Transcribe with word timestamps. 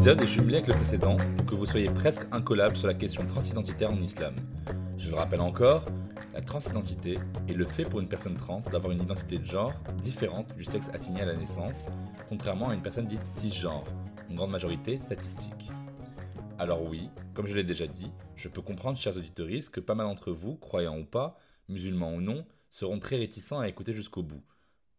Épisode 0.00 0.22
est 0.22 0.26
jumelé 0.26 0.56
avec 0.56 0.68
le 0.68 0.74
précédent 0.76 1.16
pour 1.36 1.44
que 1.44 1.54
vous 1.54 1.66
soyez 1.66 1.90
presque 1.90 2.22
incollable 2.32 2.74
sur 2.74 2.86
la 2.86 2.94
question 2.94 3.26
transidentitaire 3.26 3.92
en 3.92 3.98
islam. 3.98 4.34
Je 4.96 5.10
le 5.10 5.16
rappelle 5.16 5.42
encore, 5.42 5.84
la 6.32 6.40
transidentité 6.40 7.18
est 7.46 7.52
le 7.52 7.66
fait 7.66 7.84
pour 7.84 8.00
une 8.00 8.08
personne 8.08 8.32
trans 8.32 8.60
d'avoir 8.72 8.92
une 8.92 9.02
identité 9.02 9.36
de 9.36 9.44
genre 9.44 9.74
différente 10.00 10.56
du 10.56 10.64
sexe 10.64 10.88
assigné 10.94 11.20
à 11.20 11.26
la 11.26 11.36
naissance, 11.36 11.90
contrairement 12.30 12.70
à 12.70 12.74
une 12.74 12.80
personne 12.80 13.08
dite 13.08 13.22
cisgenre, 13.36 13.84
en 14.30 14.34
grande 14.36 14.52
majorité 14.52 14.98
statistique. 15.00 15.68
Alors 16.58 16.82
oui, 16.82 17.10
comme 17.34 17.46
je 17.46 17.54
l'ai 17.54 17.62
déjà 17.62 17.86
dit, 17.86 18.10
je 18.36 18.48
peux 18.48 18.62
comprendre, 18.62 18.96
chers 18.96 19.18
auditeurs, 19.18 19.48
que 19.70 19.80
pas 19.80 19.94
mal 19.94 20.06
d'entre 20.06 20.32
vous, 20.32 20.56
croyants 20.56 20.98
ou 20.98 21.04
pas, 21.04 21.36
musulmans 21.68 22.14
ou 22.14 22.22
non, 22.22 22.46
seront 22.70 23.00
très 23.00 23.16
réticents 23.16 23.60
à 23.60 23.68
écouter 23.68 23.92
jusqu'au 23.92 24.22
bout. 24.22 24.42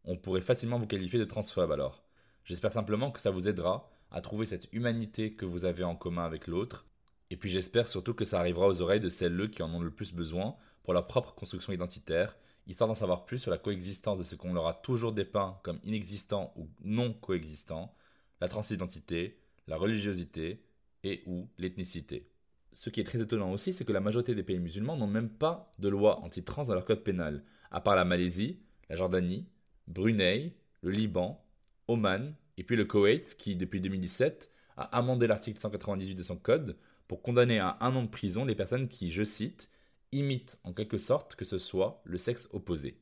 On 0.06 0.16
pourrait 0.16 0.42
facilement 0.42 0.78
vous 0.78 0.86
qualifier 0.86 1.18
de 1.18 1.26
transphobe 1.26 1.72
alors. 1.72 2.04
J'espère 2.46 2.72
simplement 2.72 3.10
que 3.10 3.20
ça 3.20 3.32
vous 3.32 3.48
aidera 3.48 3.90
à 4.12 4.22
trouver 4.22 4.46
cette 4.46 4.68
humanité 4.74 5.34
que 5.34 5.46
vous 5.46 5.66
avez 5.66 5.84
en 5.84 5.96
commun 5.96 6.24
avec 6.24 6.48
l'autre. 6.48 6.86
Et 7.30 7.38
puis 7.38 7.50
j'espère 7.50 7.88
surtout 7.88 8.14
que 8.14 8.26
ça 8.26 8.40
arrivera 8.40 8.68
aux 8.68 8.82
oreilles 8.82 9.00
de 9.00 9.10
celles-là 9.10 9.48
qui 9.48 9.64
en 9.64 9.74
ont 9.74 9.82
le 9.82 9.92
plus 9.92 10.14
besoin 10.14 10.56
pour 10.84 10.94
leur 10.94 11.08
propre 11.08 11.34
construction 11.34 11.72
identitaire, 11.72 12.36
histoire 12.68 12.88
d'en 12.88 12.94
savoir 12.94 13.26
plus 13.26 13.40
sur 13.40 13.52
la 13.52 13.58
coexistence 13.58 14.18
de 14.18 14.24
ce 14.24 14.36
qu'on 14.36 14.54
leur 14.54 14.68
a 14.68 14.74
toujours 14.74 15.14
dépeint 15.14 15.60
comme 15.64 15.80
inexistant 15.84 16.54
ou 16.58 16.68
non 16.84 17.14
coexistant, 17.14 17.96
la 18.42 18.48
transidentité, 18.48 19.40
la 19.68 19.78
religiosité 19.78 20.64
et 21.04 21.24
ou 21.26 21.48
l'ethnicité. 21.58 22.28
Ce 22.74 22.90
qui 22.90 23.02
est 23.02 23.06
très 23.06 23.22
étonnant 23.22 23.52
aussi, 23.52 23.74
c'est 23.74 23.86
que 23.86 23.94
la 23.94 24.00
majorité 24.00 24.36
des 24.36 24.44
pays 24.44 24.60
musulmans 24.60 24.96
n'ont 24.96 25.08
même 25.08 25.30
pas 25.30 25.72
de 25.80 25.90
loi 25.90 26.20
anti-trans 26.22 26.66
dans 26.66 26.74
leur 26.74 26.86
code 26.86 27.04
pénal, 27.04 27.44
à 27.70 27.82
part 27.82 27.96
la 27.96 28.06
Malaisie, 28.06 28.60
la 28.90 28.96
Jordanie, 28.96 29.48
Brunei, 29.88 30.56
le 30.82 30.92
Liban, 30.92 31.44
Oman 31.88 32.34
et 32.62 32.64
puis 32.64 32.76
le 32.76 32.86
Koweït 32.86 33.36
qui, 33.40 33.56
depuis 33.56 33.82
2017, 33.82 34.52
a 34.78 34.84
amendé 34.96 35.26
l'article 35.26 35.60
198 35.60 36.14
de 36.14 36.22
son 36.22 36.38
code 36.38 36.78
pour 37.08 37.24
condamner 37.24 37.58
à 37.58 37.76
un 37.82 37.96
an 37.96 38.04
de 38.04 38.08
prison 38.08 38.46
les 38.46 38.54
personnes 38.54 38.88
qui, 38.88 39.10
je 39.10 39.24
cite, 39.24 39.68
imitent 40.12 40.60
en 40.64 40.72
quelque 40.72 41.00
sorte 41.00 41.36
que 41.36 41.44
ce 41.44 41.58
soit 41.58 42.04
le 42.06 42.20
sexe 42.20 42.50
opposé. 42.54 43.00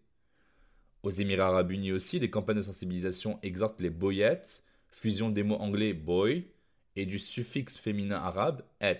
Aux 1.03 1.09
Émirats 1.09 1.47
arabes 1.47 1.71
unis 1.71 1.91
aussi, 1.91 2.21
des 2.21 2.29
campagnes 2.29 2.55
de 2.55 2.61
sensibilisation 2.61 3.37
exhortent 3.43 3.81
les 3.81 3.89
boyettes, 3.89 4.63
fusion 4.91 5.29
des 5.29 5.43
mots 5.43 5.57
anglais 5.57 5.91
boy 5.91 6.47
et 6.95 7.05
du 7.05 7.19
suffixe 7.19 7.75
féminin 7.75 8.15
arabe 8.15 8.63
et, 8.79 8.95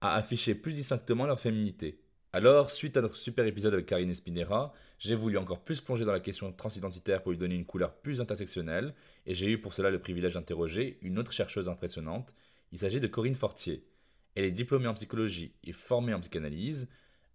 à 0.00 0.14
afficher 0.14 0.54
plus 0.54 0.72
distinctement 0.72 1.26
leur 1.26 1.38
féminité. 1.38 2.00
Alors, 2.34 2.70
suite 2.70 2.96
à 2.98 3.00
notre 3.00 3.16
super 3.16 3.46
épisode 3.46 3.72
avec 3.72 3.86
Karine 3.86 4.10
Espinera, 4.10 4.74
j'ai 4.98 5.14
voulu 5.14 5.38
encore 5.38 5.64
plus 5.64 5.80
plonger 5.80 6.04
dans 6.04 6.12
la 6.12 6.20
question 6.20 6.52
transidentitaire 6.52 7.22
pour 7.22 7.32
lui 7.32 7.38
donner 7.38 7.54
une 7.54 7.64
couleur 7.64 7.94
plus 7.94 8.20
intersectionnelle, 8.20 8.94
et 9.24 9.34
j'ai 9.34 9.50
eu 9.50 9.58
pour 9.58 9.72
cela 9.72 9.90
le 9.90 9.98
privilège 9.98 10.34
d'interroger 10.34 10.98
une 11.00 11.18
autre 11.18 11.32
chercheuse 11.32 11.70
impressionnante. 11.70 12.34
Il 12.70 12.78
s'agit 12.78 13.00
de 13.00 13.06
Corinne 13.06 13.34
Fortier. 13.34 13.86
Elle 14.34 14.44
est 14.44 14.50
diplômée 14.50 14.88
en 14.88 14.94
psychologie 14.94 15.54
et 15.64 15.72
formée 15.72 16.12
en 16.12 16.20
psychanalyse, 16.20 16.86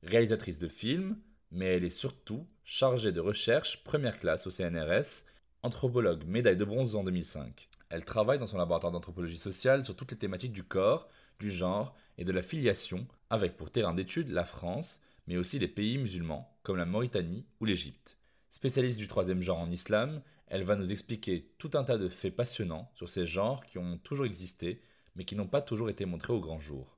réalisatrice 0.03 0.59
de 0.59 0.67
films, 0.67 1.17
mais 1.49 1.75
elle 1.75 1.85
est 1.85 1.89
surtout 1.89 2.47
chargée 2.63 3.11
de 3.11 3.19
recherche 3.19 3.83
première 3.83 4.19
classe 4.19 4.45
au 4.45 4.51
CNRS, 4.51 5.25
anthropologue 5.63 6.23
médaille 6.25 6.57
de 6.57 6.65
bronze 6.65 6.95
en 6.95 7.03
2005. 7.03 7.67
Elle 7.89 8.05
travaille 8.05 8.37
dans 8.37 8.47
son 8.47 8.57
laboratoire 8.59 8.91
d'anthropologie 8.91 9.39
sociale 9.39 9.83
sur 9.83 9.95
toutes 9.95 10.11
les 10.11 10.17
thématiques 10.17 10.51
du 10.53 10.63
corps, 10.63 11.09
du 11.39 11.51
genre 11.51 11.95
et 12.17 12.25
de 12.25 12.31
la 12.31 12.41
filiation, 12.41 13.07
avec 13.29 13.57
pour 13.57 13.71
terrain 13.71 13.93
d'étude 13.93 14.29
la 14.29 14.45
France, 14.45 15.01
mais 15.27 15.37
aussi 15.37 15.59
les 15.59 15.67
pays 15.67 15.97
musulmans 15.97 16.57
comme 16.63 16.77
la 16.77 16.85
Mauritanie 16.85 17.45
ou 17.59 17.65
l'Égypte. 17.65 18.17
Spécialiste 18.49 18.99
du 18.99 19.07
troisième 19.07 19.41
genre 19.41 19.59
en 19.59 19.71
islam, 19.71 20.21
elle 20.47 20.63
va 20.63 20.75
nous 20.75 20.91
expliquer 20.91 21.51
tout 21.57 21.71
un 21.73 21.83
tas 21.83 21.97
de 21.97 22.09
faits 22.09 22.35
passionnants 22.35 22.91
sur 22.93 23.09
ces 23.09 23.25
genres 23.25 23.65
qui 23.65 23.77
ont 23.77 23.97
toujours 23.97 24.25
existé, 24.25 24.81
mais 25.15 25.25
qui 25.25 25.35
n'ont 25.35 25.47
pas 25.47 25.61
toujours 25.61 25.89
été 25.89 26.05
montrés 26.05 26.33
au 26.33 26.39
grand 26.39 26.59
jour. 26.59 26.97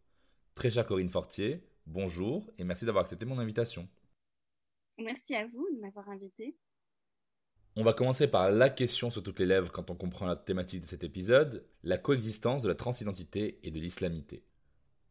Très 0.53 0.69
chère 0.69 0.85
Corinne 0.85 1.09
Fortier, 1.09 1.63
bonjour 1.85 2.52
et 2.57 2.63
merci 2.63 2.85
d'avoir 2.85 3.03
accepté 3.03 3.25
mon 3.25 3.40
invitation. 3.40 3.88
Merci 4.97 5.35
à 5.35 5.46
vous 5.47 5.67
de 5.75 5.81
m'avoir 5.81 6.09
invité. 6.09 6.56
On 7.78 7.84
va 7.84 7.94
commencer 7.94 8.28
par 8.28 8.52
la 8.52 8.69
question 8.69 9.09
sur 9.09 9.24
toutes 9.24 9.40
les 9.40 9.46
lèvres 9.46 9.72
quand 9.72 9.90
on 9.90 9.96
comprend 9.96 10.25
la 10.25 10.36
thématique 10.36 10.81
de 10.81 10.88
cet 10.88 11.03
épisode, 11.03 11.66
la 11.84 11.97
coexistence 11.97 12.63
de 12.63 12.68
la 12.68 12.75
transidentité 12.75 13.59
et 13.63 13.72
de 13.72 13.80
l'islamité. 13.80 14.44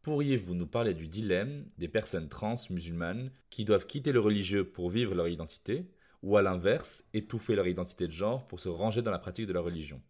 Pourriez-vous 0.03 0.55
nous 0.55 0.67
parler 0.67 0.93
du 0.93 1.07
dilemme 1.07 1.69
des 1.77 1.87
personnes 1.87 2.29
trans 2.29 2.55
musulmanes 2.69 3.31
qui 3.49 3.65
doivent 3.65 3.85
quitter 3.87 4.11
le 4.11 4.19
religieux 4.19 4.63
pour 4.63 4.89
vivre 4.89 5.15
leur 5.15 5.27
identité, 5.27 5.87
ou 6.23 6.37
à 6.37 6.41
l'inverse, 6.41 7.03
étouffer 7.13 7.55
leur 7.55 7.67
identité 7.67 8.07
de 8.07 8.13
genre 8.13 8.47
pour 8.47 8.59
se 8.59 8.69
ranger 8.69 9.01
dans 9.01 9.11
la 9.11 9.19
pratique 9.19 9.47
de 9.47 9.53
la 9.53 9.61
religion? 9.61 10.01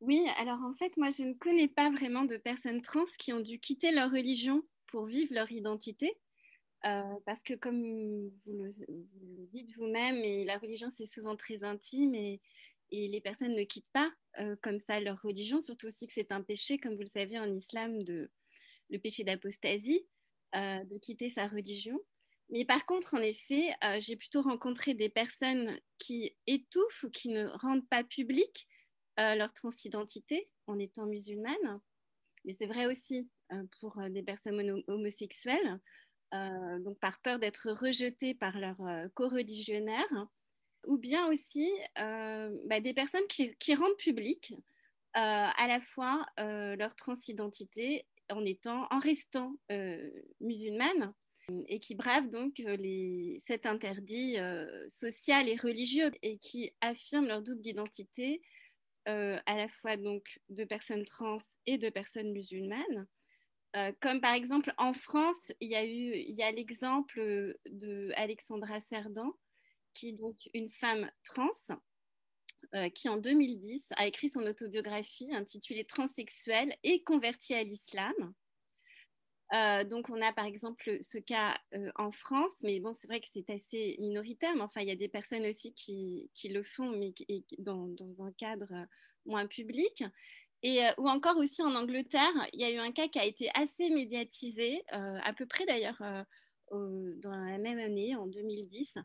Oui, 0.00 0.26
alors 0.38 0.60
en 0.62 0.74
fait, 0.74 0.96
moi, 0.96 1.10
je 1.10 1.24
ne 1.24 1.34
connais 1.34 1.68
pas 1.68 1.90
vraiment 1.90 2.24
de 2.24 2.36
personnes 2.36 2.80
trans 2.80 3.04
qui 3.18 3.32
ont 3.32 3.40
dû 3.40 3.58
quitter 3.58 3.92
leur 3.92 4.10
religion 4.10 4.62
pour 4.86 5.06
vivre 5.06 5.34
leur 5.34 5.50
identité. 5.52 6.12
Euh, 6.86 7.02
parce 7.26 7.42
que 7.42 7.54
comme 7.54 8.28
vous 8.28 8.52
le, 8.54 8.70
dites 9.52 9.76
vous-même, 9.76 10.22
la 10.46 10.56
religion 10.58 10.88
c'est 10.88 11.06
souvent 11.06 11.36
très 11.36 11.62
intime 11.62 12.14
et, 12.14 12.40
les 12.92 13.20
personnes 13.20 13.54
ne 13.54 13.62
quittent 13.62 13.92
pas 13.92 14.10
euh, 14.40 14.56
comme 14.62 14.80
ça 14.80 14.98
leur 14.98 15.22
religion, 15.22 15.60
surtout 15.60 15.86
aussi 15.86 16.08
que 16.08 16.12
c'est 16.12 16.32
un 16.32 16.42
péché, 16.42 16.76
comme 16.76 16.94
vous 16.94 17.02
le 17.02 17.06
savez 17.06 17.38
en 17.38 17.54
islam, 17.54 18.00
le 18.04 18.98
péché 18.98 19.22
d'apostasie, 19.22 20.04
euh, 20.56 20.82
de 20.82 20.98
quitter 20.98 21.28
sa 21.28 21.46
religion. 21.46 22.00
Mais 22.48 22.64
par 22.64 22.84
contre, 22.86 23.14
en 23.14 23.22
effet, 23.22 23.70
j'ai 24.00 24.16
plutôt 24.16 24.42
rencontré 24.42 24.94
des 24.94 25.08
personnes 25.08 25.78
qui 25.98 26.36
étouffent 26.48 27.04
ou 27.04 27.10
qui 27.10 27.28
ne 27.28 27.46
rendent 27.46 27.88
pas 27.88 28.02
public 28.02 28.66
euh, 29.20 29.34
leur 29.34 29.52
transidentité 29.52 30.48
en 30.66 30.78
étant 30.78 31.06
musulmanes. 31.06 31.80
Mais 32.44 32.54
c'est 32.54 32.66
vrai 32.66 32.86
aussi 32.86 33.28
pour 33.80 34.00
des 34.10 34.22
personnes 34.22 34.82
homosexuelles. 34.88 35.80
Euh, 36.32 36.78
donc 36.78 36.98
par 37.00 37.20
peur 37.22 37.40
d'être 37.40 37.72
rejetées 37.72 38.34
par 38.34 38.56
leurs 38.56 38.80
euh, 38.82 39.08
co-religionnaires, 39.14 40.28
ou 40.86 40.96
bien 40.96 41.26
aussi 41.28 41.68
euh, 41.98 42.56
bah, 42.66 42.78
des 42.78 42.94
personnes 42.94 43.26
qui, 43.28 43.74
rendent 43.74 43.96
public 43.96 44.54
à 45.14 45.66
la 45.66 45.80
fois 45.80 46.24
leur 46.38 46.94
transidentité 46.94 48.06
en, 48.30 48.44
étant, 48.44 48.86
en 48.92 49.00
restant 49.00 49.56
musulmanes 50.40 51.12
et 51.66 51.80
qui 51.80 51.96
bravent 51.96 52.30
donc 52.30 52.62
cet 53.44 53.66
interdit 53.66 54.36
social 54.88 55.48
et 55.48 55.56
religieux 55.56 56.12
et 56.22 56.38
qui 56.38 56.72
affirment 56.80 57.26
leur 57.26 57.42
double 57.42 57.66
identité 57.66 58.40
à 59.06 59.56
la 59.56 59.66
fois 59.66 59.96
donc 59.96 60.40
de 60.48 60.62
personnes 60.62 61.04
trans 61.04 61.38
et 61.66 61.76
de 61.76 61.90
personnes 61.90 62.30
musulmanes. 62.30 63.08
Euh, 63.76 63.92
comme 64.00 64.20
par 64.20 64.34
exemple 64.34 64.72
en 64.78 64.92
France, 64.92 65.52
il 65.60 65.70
y 65.70 66.42
a 66.42 66.50
l'exemple 66.50 67.56
de 67.70 68.10
Alexandra 68.16 68.80
Cerdan, 68.88 69.32
qui 69.94 70.08
est 70.08 70.12
donc 70.12 70.36
une 70.54 70.70
femme 70.70 71.10
trans 71.24 71.50
qui 72.94 73.08
en 73.08 73.16
2010 73.16 73.86
a 73.96 74.06
écrit 74.06 74.28
son 74.28 74.42
autobiographie 74.42 75.34
intitulée 75.34 75.84
Transsexuel 75.84 76.76
et 76.84 77.02
converti 77.02 77.54
à 77.54 77.64
l'islam. 77.64 78.14
donc, 79.88 80.10
on 80.10 80.20
a 80.20 80.32
par 80.32 80.44
exemple 80.44 80.98
ce 81.00 81.18
cas 81.18 81.58
en 81.96 82.12
France, 82.12 82.52
mais 82.62 82.78
bon, 82.78 82.92
c'est 82.92 83.08
vrai 83.08 83.20
que 83.20 83.26
c'est 83.32 83.48
assez 83.50 83.96
minoritaire, 83.98 84.54
mais 84.54 84.62
enfin, 84.62 84.82
il 84.82 84.88
y 84.88 84.92
a 84.92 84.96
des 84.96 85.08
personnes 85.08 85.46
aussi 85.46 85.72
qui, 85.72 86.30
qui 86.34 86.50
le 86.50 86.62
font, 86.62 86.90
mais 86.90 87.14
dans, 87.58 87.88
dans, 87.88 88.24
un 88.24 88.32
cadre 88.32 88.86
moins 89.26 89.46
public. 89.46 90.04
Et, 90.62 90.80
ou 90.98 91.08
encore 91.08 91.36
aussi 91.38 91.62
en 91.62 91.74
Angleterre, 91.74 92.48
il 92.52 92.60
y 92.60 92.64
a 92.64 92.70
eu 92.70 92.78
un 92.78 92.92
cas 92.92 93.08
qui 93.08 93.18
a 93.18 93.24
été 93.24 93.50
assez 93.54 93.88
médiatisé, 93.90 94.82
à 94.90 95.32
peu 95.32 95.46
près 95.46 95.64
d'ailleurs 95.64 96.02
dans 96.70 97.30
la 97.30 97.58
même 97.58 97.78
année, 97.78 98.14
en 98.14 98.26
2010, 98.26 98.98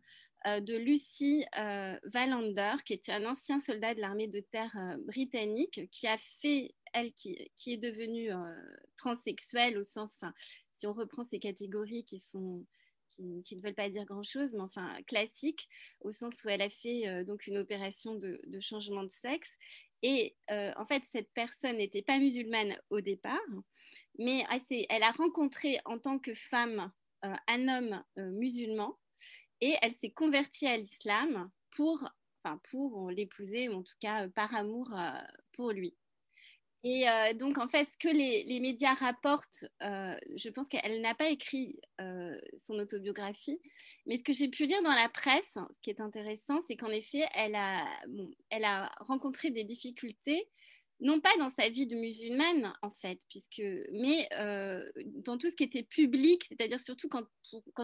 euh, 0.47 0.59
de 0.59 0.75
Lucy 0.75 1.43
euh, 1.57 1.97
Valander, 2.03 2.75
qui 2.85 2.93
était 2.93 3.11
un 3.11 3.25
ancien 3.25 3.59
soldat 3.59 3.95
de 3.95 4.01
l'armée 4.01 4.27
de 4.27 4.41
terre 4.41 4.71
euh, 4.77 4.97
britannique, 4.97 5.89
qui 5.89 6.07
a 6.07 6.17
fait, 6.19 6.75
elle, 6.93 7.13
qui, 7.13 7.49
est 7.65 7.77
devenue 7.77 8.29
transsexuelle 8.97 9.77
au 9.77 9.83
sens, 9.83 10.17
enfin, 10.17 10.33
si 10.75 10.85
on 10.85 10.93
reprend 10.93 11.23
ces 11.23 11.39
catégories 11.39 12.03
qui 12.03 12.19
sont 12.19 12.65
qui, 13.09 13.55
ne 13.55 13.61
veulent 13.61 13.73
pas 13.73 13.89
dire 13.89 14.03
grand-chose, 14.03 14.53
mais 14.53 14.61
enfin 14.61 15.01
classiques, 15.07 15.69
au 16.01 16.11
sens 16.11 16.43
où 16.43 16.49
elle 16.49 16.61
a 16.61 16.69
fait 16.69 17.23
donc 17.23 17.47
une 17.47 17.57
opération 17.57 18.15
de, 18.15 18.39
changement 18.59 19.03
de 19.03 19.11
sexe. 19.11 19.57
Et 20.07 20.35
en 20.49 20.85
fait, 20.85 21.01
cette 21.11 21.31
personne 21.33 21.77
n'était 21.77 22.03
pas 22.03 22.19
musulmane 22.19 22.77
au 22.91 23.01
départ, 23.01 23.39
mais 24.19 24.43
elle 24.89 25.01
a 25.01 25.11
rencontré 25.11 25.79
en 25.85 25.97
tant 25.97 26.19
que 26.19 26.35
femme 26.35 26.91
euh, 27.25 27.33
un 27.47 27.67
homme 27.67 28.03
euh, 28.19 28.29
musulman 28.31 28.97
et 29.61 29.73
elle 29.81 29.93
s'est 29.93 30.11
convertie 30.11 30.67
à 30.67 30.77
l'islam 30.77 31.49
pour, 31.71 32.07
pour 32.69 33.09
l'épouser, 33.09 33.69
ou 33.69 33.79
en 33.79 33.83
tout 33.83 33.95
cas 33.99 34.25
euh, 34.25 34.29
par 34.29 34.53
amour 34.53 34.91
pour 35.53 35.71
lui. 35.71 35.95
Et 36.87 37.07
donc, 37.33 37.57
en 37.57 37.67
fait, 37.67 37.87
ce 37.89 37.97
que 37.97 38.07
les, 38.07 38.59
médias 38.59 38.93
rapportent, 38.93 39.65
je 39.81 40.49
pense 40.49 40.67
qu'elle 40.67 41.01
n'a 41.01 41.15
pas 41.15 41.29
écrit 41.29 41.79
son 42.59 42.75
autobiographie, 42.77 43.59
mais 44.05 44.17
ce 44.17 44.23
que 44.23 44.33
j'ai 44.33 44.49
pu 44.49 44.67
lire 44.67 44.83
dans 44.83 44.91
la 44.91 45.09
presse, 45.09 45.55
qui 45.81 45.89
est 45.89 45.99
intéressant, 45.99 46.61
c'est 46.67 46.75
qu'en 46.75 46.91
effet, 46.91 47.25
elle 47.33 47.55
a, 47.55 48.91
rencontré 48.99 49.49
des 49.49 49.63
difficultés 49.63 50.47
non 51.01 51.19
pas 51.19 51.35
dans 51.39 51.49
sa 51.49 51.69
vie 51.69 51.87
de 51.87 51.95
musulmane 51.95 52.73
en 52.81 52.91
fait, 52.91 53.19
puisque, 53.29 53.61
mais 53.91 54.27
euh, 54.37 54.89
dans 55.25 55.37
tout 55.37 55.49
ce 55.49 55.55
qui 55.55 55.63
était 55.63 55.83
public, 55.83 56.43
c'est-à-dire 56.45 56.79
surtout 56.79 57.09
quand, 57.09 57.25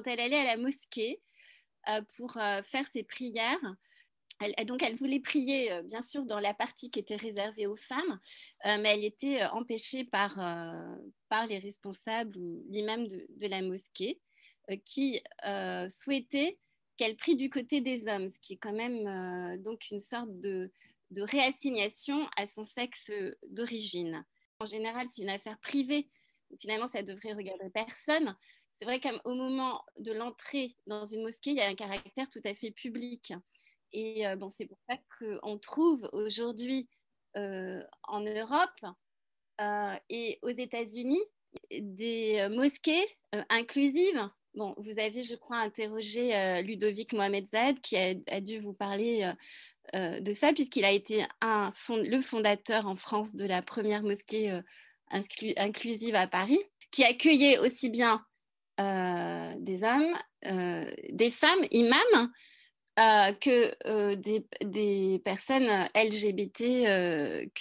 elle 0.05 0.19
allait 0.19 0.37
à 0.37 0.45
la 0.45 0.57
mosquée 0.57 1.21
euh, 1.89 2.01
pour 2.17 2.37
euh, 2.37 2.61
faire 2.63 2.87
ses 2.87 3.03
prières. 3.03 3.59
Elle, 4.41 4.65
donc 4.65 4.83
elle 4.83 4.95
voulait 4.95 5.19
prier 5.19 5.71
bien 5.85 6.01
sûr 6.01 6.25
dans 6.25 6.39
la 6.39 6.53
partie 6.53 6.89
qui 6.89 6.99
était 6.99 7.15
réservée 7.15 7.67
aux 7.67 7.75
femmes, 7.75 8.19
mais 8.65 8.89
elle 8.89 9.05
était 9.05 9.43
empêchée 9.45 10.03
par, 10.03 10.35
par 11.29 11.47
les 11.47 11.59
responsables 11.59 12.37
ou 12.37 12.65
l'imam 12.69 13.07
de, 13.07 13.25
de, 13.29 13.47
la 13.47 13.61
mosquée 13.61 14.19
qui 14.85 15.21
souhaitait 15.89 16.57
qu'elle 16.97 17.15
prie 17.15 17.35
du 17.35 17.49
côté 17.49 17.81
des 17.81 18.07
hommes, 18.07 18.31
ce 18.31 18.39
qui 18.39 18.53
est 18.53 18.57
quand 18.57 18.73
même 18.73 19.61
donc 19.61 19.89
une 19.91 19.99
sorte 19.99 20.39
de 20.39 20.71
de 21.11 21.21
réassignation 21.21 22.27
à 22.37 22.45
son 22.45 22.63
sexe 22.63 23.11
d'origine. 23.49 24.25
En 24.59 24.65
général, 24.65 25.07
c'est 25.11 25.21
une 25.21 25.29
affaire 25.29 25.59
privée. 25.59 26.09
Finalement, 26.59 26.87
ça 26.87 27.03
devrait 27.03 27.33
regarder 27.33 27.69
personne. 27.69 28.35
C'est 28.77 28.85
vrai 28.85 28.99
qu'au 28.99 29.35
moment 29.35 29.83
de 29.99 30.11
l'entrée 30.11 30.75
dans 30.87 31.05
une 31.05 31.21
mosquée, 31.21 31.51
il 31.51 31.57
y 31.57 31.61
a 31.61 31.67
un 31.67 31.75
caractère 31.75 32.29
tout 32.29 32.41
à 32.45 32.53
fait 32.53 32.71
public. 32.71 33.33
Et 33.93 34.27
euh, 34.27 34.35
c'est 34.49 34.65
pour 34.65 34.77
ça 34.89 34.97
qu'on 35.19 35.57
trouve 35.57 36.09
aujourd'hui 36.13 36.87
euh, 37.37 37.81
en 38.03 38.21
Europe 38.21 38.95
euh, 39.59 39.95
et 40.09 40.39
aux 40.41 40.49
États-Unis 40.49 41.21
des 41.71 42.47
mosquées 42.49 43.05
inclusives. 43.49 44.29
Bon, 44.53 44.73
vous 44.77 44.99
avez, 44.99 45.23
je 45.23 45.35
crois, 45.35 45.57
interrogé 45.57 46.61
Ludovic 46.63 47.11
Mohamed 47.11 47.45
Zad 47.47 47.79
qui 47.81 47.97
a, 47.97 48.39
dû 48.39 48.59
vous 48.59 48.73
parler 48.73 49.29
de 49.93 50.31
ça, 50.31 50.53
puisqu'il 50.53 50.85
a 50.85 50.91
été 50.91 51.25
le 51.89 52.21
fondateur 52.21 52.87
en 52.87 52.95
France 52.95 53.35
de 53.35 53.45
la 53.45 53.61
première 53.61 54.01
mosquée 54.01 54.61
inclusive 55.09 56.15
à 56.15 56.25
Paris, 56.25 56.59
qui 56.89 57.03
accueillait 57.03 57.57
aussi 57.59 57.89
bien 57.89 58.25
des 58.77 59.83
hommes, 59.83 60.17
des 61.09 61.31
femmes 61.31 61.65
imams, 61.71 62.31
que 62.95 64.15
des, 64.15 64.45
des, 64.63 65.21
personnes 65.23 65.69
LGBTQI 65.95 67.51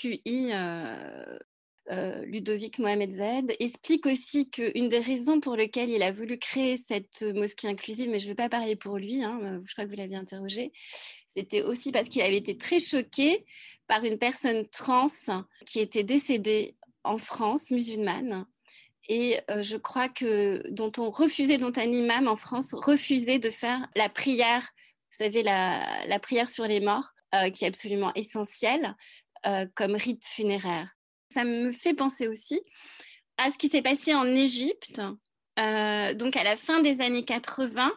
euh, 1.90 2.24
Ludovic 2.24 2.78
Mohamed 2.78 3.10
Zed, 3.10 3.56
explique 3.58 4.06
aussi 4.06 4.48
qu'une 4.48 4.88
des 4.88 5.00
raisons 5.00 5.40
pour 5.40 5.56
lesquelles 5.56 5.90
il 5.90 6.04
a 6.04 6.12
voulu 6.12 6.38
créer 6.38 6.76
cette 6.76 7.22
mosquée 7.22 7.66
inclusive, 7.66 8.08
mais 8.08 8.20
je 8.20 8.26
ne 8.26 8.30
vais 8.30 8.36
pas 8.36 8.48
parler 8.48 8.76
pour 8.76 8.96
lui, 8.96 9.24
hein, 9.24 9.40
euh, 9.42 9.60
je 9.66 9.72
crois 9.72 9.84
que 9.84 9.90
vous 9.90 9.96
l'aviez 9.96 10.16
interrogé, 10.16 10.70
c'était 11.26 11.62
aussi 11.62 11.90
parce 11.90 12.08
qu'il 12.08 12.22
avait 12.22 12.36
été 12.36 12.56
très 12.56 12.78
choqué 12.78 13.44
par 13.88 14.04
une 14.04 14.18
personne 14.18 14.68
trans 14.68 15.06
qui 15.66 15.80
était 15.80 16.04
décédée 16.04 16.76
en 17.02 17.18
France, 17.18 17.72
musulmane, 17.72 18.46
et 19.08 19.38
euh, 19.50 19.62
je 19.62 19.76
crois 19.76 20.08
que 20.08 20.62
dont 20.70 20.92
on 20.96 21.10
refusait, 21.10 21.58
dont 21.58 21.72
un 21.76 21.90
imam 21.90 22.28
en 22.28 22.36
France 22.36 22.72
refusait 22.72 23.40
de 23.40 23.50
faire 23.50 23.88
la 23.96 24.08
prière, 24.08 24.70
vous 25.12 25.24
savez, 25.24 25.42
la, 25.42 26.18
prière 26.20 26.48
sur 26.48 26.66
les 26.66 26.80
morts, 26.80 27.12
qui 27.52 27.64
est 27.64 27.68
absolument 27.68 28.12
essentielle, 28.14 28.94
comme 29.74 29.94
rite 29.94 30.24
funéraire. 30.24 30.88
Ça 31.32 31.44
me 31.44 31.72
fait 31.72 31.94
penser 31.94 32.28
aussi 32.28 32.60
à 33.40 33.50
ce 33.50 33.56
qui 33.56 33.68
s'est 33.68 33.82
passé 33.82 34.14
en 34.14 34.26
Égypte, 34.26 35.00
euh, 35.58 36.14
donc 36.14 36.36
à 36.36 36.44
la 36.44 36.56
fin 36.56 36.80
des 36.80 37.00
années 37.00 37.24
80. 37.24 37.90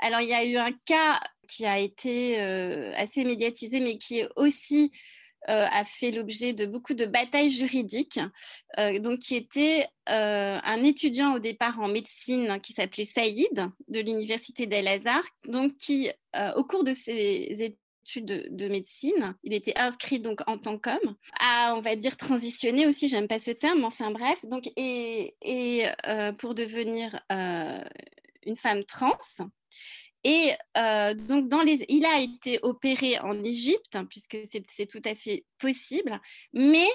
Alors, 0.00 0.20
il 0.20 0.28
y 0.28 0.34
a 0.34 0.44
eu 0.44 0.56
un 0.56 0.72
cas 0.84 1.20
qui 1.48 1.66
a 1.66 1.78
été 1.78 2.40
euh, 2.40 2.92
assez 2.96 3.24
médiatisé, 3.24 3.80
mais 3.80 3.98
qui 3.98 4.22
aussi 4.36 4.92
euh, 4.92 4.98
a 5.46 5.84
fait 5.84 6.10
l'objet 6.10 6.52
de 6.52 6.66
beaucoup 6.66 6.94
de 6.94 7.04
batailles 7.04 7.50
juridiques, 7.50 8.20
donc 9.00 9.18
qui 9.18 9.36
était 9.36 9.86
un 10.06 10.82
étudiant 10.82 11.34
au 11.34 11.38
départ 11.38 11.80
en 11.80 11.88
médecine 11.88 12.60
qui 12.62 12.72
s'appelait 12.72 13.04
Saïd 13.04 13.70
de 13.88 14.00
l'université 14.00 14.66
d'El-Azhar, 14.66 15.22
donc 15.46 15.76
qui, 15.76 16.10
au 16.56 16.64
cours 16.64 16.84
de 16.84 16.92
ses 16.92 17.48
études, 17.62 17.78
de, 18.12 18.46
de, 18.50 18.68
médecine. 18.68 19.34
Il 19.42 19.52
était 19.52 19.78
inscrit 19.78 20.20
donc 20.20 20.40
en 20.46 20.58
tant 20.58 20.78
qu'homme, 20.78 21.16
à, 21.40 21.74
on 21.76 21.80
va 21.80 21.96
dire, 21.96 22.16
transitionner 22.16 22.86
aussi, 22.86 23.08
j'aime 23.08 23.28
pas 23.28 23.38
ce 23.38 23.50
terme, 23.50 23.84
enfin 23.84 24.10
bref, 24.10 24.44
donc, 24.46 24.70
et, 24.76 25.34
et 25.42 25.86
euh, 26.06 26.32
pour 26.32 26.54
devenir 26.54 27.20
euh, 27.32 27.80
une 28.44 28.56
femme 28.56 28.84
trans. 28.84 29.18
Et 30.24 30.52
euh, 30.76 31.14
donc, 31.14 31.52
il 31.88 32.04
a 32.06 32.20
été 32.20 32.58
opéré 32.62 33.18
en 33.20 33.42
Égypte, 33.42 33.94
hein, 33.94 34.06
puisque 34.06 34.38
c'est 34.44 34.86
tout 34.86 35.02
à 35.04 35.14
fait 35.14 35.44
possible, 35.58 36.20
mais 36.52 36.88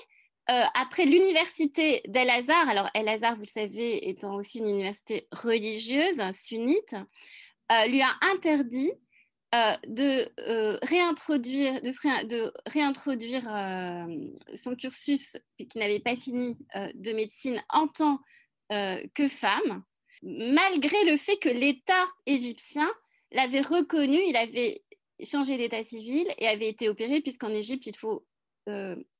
après 0.73 1.05
l'université 1.05 2.01
d'El-Azhar, 2.07 2.67
alors 2.69 2.89
El-Azhar, 2.95 3.35
vous 3.35 3.41
le 3.41 3.45
savez, 3.45 4.09
étant 4.09 4.33
aussi 4.33 4.57
une 4.57 4.67
université 4.67 5.27
religieuse, 5.31 6.19
sunnite, 6.31 6.95
lui 7.87 8.01
a 8.01 8.09
interdit 8.33 8.91
euh, 9.55 9.73
de 9.87 10.29
euh, 10.41 10.77
réintroduire, 10.83 11.81
euh, 13.49 14.05
son 14.53 14.75
cursus 14.75 15.37
qui 15.57 15.79
n'avait 15.79 15.99
pas 15.99 16.15
fini 16.15 16.55
de 16.93 17.13
médecine 17.13 17.59
en 17.69 17.87
tant 17.87 18.19
que 18.69 19.27
femme, 19.27 19.83
malgré 20.21 21.03
le 21.05 21.17
fait 21.17 21.37
que 21.37 21.49
l'État 21.49 22.05
égyptien 22.27 22.87
l'avait 23.31 23.61
reconnu, 23.61 24.19
il 24.27 24.35
avait 24.37 24.83
changé 25.23 25.57
d'état 25.57 25.83
civil 25.83 26.27
et 26.37 26.47
avait 26.47 26.69
été 26.69 26.89
opéré, 26.89 27.21
puisqu'en 27.21 27.49
Égypte, 27.49 27.87
il 27.87 27.95
faut 27.95 28.25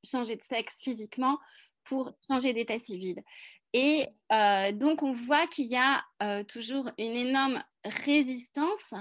changer 0.03 0.35
de 0.35 0.43
sexe 0.43 0.77
physiquement 0.79 1.39
pour 1.83 2.13
changer 2.27 2.53
d'état 2.53 2.77
civil. 2.77 3.15
Et 3.73 4.05
donc, 4.73 5.01
on 5.01 5.11
voit 5.11 5.47
qu'il 5.47 5.65
y 5.65 5.75
a 5.75 6.03
toujours 6.43 6.89
une 6.97 7.15
énorme 7.15 7.61
résistance 7.83 8.93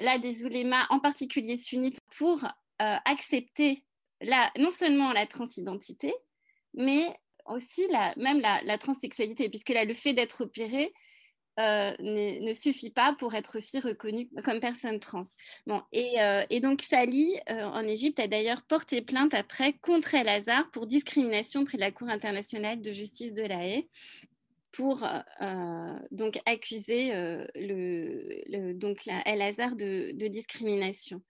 là 0.00 0.18
des 0.18 0.44
oulémas, 0.44 0.86
en 0.90 0.98
particulier 0.98 1.56
sunnites, 1.56 2.00
pour 2.16 2.44
euh, 2.82 2.96
accepter 3.04 3.84
non 4.58 4.70
seulement 4.70 5.12
la 5.12 5.26
transidentité, 5.26 6.12
mais 6.72 7.14
aussi 7.46 7.86
même 8.16 8.40
la, 8.40 8.62
la 8.62 8.78
transsexualité, 8.78 9.48
puisque 9.48 9.68
là, 9.70 9.84
le 9.84 9.94
fait 9.94 10.14
d'être 10.14 10.44
opéré 10.44 10.92
euh, 11.60 11.92
ne, 12.00 12.52
suffit 12.52 12.90
pas 12.90 13.14
pour 13.18 13.34
être 13.34 13.58
aussi 13.58 13.80
reconnu 13.80 14.28
comme 14.44 14.60
personne 14.60 14.98
trans. 14.98 15.22
Bon, 15.66 15.82
et, 15.92 16.20
euh, 16.20 16.44
donc 16.60 16.82
Sally, 16.82 17.38
en 17.48 17.82
Égypte, 17.82 18.20
a 18.20 18.26
d'ailleurs 18.26 18.62
porté 18.62 19.02
plainte 19.02 19.34
après 19.34 19.74
contre 19.74 20.14
El 20.14 20.28
Hazard 20.28 20.70
pour 20.70 20.86
discrimination 20.86 21.64
près 21.64 21.76
de 21.76 21.82
la 21.82 21.92
Cour 21.92 22.08
internationale 22.08 22.80
de 22.80 22.92
justice 22.92 23.32
de 23.32 23.42
la 23.42 23.64
Haye 23.66 23.88
pour 24.76 25.04
euh, 25.04 25.98
donc 26.10 26.40
accuser 26.46 27.14
euh, 27.14 27.46
le, 27.54 28.72
donc 28.72 29.06
El 29.24 29.42
Hazard 29.42 29.76
de 29.76 30.26
discrimination. 30.26 31.22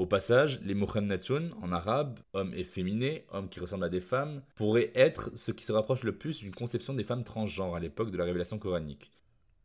Au 0.00 0.06
passage, 0.06 0.62
les 0.62 0.72
Mukhannatun 0.72 1.50
en 1.60 1.72
arabe, 1.72 2.20
hommes 2.32 2.54
efféminés, 2.54 3.26
hommes 3.32 3.50
qui 3.50 3.60
ressemblent 3.60 3.84
à 3.84 3.90
des 3.90 4.00
femmes, 4.00 4.40
pourraient 4.54 4.92
être 4.94 5.30
ce 5.36 5.52
qui 5.52 5.62
se 5.62 5.72
rapproche 5.72 6.04
le 6.04 6.16
plus 6.16 6.38
d'une 6.38 6.54
conception 6.54 6.94
des 6.94 7.04
femmes 7.04 7.22
transgenres 7.22 7.76
à 7.76 7.80
l'époque 7.80 8.10
de 8.10 8.16
la 8.16 8.24
révélation 8.24 8.58
coranique. 8.58 9.10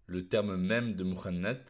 Le 0.07 0.27
terme 0.27 0.57
même 0.57 0.95
de 0.95 1.05
Mukhannat 1.05 1.63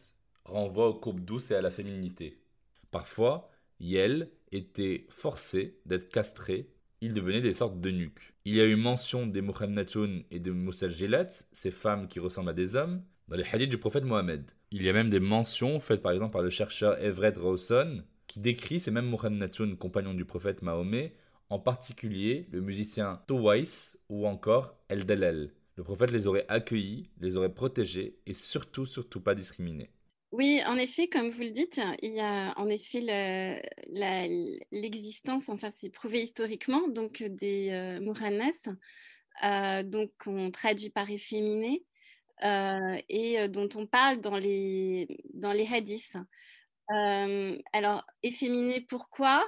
renvoie 0.46 0.90
aux 0.90 0.96
courbes 0.96 1.24
douces 1.24 1.52
et 1.52 1.56
à 1.56 1.62
la 1.62 1.70
féminité. 1.70 2.42
Parfois, 2.90 3.52
Yel 3.80 4.32
était 4.52 5.06
forcé 5.10 5.78
d'être 5.86 6.10
castré, 6.10 6.72
ils 7.02 7.14
devenaient 7.14 7.42
des 7.42 7.54
sortes 7.54 7.80
de 7.80 7.92
nuques. 7.92 8.34
Il 8.46 8.56
y 8.56 8.62
a 8.62 8.66
eu 8.66 8.78
mention 8.78 9.28
des 9.28 9.44
Mukhannatun 9.44 10.24
et 10.32 10.40
des 10.40 10.50
Moussaljilat, 10.50 11.30
ces 11.52 11.70
femmes 11.70 12.08
qui 12.08 12.20
ressemblent 12.20 12.50
à 12.50 12.54
des 12.54 12.76
hommes, 12.76 13.04
dans 13.28 13.38
les 13.38 13.46
hadiths 13.46 13.70
du 13.70 13.78
prophète 13.78 14.06
Mohammed. 14.06 14.50
Il 14.72 14.82
y 14.82 14.90
a 14.90 14.94
même 14.94 15.12
des 15.12 15.20
mentions 15.20 15.80
faites 15.80 16.02
par 16.02 16.14
exemple 16.14 16.34
par 16.34 16.42
le 16.42 16.50
chercheur 16.50 17.00
Everett 17.00 17.38
Rawson 17.38 18.04
qui 18.28 18.40
décrit 18.40 18.80
ces 18.80 18.92
mêmes 18.92 19.10
Mukhannatun, 19.10 19.76
compagnons 19.76 20.14
du 20.14 20.26
prophète 20.26 20.62
Mahomet, 20.62 21.14
en 21.50 21.60
particulier 21.60 22.48
le 22.52 22.62
musicien 22.62 23.22
Towais 23.28 23.98
ou 24.10 24.28
encore 24.28 24.76
El 24.90 25.06
Dalel. 25.06 25.52
Le 25.76 25.84
prophète 25.84 26.12
les 26.12 26.28
aurait 26.28 26.46
accueillis, 26.48 27.10
les 27.20 27.38
aurait 27.38 27.54
protégés 27.54 28.18
et 28.26 28.34
surtout, 28.34 28.86
surtout 28.86 29.22
pas 29.22 29.36
discriminés. 29.36 29.90
Oui, 30.32 30.62
en 30.68 30.76
effet, 30.76 31.08
comme 31.08 31.30
vous 31.30 31.44
le 31.44 31.52
dites, 31.52 31.80
il 32.02 32.14
y 32.14 32.20
a 32.20 32.54
en 32.58 32.68
effet 32.68 33.00
l'existence, 34.72 35.48
enfin 35.48 35.70
c'est 35.78 35.90
prouvé 35.90 36.24
historiquement, 36.24 36.88
donc 36.90 37.24
des 37.24 37.70
euh, 37.72 38.00
euh, 39.44 39.84
donc 39.84 40.12
on 40.26 40.52
traduit 40.52 40.90
par 40.90 41.10
efféminé, 41.10 41.86
euh, 42.44 42.98
et 43.08 43.48
dont 43.48 43.70
on 43.76 43.88
parle 43.88 44.20
dans 44.20 44.38
les, 44.38 45.08
dans 45.34 45.54
les 45.54 45.68
hadiths 45.68 46.18
alors, 46.88 48.06
efféminé, 48.24 48.82
pourquoi? 48.82 49.46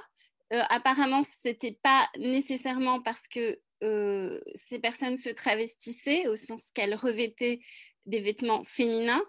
Apparemment, 0.50 1.22
ce 1.24 1.36
n'était 1.44 1.78
pas 1.82 2.08
nécessairement 2.18 3.00
parce 3.02 3.26
que 3.28 3.60
ces 3.80 4.78
personnes 4.80 5.16
se 5.16 5.30
travestissaient, 5.30 6.26
au 6.28 6.36
sens 6.36 6.70
qu'elles 6.72 6.94
revêtaient 6.94 7.60
des 8.06 8.20
vêtements 8.20 8.64
féminins, 8.64 9.22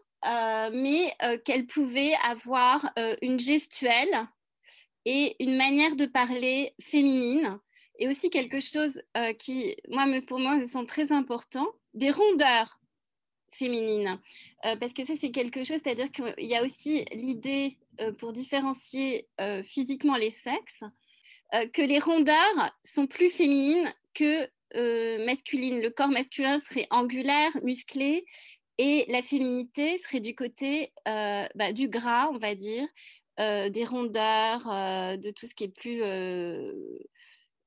mais 0.73 1.13
qu'elles 1.45 1.67
pouvaient 1.67 2.15
avoir 2.27 2.91
une 3.21 3.39
gestuelle 3.39 4.27
et 5.05 5.35
une 5.39 5.55
manière 5.55 5.95
de 5.95 6.05
parler 6.05 6.73
féminine, 6.81 7.59
et 7.99 8.07
aussi 8.07 8.29
quelque 8.29 8.59
chose 8.59 9.01
qui, 9.37 9.75
moi, 9.89 10.05
pour 10.25 10.39
moi, 10.39 10.55
me 10.55 10.65
semble 10.65 10.87
très 10.87 11.11
important, 11.11 11.67
des 11.93 12.11
rondeurs 12.11 12.78
féminines. 13.55 14.19
parce 14.79 14.93
que 14.93 15.05
ça, 15.05 15.13
c'est 15.19 15.31
quelque 15.31 15.63
chose, 15.63 15.79
c'est-à-dire 15.83 16.11
qu'il 16.11 16.47
y 16.47 16.55
a 16.55 16.63
aussi 16.63 17.05
l'idée 17.11 17.77
euh, 18.01 18.13
pour 18.13 18.31
différencier 18.31 19.27
euh, 19.41 19.61
physiquement 19.61 20.15
les 20.15 20.31
sexes, 20.31 20.83
euh, 21.53 21.65
que 21.67 21.81
les 21.81 21.99
rondeurs 21.99 22.71
sont 22.83 23.07
plus 23.07 23.29
féminines 23.29 23.91
que 24.13 24.47
masculines. 25.25 25.81
Le 25.81 25.89
corps 25.89 26.09
masculin 26.09 26.59
serait 26.59 26.87
angulaire, 26.91 27.51
musclé, 27.63 28.23
et 28.77 29.05
la 29.09 29.23
féminité 29.23 29.97
serait 29.97 30.19
du 30.19 30.35
côté 30.35 30.93
bah, 31.05 31.73
du 31.73 31.89
gras, 31.89 32.29
on 32.31 32.37
va 32.37 32.53
dire, 32.53 32.87
des 33.39 33.83
rondeurs, 33.83 34.67
de 35.17 35.31
tout 35.31 35.47
ce 35.47 35.55
qui 35.55 35.63
est 35.63 35.75
plus 35.75 36.03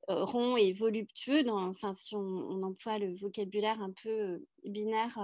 rond 0.08 0.56
et 0.56 0.72
voluptueux, 0.72 1.44
enfin, 1.48 1.92
si 1.92 2.16
on, 2.16 2.20
on, 2.20 2.62
emploie 2.62 2.98
le 2.98 3.14
vocabulaire 3.14 3.80
un 3.80 3.92
peu 3.92 4.44
binaire 4.64 5.18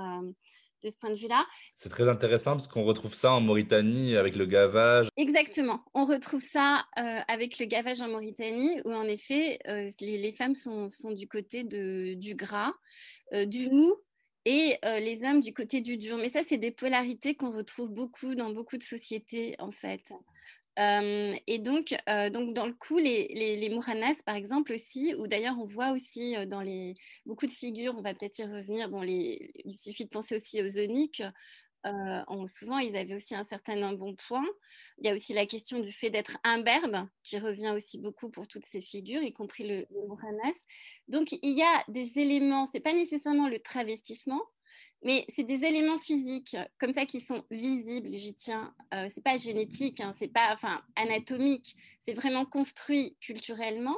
de 0.83 0.89
ce 0.89 0.97
point 0.97 1.11
de 1.11 1.17
vue-là. 1.17 1.47
C'est 1.77 1.89
très 1.89 2.09
intéressant 2.09 2.53
parce 2.53 2.69
qu'on 2.69 2.85
retrouve 2.85 3.15
ça 3.15 3.33
en 3.33 3.41
Mauritanie 3.41 4.17
avec 4.17 4.37
le 4.37 4.47
gavage. 4.47 5.09
Exactement, 5.17 5.85
on 5.95 6.05
retrouve 6.05 6.41
ça 6.41 6.85
euh, 6.99 7.21
avec 7.29 7.59
le 7.59 7.67
gavage 7.67 8.01
en 8.01 8.09
Mauritanie 8.09 8.81
où 8.85 8.93
en 8.93 9.05
effet 9.05 9.59
euh, 9.69 9.89
les, 10.01 10.33
femmes 10.33 10.55
sont, 10.55 10.89
sont, 10.89 11.13
du 11.13 11.29
côté 11.29 11.65
de, 11.65 12.15
du 12.15 12.35
gras, 12.35 12.73
euh, 13.33 13.45
du 13.45 13.69
mou 13.69 13.95
et 14.45 14.79
les 14.83 15.25
hommes 15.25 15.41
du 15.41 15.53
côté 15.53 15.83
du 15.83 15.99
dur. 15.99 16.17
Mais 16.17 16.31
ça, 16.31 16.41
c'est 16.43 16.57
des 16.57 16.71
polarités 16.71 17.35
qu'on 17.35 17.51
retrouve 17.51 17.93
beaucoup 17.93 18.35
dans 18.35 18.51
beaucoup 18.51 18.79
de 18.79 18.83
sociétés 18.83 19.55
en 19.59 19.71
fait 19.71 20.11
et 20.79 21.59
donc, 21.59 21.95
donc, 22.33 22.55
dans 22.55 22.67
le 22.67 22.75
coup, 22.75 22.99
les, 22.99 23.29
les, 23.29 23.69
Mouranas, 23.69 24.23
par 24.25 24.37
exemple, 24.37 24.73
aussi, 24.73 25.15
ou 25.17 25.27
d'ailleurs, 25.27 25.57
on 25.59 25.67
voit 25.67 25.91
aussi 25.91 26.35
dans 26.47 26.61
les, 26.61 26.95
beaucoup 27.27 27.47
de 27.47 27.51
figures, 27.51 27.95
on 27.97 28.03
va 28.03 28.15
peut-être 28.15 28.39
y 28.39 28.45
revenir, 28.45 28.89
bon, 28.89 29.03
les, 29.03 29.51
il 29.65 29.77
suffit 29.77 30.05
de 30.05 30.11
penser 30.11 30.37
aussi 30.37 30.63
aux 30.63 30.79
eunuques. 30.79 31.23
souvent, 32.47 32.79
ils 32.79 32.97
avaient 32.97 33.15
aussi 33.15 33.35
un 33.35 33.45
certain 33.45 33.93
bon 33.95 34.15
point. 34.15 34.47
Il 34.99 35.07
y 35.07 35.11
a 35.11 35.15
aussi 35.15 35.33
la 35.33 35.47
question 35.47 35.81
du 35.81 35.91
fait 35.91 36.11
d'être 36.11 36.39
imberbe, 36.45 37.09
qui 37.25 37.39
revient 37.39 37.71
aussi 37.71 37.99
beaucoup 37.99 38.31
pour 38.31 38.47
toutes 38.47 38.67
ces 38.67 38.81
figures, 38.81 39.23
y 39.23 39.33
compris 39.33 39.67
le, 39.67 39.87
le 39.91 40.07
Mouranas. 40.07 40.59
Donc, 41.09 41.33
il 41.33 41.59
y 41.59 41.63
a 41.63 41.85
des 41.89 42.19
éléments, 42.19 42.67
ce 42.67 42.73
n'est 42.75 42.81
pas 42.81 42.93
nécessairement 42.93 43.49
le 43.49 43.59
travestissement, 43.59 44.43
mais 45.03 45.25
c'est 45.29 45.45
des 45.45 45.65
éléments 45.65 45.99
physiques 45.99 46.57
comme 46.79 46.93
ça 46.93 47.07
qui 47.07 47.21
sont 47.21 47.45
visibles, 47.51 48.09
j'y 48.11 48.35
tiens. 48.35 48.75
Euh, 48.95 49.09
c'est 49.15 49.23
pas 49.23 49.37
génétique, 49.37 50.01
hein, 50.01 50.13
c'est 50.19 50.29
pas 50.29 50.51
enfin, 50.53 50.83
anatomique, 50.97 51.77
c'est 52.01 52.15
vraiment 52.15 52.45
construit 52.45 53.17
culturellement. 53.21 53.97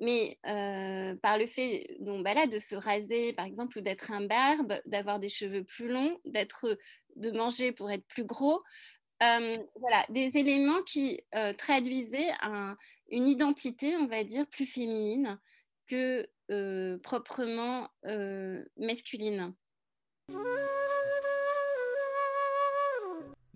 Mais 0.00 0.38
euh, 0.46 1.14
par 1.16 1.38
le 1.38 1.46
fait 1.46 1.96
donc, 2.00 2.24
bah 2.24 2.46
de 2.46 2.58
se 2.58 2.76
raser, 2.76 3.32
par 3.32 3.46
exemple, 3.46 3.78
ou 3.78 3.80
d'être 3.80 4.12
un 4.12 4.24
barbe, 4.24 4.80
d'avoir 4.86 5.18
des 5.18 5.28
cheveux 5.28 5.64
plus 5.64 5.88
longs, 5.88 6.18
d'être, 6.24 6.78
de 7.16 7.30
manger 7.30 7.72
pour 7.72 7.90
être 7.90 8.06
plus 8.06 8.24
gros, 8.24 8.62
euh, 9.22 9.58
voilà, 9.76 10.04
des 10.08 10.36
éléments 10.38 10.82
qui 10.84 11.20
euh, 11.34 11.52
traduisaient 11.52 12.30
une 13.10 13.28
identité, 13.28 13.96
on 13.96 14.06
va 14.06 14.22
dire, 14.24 14.46
plus 14.46 14.66
féminine 14.66 15.38
que 15.88 16.28
proprement 17.02 17.90
masculine. 18.76 19.54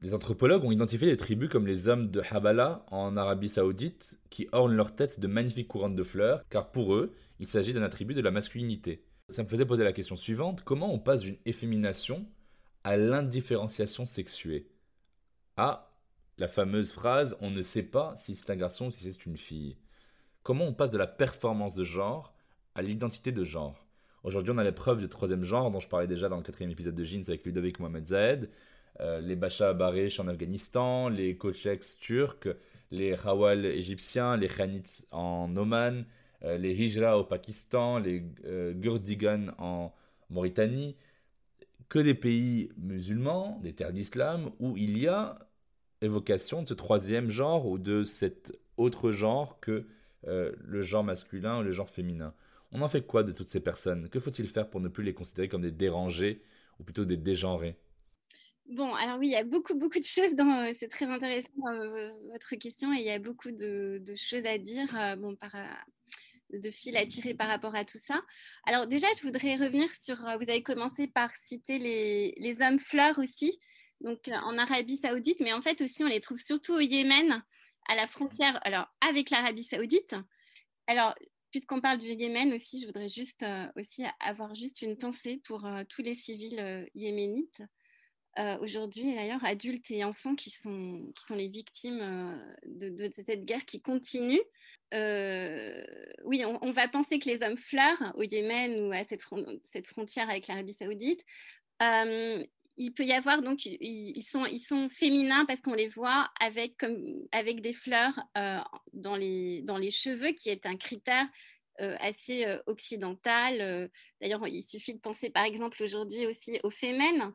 Des 0.03 0.15
anthropologues 0.15 0.65
ont 0.65 0.73
identifié 0.73 1.07
des 1.07 1.17
tribus 1.17 1.49
comme 1.49 1.67
les 1.67 1.87
hommes 1.87 2.11
de 2.11 2.23
Habala 2.29 2.85
en 2.91 3.17
Arabie 3.17 3.49
Saoudite 3.49 4.19
qui 4.31 4.49
ornent 4.51 4.75
leur 4.75 4.97
tête 4.97 5.21
de 5.21 5.29
magnifiques 5.29 5.69
couronnes 5.69 5.95
de 5.95 6.03
fleurs, 6.03 6.43
car 6.49 6.73
pour 6.73 6.95
eux, 6.95 7.15
il 7.39 7.47
s'agit 7.47 7.73
d'un 7.73 7.83
attribut 7.83 8.15
de 8.15 8.21
la 8.21 8.33
masculinité. 8.33 9.05
Ça 9.29 9.45
me 9.45 9.49
faisait 9.49 9.65
poser 9.65 9.85
la 9.85 9.93
question 9.93 10.17
suivante 10.17 10.63
comment 10.65 10.93
on 10.93 10.99
passe 10.99 11.23
d'une 11.23 11.39
effémination 11.47 12.27
à 12.83 12.97
l'indifférenciation 12.97 14.05
sexuée? 14.05 14.67
À 15.57 15.95
la 16.37 16.49
fameuse 16.49 16.91
phrase 16.91 17.37
on 17.41 17.51
ne 17.51 17.63
sait 17.63 17.85
pas 17.85 18.15
si 18.17 18.35
c'est 18.35 18.51
un 18.51 18.57
garçon 18.57 18.87
ou 18.87 18.91
si 18.91 19.05
c'est 19.05 19.25
une 19.25 19.37
fille. 19.37 19.77
Comment 20.43 20.65
on 20.65 20.75
passe 20.75 20.91
de 20.91 20.99
la 20.99 21.07
performance 21.07 21.77
de 21.77 21.85
genre 21.85 22.35
à 22.75 22.83
l'identité 22.83 23.31
de 23.31 23.45
genre? 23.45 23.82
Aujourd'hui, 24.25 24.53
on 24.55 24.59
a 24.59 24.63
l'épreuve 24.63 25.01
du 25.01 25.09
troisième 25.09 25.43
genre 25.43 25.73
dont 25.73 25.81
je 25.81 25.89
parlais 25.89 26.07
déjà 26.07 26.29
dans 26.29 26.37
le 26.37 26.45
quatrième 26.45 26.71
épisode 26.71 26.95
de 26.95 27.03
Jeans 27.03 27.25
avec 27.27 27.45
Ludovic 27.45 27.81
Mohamed 27.81 28.07
Zahed. 28.07 28.51
Euh, 29.01 29.21
les 29.21 29.35
Bacha 29.35 29.73
Baresh 29.73 30.21
en 30.21 30.29
Afghanistan, 30.29 31.09
les 31.09 31.37
Kocheks 31.37 31.99
turcs, 31.99 32.47
les 32.93 33.17
Rawal 33.17 33.67
égyptiens, 33.67 34.37
les 34.37 34.47
Khanits 34.47 35.07
en 35.11 35.57
Oman, 35.57 36.05
euh, 36.45 36.57
les 36.57 36.73
Hijra 36.73 37.19
au 37.19 37.25
Pakistan, 37.25 37.99
les 37.99 38.23
euh, 38.45 38.73
Gurdigan 38.75 39.55
en 39.59 39.93
Mauritanie. 40.31 40.95
Que 41.89 41.99
des 41.99 42.15
pays 42.15 42.71
musulmans, 42.77 43.59
des 43.61 43.73
terres 43.73 43.93
d'islam, 43.93 44.53
où 44.61 44.77
il 44.77 44.99
y 44.99 45.09
a 45.09 45.49
évocation 46.01 46.63
de 46.63 46.69
ce 46.69 46.75
troisième 46.75 47.29
genre 47.29 47.67
ou 47.67 47.77
de 47.77 48.05
cet 48.05 48.57
autre 48.77 49.11
genre 49.11 49.59
que 49.61 49.85
le 50.25 50.83
genre 50.83 51.03
masculin 51.03 51.59
ou 51.59 51.63
le 51.63 51.73
genre 51.73 51.91
féminin. 51.91 52.33
On 52.73 52.81
en 52.81 52.89
fait 52.89 53.07
quoi 53.07 53.23
de 53.23 53.33
toutes 53.33 53.51
ces 53.51 53.61
personnes? 53.61 54.09
Que 54.09 54.19
faut-il 54.19 54.49
faire 54.49 54.69
pour 54.69 54.81
ne 54.81 54.89
plus 54.89 55.05
les 55.05 55.15
considérer 55.15 55.49
comme 55.49 55.63
des 55.63 55.71
dérangés 55.71 56.43
ou 56.81 56.85
plutôt 56.85 57.05
des 57.05 57.19
dégenrés? 57.19 57.79
Bon, 58.67 58.95
alors 58.95 59.19
oui, 59.19 59.29
il 59.29 59.33
y 59.33 59.37
a 59.37 59.45
beaucoup, 59.45 59.75
beaucoup 59.75 59.99
de 59.99 60.05
choses 60.05 60.35
dans. 60.35 60.51
Euh, 60.51 60.73
c'est 60.75 60.89
très 60.89 61.05
intéressant 61.05 61.49
euh, 61.67 62.09
votre 62.33 62.55
question 62.57 62.93
et 62.95 62.99
il 62.99 63.05
y 63.05 63.11
a 63.11 63.19
beaucoup 63.19 63.51
de, 63.51 64.03
choses 64.17 64.47
à 64.47 64.57
dire, 64.57 64.89
euh, 64.97 65.17
bon, 65.17 65.37
par, 65.37 65.55
de 66.51 66.71
fil 66.71 66.97
à 66.97 67.05
tirer 67.05 67.35
par 67.35 67.49
rapport 67.49 67.75
à 67.75 67.85
tout 67.85 67.99
ça. 67.99 68.23
Alors 68.67 68.87
déjà, 68.87 69.09
je 69.19 69.23
voudrais 69.23 69.57
revenir 69.57 69.91
sur. 69.91 70.17
Vous 70.17 70.49
avez 70.49 70.63
commencé 70.63 71.09
par 71.09 71.31
citer 71.45 71.79
les, 71.79 72.35
les 72.39 72.63
hommes 72.63 72.79
fleurs 72.79 73.19
aussi, 73.19 73.59
donc 74.01 74.29
en 74.29 74.57
Arabie 74.57 74.97
Saoudite, 74.97 75.41
mais 75.41 75.53
en 75.53 75.61
fait 75.61 75.83
aussi, 75.83 76.05
on 76.05 76.09
les 76.09 76.21
trouve 76.21 76.39
surtout 76.39 76.75
au 76.75 76.81
Yémen, 76.81 77.43
à 77.89 77.97
la 77.97 78.07
frontière, 78.07 78.59
alors 78.65 78.87
avec 79.07 79.29
l'Arabie 79.29 79.65
Saoudite. 79.65 80.15
Alors, 80.87 81.15
puisqu'on 81.53 81.81
parle 81.81 81.99
du 81.99 82.09
Yémen 82.09 82.53
aussi, 82.53 82.81
je 82.81 82.87
voudrais 82.87 83.09
juste 83.09 83.45
euh, 83.45 83.67
aussi 83.77 84.05
avoir 84.19 84.55
juste 84.55 84.83
une 84.83 84.97
pensée 84.97 85.41
pour 85.45 85.65
euh, 85.65 85.85
tous 85.89 86.03
les 86.03 86.15
civils 86.15 86.59
euh, 86.59 86.85
yéménites 86.95 87.63
aujourd'hui, 88.61 89.15
d'ailleurs 89.15 89.45
adultes 89.45 89.91
et 89.91 90.05
enfants 90.05 90.35
qui 90.35 90.49
sont, 90.49 91.13
qui 91.15 91.23
sont 91.23 91.35
les 91.35 91.49
victimes 91.49 92.43
de, 92.65 93.11
cette 93.11 93.45
guerre 93.45 93.67
qui 93.67 93.83
continue. 93.83 94.41
oui, 96.25 96.43
on, 96.47 96.73
va 96.73 96.89
penser 96.89 97.19
que 97.19 97.29
les 97.29 97.43
hommes 97.43 97.59
fleurs 97.59 98.15
au 98.15 98.23
Yémen 98.23 98.87
ou 98.87 98.93
à 98.93 99.05
cette, 99.05 99.27
cette 99.63 99.87
frontière 99.87 100.31
avec 100.31 100.47
l'Arabie 100.47 100.73
saoudite, 100.73 101.23
il 102.77 102.93
peut 102.93 103.05
y 103.05 103.13
avoir 103.13 103.43
donc 103.43 103.67
ils, 103.67 104.23
sont 104.25 104.89
féminins 104.89 105.45
parce 105.45 105.61
qu'on 105.61 105.75
les 105.75 105.89
voit 105.89 106.31
avec 106.41 107.61
des 107.61 107.73
fleurs 107.73 108.19
euh, 108.37 108.59
dans 108.93 109.17
les 109.17 109.91
cheveux 109.91 110.33
qui 110.33 110.49
est 110.49 110.67
un 110.67 110.77
critère 110.77 111.27
euh, 111.81 111.97
assez 112.01 112.47
euh, 112.47 112.59
occidental. 112.67 113.91
D'ailleurs, 114.21 114.47
il 114.47 114.63
suffit 114.63 114.95
de 114.95 115.01
penser 115.01 115.31
par 115.31 115.45
exemple 115.45 115.83
aujourd'hui 115.83 116.27
aussi 116.27 116.59
aux 116.63 116.71
fémènes 116.71 117.33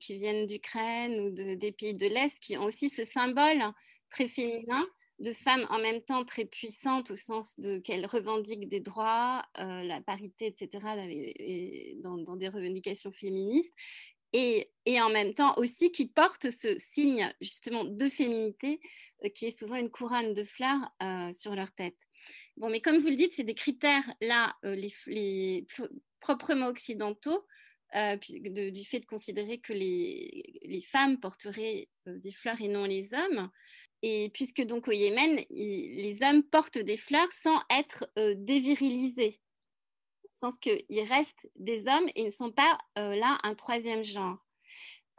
qui, 0.00 0.16
viennent 0.16 0.44
d'Ukraine 0.44 1.18
ou 1.20 1.30
de, 1.30 1.54
des 1.54 1.72
pays 1.72 1.94
de 1.94 2.06
l'Est 2.06 2.38
qui 2.40 2.58
ont 2.58 2.64
aussi 2.64 2.90
ce 2.90 3.04
symbole 3.04 3.62
très 4.10 4.28
féminin 4.28 4.86
de 5.20 5.32
femmes 5.32 5.66
en 5.68 5.78
même 5.78 6.00
temps 6.00 6.24
très 6.24 6.46
puissantes 6.46 7.10
au 7.10 7.16
sens 7.16 7.58
de 7.60 7.78
qu'elles 7.78 8.06
revendiquent 8.06 8.68
des 8.68 8.80
droits, 8.80 9.44
euh, 9.58 9.82
la 9.82 10.00
parité, 10.00 10.46
etc., 10.46 10.86
et, 11.38 11.96
dans, 12.02 12.36
des 12.36 12.48
revendications 12.48 13.10
féministes, 13.10 13.74
et, 14.32 14.70
en 14.86 15.10
même 15.10 15.34
temps 15.34 15.54
aussi 15.56 15.92
qui 15.92 16.06
portent 16.06 16.50
ce 16.50 16.76
signe 16.78 17.32
justement 17.40 17.84
de 17.84 18.08
féminité 18.08 18.80
euh, 19.24 19.28
qui 19.28 19.46
est 19.46 19.50
souvent 19.50 19.76
une 19.76 19.90
couronne 19.90 20.32
de 20.32 20.44
fleurs 20.44 20.90
euh, 21.02 21.32
sur 21.32 21.54
leur 21.54 21.72
tête. 21.72 21.98
Bon, 22.56 22.70
mais 22.70 22.80
comme 22.80 22.98
vous 22.98 23.08
le 23.08 23.16
dites, 23.16 23.34
c'est 23.34 23.44
des 23.44 23.54
critères 23.54 24.08
là, 24.20 24.54
les, 24.62 25.66
proprement 26.20 26.66
occidentaux, 26.66 27.46
du 27.94 28.84
fait 28.84 29.00
de 29.00 29.06
considérer 29.06 29.58
que 29.58 29.72
les 29.72 30.84
femmes 30.86 31.18
porteraient 31.18 31.88
des 32.06 32.32
fleurs 32.32 32.60
et 32.60 32.68
non 32.68 32.84
les 32.84 33.14
hommes. 33.14 33.50
Et 34.02 34.30
puisque 34.32 34.62
donc 34.62 34.88
au 34.88 34.92
Yémen, 34.92 35.40
les 35.50 36.18
hommes 36.22 36.42
portent 36.42 36.78
des 36.78 36.96
fleurs 36.96 37.32
sans 37.32 37.60
être 37.70 38.10
euh, 38.18 38.34
dévirilisés, 38.36 39.40
au 40.24 40.28
sens 40.34 40.58
qu'ils 40.58 41.02
restent 41.08 41.48
des 41.56 41.86
hommes 41.86 42.08
et 42.14 42.24
ne 42.24 42.30
sont 42.30 42.50
pas 42.50 42.78
euh, 42.98 43.14
là 43.14 43.38
un 43.42 43.54
troisième 43.54 44.02
genre. 44.02 44.38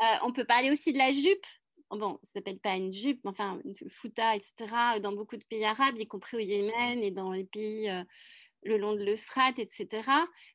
Euh, 0.01 0.15
on 0.23 0.31
peut 0.31 0.45
parler 0.45 0.71
aussi 0.71 0.93
de 0.93 0.97
la 0.97 1.11
jupe. 1.11 1.45
Bon, 1.91 2.19
ça 2.23 2.31
s'appelle 2.35 2.59
pas 2.59 2.75
une 2.75 2.93
jupe, 2.93 3.19
mais 3.23 3.31
enfin, 3.31 3.59
une 3.65 3.75
fouta, 3.89 4.35
etc. 4.35 4.99
Dans 5.01 5.11
beaucoup 5.11 5.37
de 5.37 5.43
pays 5.43 5.65
arabes, 5.65 5.99
y 5.99 6.07
compris 6.07 6.37
au 6.37 6.39
Yémen 6.39 7.03
et 7.03 7.11
dans 7.11 7.31
les 7.33 7.43
pays 7.43 7.89
le 8.63 8.77
long 8.77 8.95
de 8.95 9.03
l'Euphrate, 9.03 9.59
etc. 9.59 9.87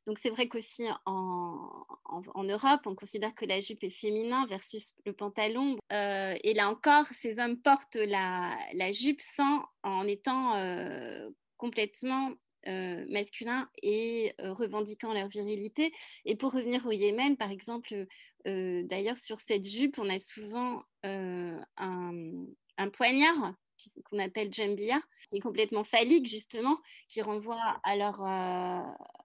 Donc 0.07 0.19
c'est 0.19 0.31
vrai 0.31 0.49
qu'aussi 0.49 0.87
en, 1.05 1.87
en, 2.05 2.45
Europe, 2.45 2.83
on 2.87 2.95
considère 2.95 3.35
que 3.35 3.45
la 3.45 3.61
jupe 3.61 3.83
est 3.85 3.91
féminin 3.91 4.47
versus 4.47 4.95
le 5.05 5.13
pantalon. 5.13 5.77
Euh, 5.93 6.35
et 6.43 6.55
là 6.55 6.69
encore, 6.69 7.07
ces 7.13 7.39
hommes 7.39 7.57
portent 7.57 7.97
la, 7.97 8.57
la 8.75 8.93
jupe 8.93 9.21
sans 9.21 9.65
en 9.83 10.07
étant 10.07 10.57
euh, 10.57 11.29
complètement 11.57 12.33
euh, 12.69 13.05
masculins 13.09 13.69
et 13.83 14.35
revendiquant 14.39 15.13
leur 15.13 15.29
virilité. 15.29 15.93
Et 16.25 16.37
pour 16.37 16.53
revenir 16.53 16.87
au 16.87 16.93
Yémen, 16.93 17.37
par 17.37 17.51
exemple, 17.51 18.07
d'ailleurs 18.45 19.19
sur 19.19 19.41
cette 19.41 19.65
jupe, 19.65 19.99
on 19.99 20.09
a 20.09 20.19
souvent 20.19 20.83
un, 21.05 21.61
un 22.79 22.91
poignard 22.91 23.55
qu'on 24.05 24.19
appelle 24.19 24.53
Jambia, 24.53 24.99
qui 25.29 25.37
est 25.37 25.41
complètement 25.41 25.85
phallique 25.85 26.27
justement, 26.27 26.79
qui 27.09 27.23
renvoie 27.23 27.81
à 27.85 27.97
leur, 27.97 28.23
euh, 28.23 28.81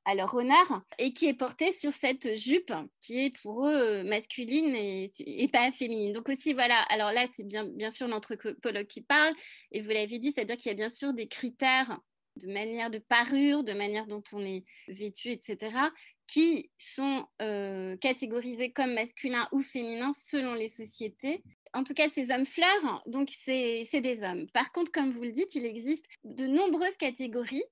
à 0.06 0.16
leur 0.16 0.34
honneur, 0.34 0.82
et 0.98 1.14
qui 1.14 1.28
est 1.28 1.34
porté 1.34 1.72
sur 1.72 1.92
cette 1.94 2.36
jupe 2.36 2.74
qui 3.00 3.26
est 3.26 3.42
pour 3.42 3.68
eux 3.68 4.02
euh, 4.02 4.04
masculine 4.04 4.76
et, 4.76 5.12
et 5.20 5.48
pas 5.48 5.72
féminine. 5.72 6.12
Donc 6.12 6.30
aussi, 6.30 6.54
voilà, 6.54 6.80
alors 6.90 7.12
là, 7.12 7.26
c'est 7.34 7.46
bien, 7.46 7.66
bien 7.66 7.92
sûr 7.92 8.08
l'anthropologue 8.08 8.88
qui 8.88 9.02
parle, 9.02 9.34
et 9.72 9.82
vous 9.82 9.90
l'avez 9.90 10.20
dit, 10.20 10.34
c'est-à-dire 10.36 10.58
qu'il 10.58 10.68
y 10.68 10.74
a 10.74 10.76
bien 10.76 10.90
sûr 10.90 11.14
des 11.14 11.28
critères 11.28 12.00
de 12.38 12.48
manière 12.48 12.90
de 12.90 12.98
parure, 12.98 13.64
de 13.64 13.74
manière 13.74 14.08
dont 14.08 14.24
on 14.34 14.44
est 14.44 14.64
vêtu, 14.88 15.32
etc., 15.32 15.76
qui 16.28 16.72
sont 16.78 17.26
euh, 17.42 17.98
catégorisés 17.98 18.72
comme 18.72 18.94
masculins 18.94 19.50
ou 19.52 19.62
féminins 19.62 20.14
selon 20.14 20.54
les 20.54 20.70
sociétés 20.70 21.44
en 21.74 21.84
tout 21.84 21.94
cas, 21.94 22.10
ces 22.10 22.32
hommes 22.32 22.46
fleurs, 22.46 23.02
donc 23.06 23.30
c'est 23.44 24.02
des 24.02 24.24
hommes. 24.24 24.48
Par 24.52 24.72
contre, 24.72 24.92
comme 24.92 25.10
vous 25.10 25.24
le 25.24 25.32
dites, 25.32 25.56
il 25.56 25.66
existe 25.66 26.06
de 26.24 26.48
nombreuses 26.48 26.98
catégories 26.98 27.64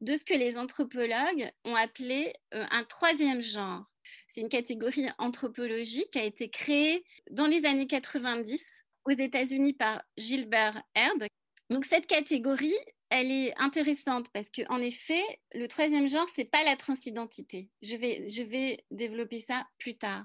de 0.00 0.16
ce 0.16 0.24
que 0.24 0.34
les 0.34 0.58
anthropologues 0.58 1.50
ont 1.64 1.74
appelé 1.74 2.32
euh, 2.54 2.64
un 2.70 2.84
troisième 2.84 3.40
genre. 3.40 3.84
C'est 4.28 4.40
une 4.40 4.48
catégorie 4.48 5.08
anthropologique 5.18 6.10
qui 6.10 6.18
a 6.18 6.24
été 6.24 6.48
créée 6.50 7.04
dans 7.30 7.46
les 7.46 7.64
années 7.64 7.86
90 7.86 8.64
aux 9.06 9.10
États-Unis 9.10 9.72
par 9.72 10.02
Gilbert 10.16 10.82
Herd. 10.94 11.26
Donc 11.70 11.84
cette 11.84 12.06
catégorie, 12.06 12.76
elle 13.08 13.30
est 13.30 13.58
intéressante 13.58 14.28
parce 14.32 14.50
que 14.50 14.62
en 14.68 14.80
effet, 14.80 15.22
le 15.54 15.66
troisième 15.66 16.08
genre, 16.08 16.28
c'est 16.32 16.44
pas 16.44 16.62
la 16.64 16.76
transidentité. 16.76 17.70
Je 17.82 17.96
vais, 17.96 18.28
je 18.28 18.42
vais 18.42 18.84
développer 18.90 19.40
ça 19.40 19.66
plus 19.78 19.96
tard 19.96 20.24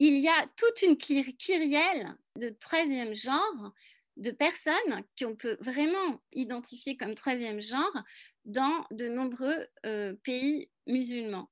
il 0.00 0.18
y 0.18 0.28
a 0.28 0.46
toute 0.56 0.82
une 0.82 0.96
kyrielle 0.96 2.16
de 2.36 2.48
troisième 2.48 3.14
genre 3.14 3.72
de 4.16 4.30
personnes 4.30 5.04
qu'on 5.18 5.36
peut 5.36 5.56
vraiment 5.60 6.20
identifier 6.32 6.96
comme 6.96 7.14
troisième 7.14 7.60
genre 7.60 8.02
dans 8.44 8.86
de 8.90 9.08
nombreux 9.08 9.66
euh, 9.86 10.14
pays 10.24 10.70
musulmans. 10.86 11.50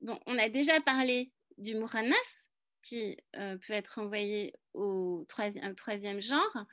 Bon, 0.00 0.18
on 0.26 0.38
a 0.38 0.48
déjà 0.48 0.80
parlé 0.80 1.30
du 1.58 1.74
Mouranas, 1.76 2.16
qui 2.82 3.16
euh, 3.36 3.58
peut 3.58 3.74
être 3.74 3.98
envoyé 3.98 4.54
au 4.72 5.26
troisième, 5.28 6.20
genre. 6.20 6.64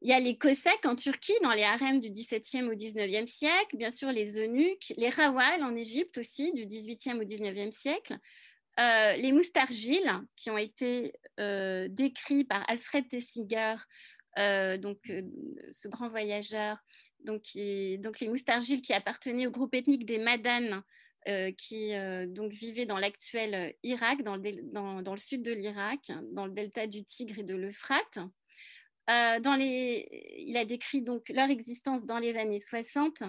Il 0.00 0.10
y 0.10 0.12
a 0.12 0.18
les 0.18 0.36
Cossacks 0.36 0.84
en 0.84 0.96
Turquie, 0.96 1.38
dans 1.44 1.52
les 1.52 1.62
harems 1.62 2.00
du 2.00 2.10
XVIIe 2.10 2.64
au 2.64 2.74
XIXe 2.74 3.30
siècle, 3.30 3.76
bien 3.76 3.90
sûr 3.90 4.10
les 4.10 4.36
eunuques, 4.40 4.92
les 4.96 5.10
Rawal 5.10 5.62
en 5.62 5.76
Égypte 5.76 6.18
aussi, 6.18 6.52
du 6.52 6.66
XVIIIe 6.66 7.20
au 7.20 7.24
XIXe 7.24 7.76
siècle, 7.76 8.18
euh, 8.80 9.16
les 9.16 9.32
moustargiles, 9.32 10.10
qui 10.34 10.50
ont 10.50 10.56
été 10.56 11.12
euh, 11.38 11.88
décrits 11.90 12.44
par 12.44 12.64
Alfred 12.70 13.06
Tessinger, 13.08 13.76
euh, 14.38 14.78
donc 14.78 15.12
ce 15.70 15.88
grand 15.88 16.08
voyageur, 16.08 16.78
donc, 17.20 17.42
les 17.54 18.00
moustargiles 18.28 18.82
qui 18.82 18.94
appartenaient 18.94 19.46
au 19.46 19.50
groupe 19.50 19.74
ethnique 19.74 20.04
des 20.04 20.18
Madanes, 20.18 20.82
qui 21.56 21.92
donc 22.26 22.50
vivaient 22.50 22.86
dans 22.86 22.98
l'actuel 22.98 23.76
Irak, 23.84 24.24
dans 24.24 24.34
le, 24.34 25.16
sud 25.18 25.42
de 25.42 25.52
l'Irak, 25.52 26.10
dans 26.32 26.46
le 26.46 26.52
delta 26.52 26.88
du 26.88 27.04
Tigre 27.04 27.38
et 27.38 27.44
de 27.44 27.54
l'Euphrate. 27.54 28.18
il 29.06 30.56
a 30.56 30.64
décrit 30.64 31.02
donc 31.02 31.28
leur 31.28 31.48
existence 31.48 32.04
dans 32.06 32.18
les 32.18 32.36
années 32.36 32.58
60 32.58 33.22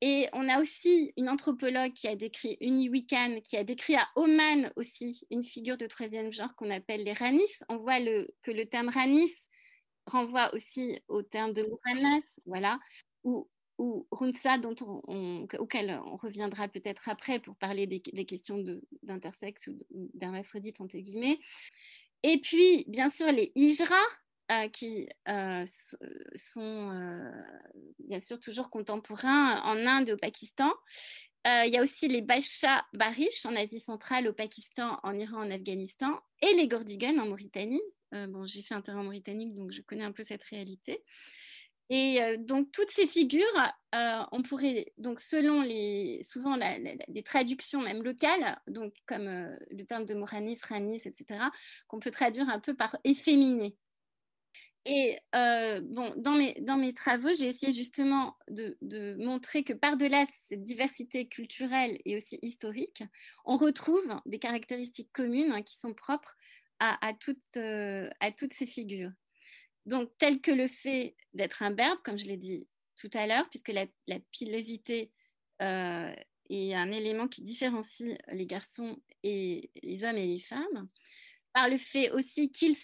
et 0.00 0.28
on 0.32 0.48
a 0.48 0.60
aussi 0.60 1.12
une 1.16 1.28
anthropologue 1.30 1.92
qui 1.92 2.06
a 2.06 2.16
décrit, 2.16 2.58
Uni 2.60 2.90
Wikan, 2.90 3.40
qui 3.40 3.56
a 3.56 3.64
décrit 3.64 3.94
à 3.94 4.06
Oman 4.14 4.70
aussi 4.76 5.26
une 5.30 5.42
figure 5.42 5.78
de 5.78 5.86
troisième 5.86 6.30
genre 6.30 6.54
qu'on 6.54 6.70
appelle 6.70 7.02
les 7.02 7.14
Ranis. 7.14 7.62
On 7.68 7.78
voit 7.78 7.98
que 8.42 8.50
le 8.50 8.66
terme 8.66 8.90
Ranis 8.90 9.32
renvoie 10.06 10.54
aussi 10.54 11.00
au 11.08 11.22
terme 11.22 11.52
de 11.52 11.62
Mouranas, 11.62 12.22
voilà, 12.44 12.78
ou, 13.24 13.48
Runsa, 14.10 14.56
dont 14.56 14.74
on, 14.80 15.46
auquel 15.58 16.00
on 16.06 16.16
reviendra 16.16 16.66
peut-être 16.68 17.10
après 17.10 17.38
pour 17.40 17.56
parler 17.56 17.86
des, 17.86 18.00
des 18.00 18.24
questions 18.24 18.64
d'intersexe 19.02 19.66
ou 19.66 19.78
d'hermaphrodite, 20.14 20.80
entre 20.80 20.96
guillemets. 20.96 21.38
Et 22.22 22.38
puis, 22.40 22.84
bien 22.88 23.10
sûr, 23.10 23.30
les 23.32 23.52
Hijra, 23.54 24.00
euh, 24.52 24.68
qui 24.68 25.08
euh, 25.28 25.64
sont 26.36 26.92
euh, 26.92 27.32
bien 27.98 28.20
sûr 28.20 28.38
toujours 28.38 28.70
contemporains 28.70 29.60
en 29.62 29.84
Inde 29.84 30.10
et 30.10 30.12
au 30.12 30.16
Pakistan. 30.16 30.72
il 31.44 31.72
y 31.72 31.76
a 31.76 31.82
aussi 31.82 32.06
les 32.06 32.22
Bacha 32.22 32.86
Barish 32.92 33.44
en 33.44 33.56
Asie 33.56 33.80
centrale, 33.80 34.28
au 34.28 34.32
Pakistan, 34.32 35.00
en 35.02 35.14
Iran, 35.14 35.38
en 35.38 35.50
Afghanistan, 35.50 36.20
et 36.42 36.54
les 36.54 36.68
Gordigan 36.68 37.18
en 37.18 37.26
Mauritanie. 37.26 37.82
bon, 38.12 38.46
j'ai 38.46 38.62
fait 38.62 38.74
un 38.74 38.82
terrain 38.82 39.02
mauritanique, 39.02 39.56
donc 39.56 39.72
je 39.72 39.82
connais 39.82 40.04
un 40.04 40.12
peu 40.12 40.22
cette 40.22 40.44
réalité. 40.44 41.02
Et 41.90 42.20
donc 42.38 42.70
toutes 42.70 42.90
ces 42.90 43.06
figures, 43.06 43.42
on 43.92 44.42
pourrait 44.42 44.92
donc 44.96 45.18
selon 45.18 45.62
les 45.62 46.20
souvent 46.22 46.56
les 46.56 47.22
traductions 47.24 47.80
même 47.80 48.04
locales, 48.04 48.60
donc 48.68 48.94
comme 49.06 49.28
le 49.70 49.84
terme 49.84 50.04
de 50.04 50.14
Moranis, 50.14 50.58
Ranis, 50.62 51.02
etc., 51.04 51.40
qu'on 51.88 51.98
peut 51.98 52.12
traduire 52.12 52.48
un 52.48 52.60
peu 52.60 52.74
par 52.74 52.96
efféminé. 53.02 53.76
Et 54.88 55.18
euh, 55.34 55.80
bon, 55.80 56.14
dans 56.16 56.36
mes, 56.76 56.94
travaux, 56.94 57.34
j'ai 57.36 57.48
essayé 57.48 57.72
justement 57.72 58.36
de, 58.48 59.16
montrer 59.18 59.64
que 59.64 59.72
par-delà 59.72 60.24
cette 60.48 60.62
diversité 60.62 61.26
culturelle 61.26 61.98
et 62.04 62.16
aussi 62.16 62.38
historique, 62.40 63.02
on 63.44 63.56
retrouve 63.56 64.14
des 64.26 64.38
caractéristiques 64.38 65.10
communes 65.12 65.50
hein, 65.50 65.62
qui 65.62 65.76
sont 65.76 65.92
propres 65.92 66.36
à, 66.78 67.04
à, 67.04 67.14
toutes, 67.14 67.56
euh, 67.56 68.08
à 68.20 68.30
toutes 68.30 68.54
ces 68.54 68.66
figures. 68.66 69.10
Donc, 69.86 70.08
tel 70.18 70.40
que 70.40 70.52
le 70.52 70.68
fait 70.68 71.16
d'être 71.34 71.64
un 71.64 71.72
berbe, 71.72 71.98
comme 72.04 72.18
je 72.18 72.26
l'ai 72.26 72.36
dit 72.36 72.68
tout 72.96 73.10
à 73.14 73.26
l'heure, 73.26 73.48
puisque 73.50 73.72
la, 73.72 73.86
la 74.06 74.20
pilosité 74.30 75.10
euh, 75.62 76.14
est 76.48 76.74
un 76.74 76.92
élément 76.92 77.26
qui 77.26 77.42
différencie 77.42 78.16
les 78.28 78.46
garçons 78.46 79.02
et 79.24 79.68
les 79.82 80.04
hommes 80.04 80.18
et 80.18 80.26
les 80.28 80.38
femmes 80.38 80.88
par 81.56 81.70
le 81.70 81.78
fait 81.78 82.10
aussi 82.10 82.52
qu'ils 82.52 82.76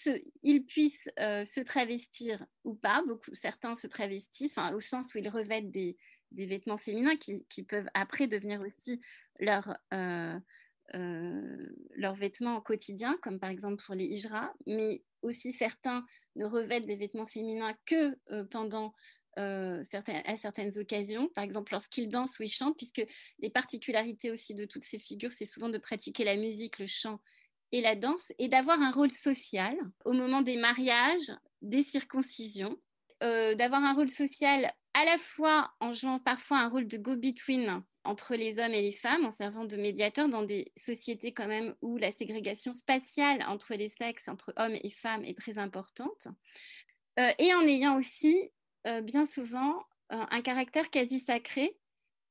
ils 0.43 0.65
puissent 0.65 1.11
euh, 1.21 1.45
se 1.45 1.61
travestir 1.61 2.43
ou 2.65 2.75
pas. 2.75 3.03
Beaucoup, 3.07 3.35
certains 3.35 3.75
se 3.75 3.87
travestissent, 3.87 4.57
au 4.73 4.81
sens 4.81 5.15
où 5.15 5.19
ils 5.19 5.29
revêtent 5.29 5.71
des, 5.71 5.99
vêtements 6.31 6.79
féminins 6.79 7.17
qui, 7.17 7.63
peuvent 7.69 7.91
après 7.93 8.29
devenir 8.29 8.63
aussi 8.63 8.99
leur, 9.41 9.77
euh, 9.93 10.39
leurs 10.95 12.15
vêtements 12.15 12.63
quotidiens, 12.63 13.19
comme 13.21 13.39
par 13.39 13.51
exemple 13.51 13.85
pour 13.85 13.95
les 13.95 14.07
hijras, 14.07 14.51
mais 14.67 15.05
aussi 15.21 15.53
certains 15.53 16.07
ne 16.37 16.47
revêtent 16.47 16.87
des 16.87 16.97
vêtements 16.97 17.27
féminins 17.27 17.77
que 17.85 18.17
pendant 18.45 18.95
certaines, 19.37 20.23
à 20.25 20.37
certaines 20.37 20.79
occasions, 20.79 21.29
par 21.35 21.45
exemple 21.45 21.73
lorsqu'ils 21.73 22.09
dansent 22.09 22.39
ou 22.39 22.45
ils 22.45 22.49
chantent, 22.49 22.79
puisque 22.79 23.05
les 23.39 23.51
particularités 23.51 24.31
aussi 24.31 24.55
de 24.55 24.65
toutes 24.65 24.85
ces 24.85 24.99
figures, 24.99 25.31
c'est 25.31 25.45
souvent 25.45 25.69
de 25.69 25.77
pratiquer 25.77 26.25
la 26.25 26.37
musique, 26.37 26.79
le 26.79 26.87
chant 26.87 27.21
et 27.73 27.81
la 27.81 27.95
danse, 27.95 28.33
et 28.39 28.49
d'avoir 28.49 28.81
un 28.81 28.93
rôle 28.93 29.11
social 29.11 29.77
au 30.05 30.13
moment 30.13 30.43
des 30.43 30.57
mariages, 30.57 31.33
des 31.63 31.83
circoncisions, 31.83 32.79
d'avoir 33.21 33.85
un 33.85 33.95
rôle 33.95 34.11
social 34.11 34.71
à 34.95 35.05
la 35.05 35.19
fois 35.19 35.71
en 35.81 35.93
jouant 35.93 36.19
parfois 36.19 36.59
un 36.59 36.69
rôle 36.69 36.87
de 36.87 36.97
go-between 36.97 37.83
entre 38.05 38.35
les 38.35 38.59
hommes 38.59 38.75
et 38.75 38.83
les 38.83 38.93
femmes, 38.93 39.25
en 39.25 39.31
servant 39.31 39.65
de 39.65 39.77
médiateur 39.77 40.29
dans 40.29 40.43
des 40.43 40.73
sociétés 40.77 41.33
quand 41.33 41.47
même 41.47 41.75
où 41.83 41.97
la 41.97 42.11
ségrégation 42.11 42.73
spatiale 42.73 43.45
entre 43.47 43.75
les 43.75 43.89
sexes, 43.89 44.29
entre 44.29 44.53
hommes 44.57 44.77
et 44.83 44.91
femmes 44.91 45.25
est 45.25 45.39
très 45.39 45.59
importante, 45.59 46.29
euh, 47.19 47.31
et 47.39 47.55
en 47.55 47.63
ayant 47.63 47.99
aussi 47.99 48.51
euh, 48.87 49.01
bien 49.01 49.25
souvent 49.25 49.77
euh, 50.13 50.25
un 50.31 50.43
caractère 50.43 50.91
quasi 50.91 51.21
sacré 51.21 51.77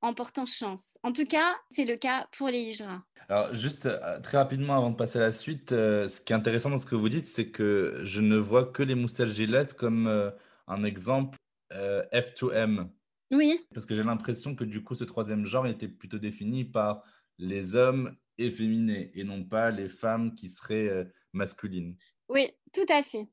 en 0.02 0.14
portant 0.14 0.46
chance. 0.46 0.98
En 1.04 1.14
tout 1.14 1.26
cas, 1.26 1.56
c'est 1.70 1.86
le 1.86 1.96
cas 1.96 2.28
pour 2.38 2.50
les 2.50 2.62
hijras. 2.62 3.02
Alors, 3.30 3.54
juste 3.54 3.88
très 4.24 4.38
rapidement 4.38 4.76
avant 4.76 4.90
de 4.90 4.96
passer 4.96 5.20
à 5.20 5.22
la 5.22 5.32
suite, 5.32 5.70
ce 5.70 6.22
qui 6.22 6.34
est 6.34 6.36
intéressant 6.36 6.70
dans 6.70 6.78
ce 6.78 6.86
que 6.86 6.96
vous 6.96 7.08
dites, 7.08 7.28
c'est 7.28 7.50
que 7.50 8.02
je 8.04 8.20
ne 8.20 8.38
vois 8.38 8.66
que 8.66 8.84
les 8.84 8.96
moussages 8.96 9.34
gilles 9.36 9.68
comme 9.78 10.32
un 10.68 10.84
exemple 10.84 11.38
F2M. 11.72 12.90
Oui. 13.32 13.66
Parce 13.74 13.86
que 13.86 13.96
j'ai 13.96 14.04
l'impression 14.04 14.56
que 14.56 14.66
du 14.66 14.84
coup, 14.84 14.96
ce 14.96 15.06
troisième 15.06 15.46
genre 15.46 15.66
était 15.66 15.88
plutôt 15.88 16.20
défini 16.20 16.66
par 16.66 17.04
les 17.38 17.76
hommes 17.76 18.16
efféminés 18.38 19.12
et 19.16 19.24
non 19.24 19.44
pas 19.44 19.72
les 19.72 19.90
femmes 19.90 20.36
qui 20.36 20.50
seraient 20.50 20.88
euh, 20.88 21.06
masculines. 21.34 21.96
Oui, 22.30 22.50
tout 22.74 22.86
à 22.90 23.02
fait. 23.04 23.28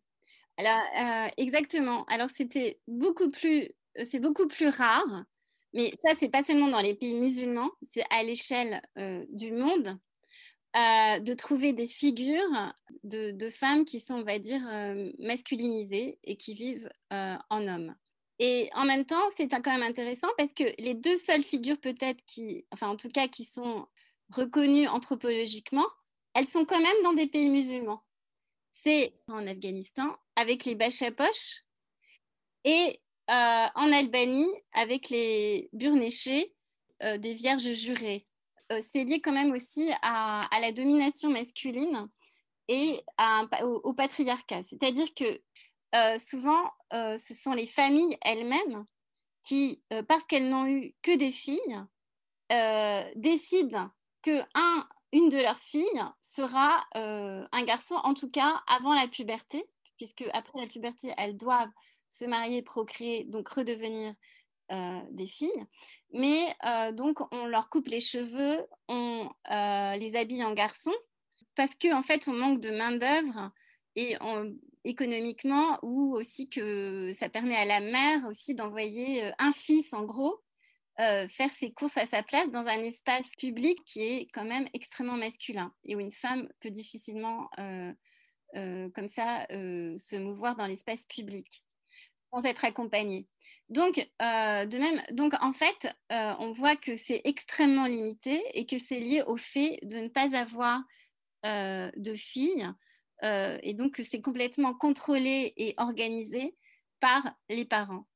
Alors, 0.57 0.83
euh, 1.01 1.29
exactement. 1.37 2.05
Alors, 2.07 2.31
c'était 2.31 2.81
beaucoup 2.87 3.31
plus, 3.31 3.71
euh, 3.99 4.05
c'est 4.05 4.21
beaucoup 4.21 4.47
plus 4.47 4.69
rare, 4.69 5.25
mais 5.75 5.93
ça, 6.03 6.13
c'est 6.19 6.31
pas 6.31 6.43
seulement 6.43 6.69
dans 6.69 6.81
les 6.81 6.95
pays 6.95 7.15
musulmans, 7.15 7.71
c'est 7.91 8.05
à 8.11 8.23
l'échelle 8.23 8.81
du 9.31 9.53
monde. 9.53 9.99
de 10.75 11.35
trouver 11.35 11.73
des 11.73 11.87
figures 11.87 12.73
de, 13.05 13.49
femmes 13.51 13.85
qui 13.85 14.01
sont, 14.01 14.17
on 14.17 14.25
va 14.25 14.39
dire, 14.39 14.63
masculinisées 15.19 16.19
et 16.25 16.37
qui 16.37 16.55
vivent 16.55 16.91
en 17.11 17.69
hommes. 17.69 17.95
Et 18.39 18.71
en 18.75 18.85
même 18.85 19.05
temps, 19.05 19.29
c'est 19.37 19.49
quand 19.49 19.73
même 19.73 19.83
intéressant 19.83 20.29
parce 20.37 20.53
que 20.53 20.65
les 20.79 20.95
deux 20.95 21.17
seules 21.17 21.43
figures 21.43 21.79
peut-être 21.79 22.25
qui, 22.25 22.65
enfin 22.73 22.89
en 22.89 22.97
tout 22.97 23.09
cas 23.09 23.27
qui 23.27 23.45
sont 23.45 23.87
reconnues 24.31 24.87
anthropologiquement, 24.87 25.87
elles 26.35 26.47
sont 26.47 26.65
quand 26.65 26.81
même 26.81 27.03
dans 27.03 27.15
des 27.15 27.27
pays 27.27 27.49
musulmans. 27.49 28.03
C'est 28.71 29.13
en 29.27 29.47
Afghanistan 29.47 30.17
avec 30.37 30.65
les 30.65 30.77
Bachapoches 30.77 31.65
et 32.65 32.71
euh, 32.71 32.93
en 33.29 33.93
Albanie 33.93 34.49
avec 34.73 35.11
les 35.11 35.69
Burnéchés, 35.73 36.55
euh, 37.03 37.17
des 37.19 37.35
vierges 37.35 37.71
jurées. 37.73 38.27
Euh, 38.73 38.81
c'est 38.87 39.05
lié 39.05 39.21
quand 39.21 39.33
même 39.33 39.53
aussi 39.53 39.91
à, 40.03 40.49
la 40.61 40.73
domination 40.73 41.31
masculine 41.31 42.09
et 42.67 43.01
au, 43.63 43.93
patriarcat. 43.93 44.63
C'est-à-dire 44.69 45.15
que 45.15 45.41
euh, 45.95 46.19
souvent, 46.19 46.71
euh, 46.93 47.17
ce 47.17 47.35
sont 47.35 47.53
les 47.53 47.67
familles 47.67 48.17
elles-mêmes 48.23 48.85
qui, 49.43 49.83
euh, 49.93 50.03
parce 50.03 50.25
qu'elles 50.25 50.49
n'ont 50.49 50.67
eu 50.67 50.95
que 51.03 51.17
des 51.17 51.31
filles, 51.31 51.59
décident 53.15 53.91
que 54.23 54.41
un, 54.55 54.89
une 55.13 55.29
de 55.29 55.37
leurs 55.37 55.59
filles 55.59 56.03
sera 56.23 56.83
un 56.95 57.63
garçon, 57.65 57.97
en 57.97 58.15
tout 58.15 58.31
cas 58.31 58.63
avant 58.67 58.95
la 58.95 59.07
puberté, 59.07 59.69
puisque 59.99 60.25
après 60.33 60.59
la 60.59 60.67
puberté, 60.67 61.13
elles 61.19 61.37
doivent 61.37 61.69
se 62.11 62.25
marier, 62.25 62.63
procréer, 62.63 63.25
donc 63.25 63.49
redevenir 63.49 64.15
des 65.11 65.27
filles. 65.27 65.65
Mais 66.13 66.55
donc, 66.93 67.21
on 67.33 67.47
leur 67.47 67.71
coupe 67.71 67.89
les 67.89 68.01
cheveux, 68.01 68.67
on 68.89 69.31
les 69.51 70.17
habille 70.17 70.45
en 70.45 70.53
garçons, 70.53 70.95
parce 71.55 71.75
qu'en 71.75 72.01
en 72.01 72.03
fait, 72.03 72.29
on 72.29 72.35
manque 72.35 72.61
de 72.61 72.71
main-d'œuvre 72.71 73.51
et 73.97 74.17
on, 74.21 74.55
économiquement 74.85 75.79
ou 75.83 76.15
aussi 76.15 76.49
que 76.49 77.13
ça 77.13 77.29
permet 77.29 77.57
à 77.57 77.65
la 77.65 77.81
mère 77.81 78.25
aussi 78.27 78.55
d'envoyer 78.55 79.25
euh, 79.25 79.31
un 79.39 79.53
fils 79.53 79.93
en 79.93 80.05
gros 80.05 80.43
euh, 81.01 81.29
faire 81.29 81.51
ses 81.51 81.73
courses 81.73 81.97
à 81.97 82.07
sa 82.07 82.23
place 82.23 82.51
dans 82.51 82.67
un 82.67 82.83
espace 82.83 83.29
public 83.39 83.79
qui 83.85 84.03
est 84.03 84.29
quand 84.33 84.45
même 84.45 84.67
extrêmement 84.75 85.17
masculin 85.17 85.73
et 85.85 85.95
où 85.95 86.01
une 86.01 86.11
femme 86.11 86.49
peut 86.61 86.71
difficilement 86.71 87.49
euh, 87.59 87.93
comme 88.95 89.09
ça 89.09 89.47
se 89.51 90.17
mouvoir 90.17 90.57
dans 90.57 90.67
l'espace 90.67 91.05
public 91.05 91.65
sans 92.33 92.45
être 92.45 92.65
accompagnée. 92.65 93.27
Donc, 93.69 93.97
de 94.21 94.79
même, 94.79 95.03
donc 95.13 95.35
en 95.41 95.53
fait, 95.53 95.89
on 96.11 96.53
voit 96.53 96.77
que 96.77 96.95
c'est 96.95 97.23
extrêmement 97.25 97.87
limité 97.87 98.43
et 98.55 98.67
que 98.67 98.79
c'est 98.79 99.01
lié 99.01 99.23
au 99.27 99.37
fait 99.37 99.79
de 99.83 99.99
ne 99.99 100.09
pas 100.09 100.37
avoir 100.37 100.83
de 101.45 102.15
filles 102.15 102.69
euh, 103.25 103.59
et 103.63 103.75
donc, 103.75 104.01
c'est 104.03 104.21
complètement 104.21 104.75
contrôlé 104.75 105.53
et 105.57 105.75
organisé 105.79 106.57
par 107.01 107.23
les 107.49 107.65
parents. 107.65 108.07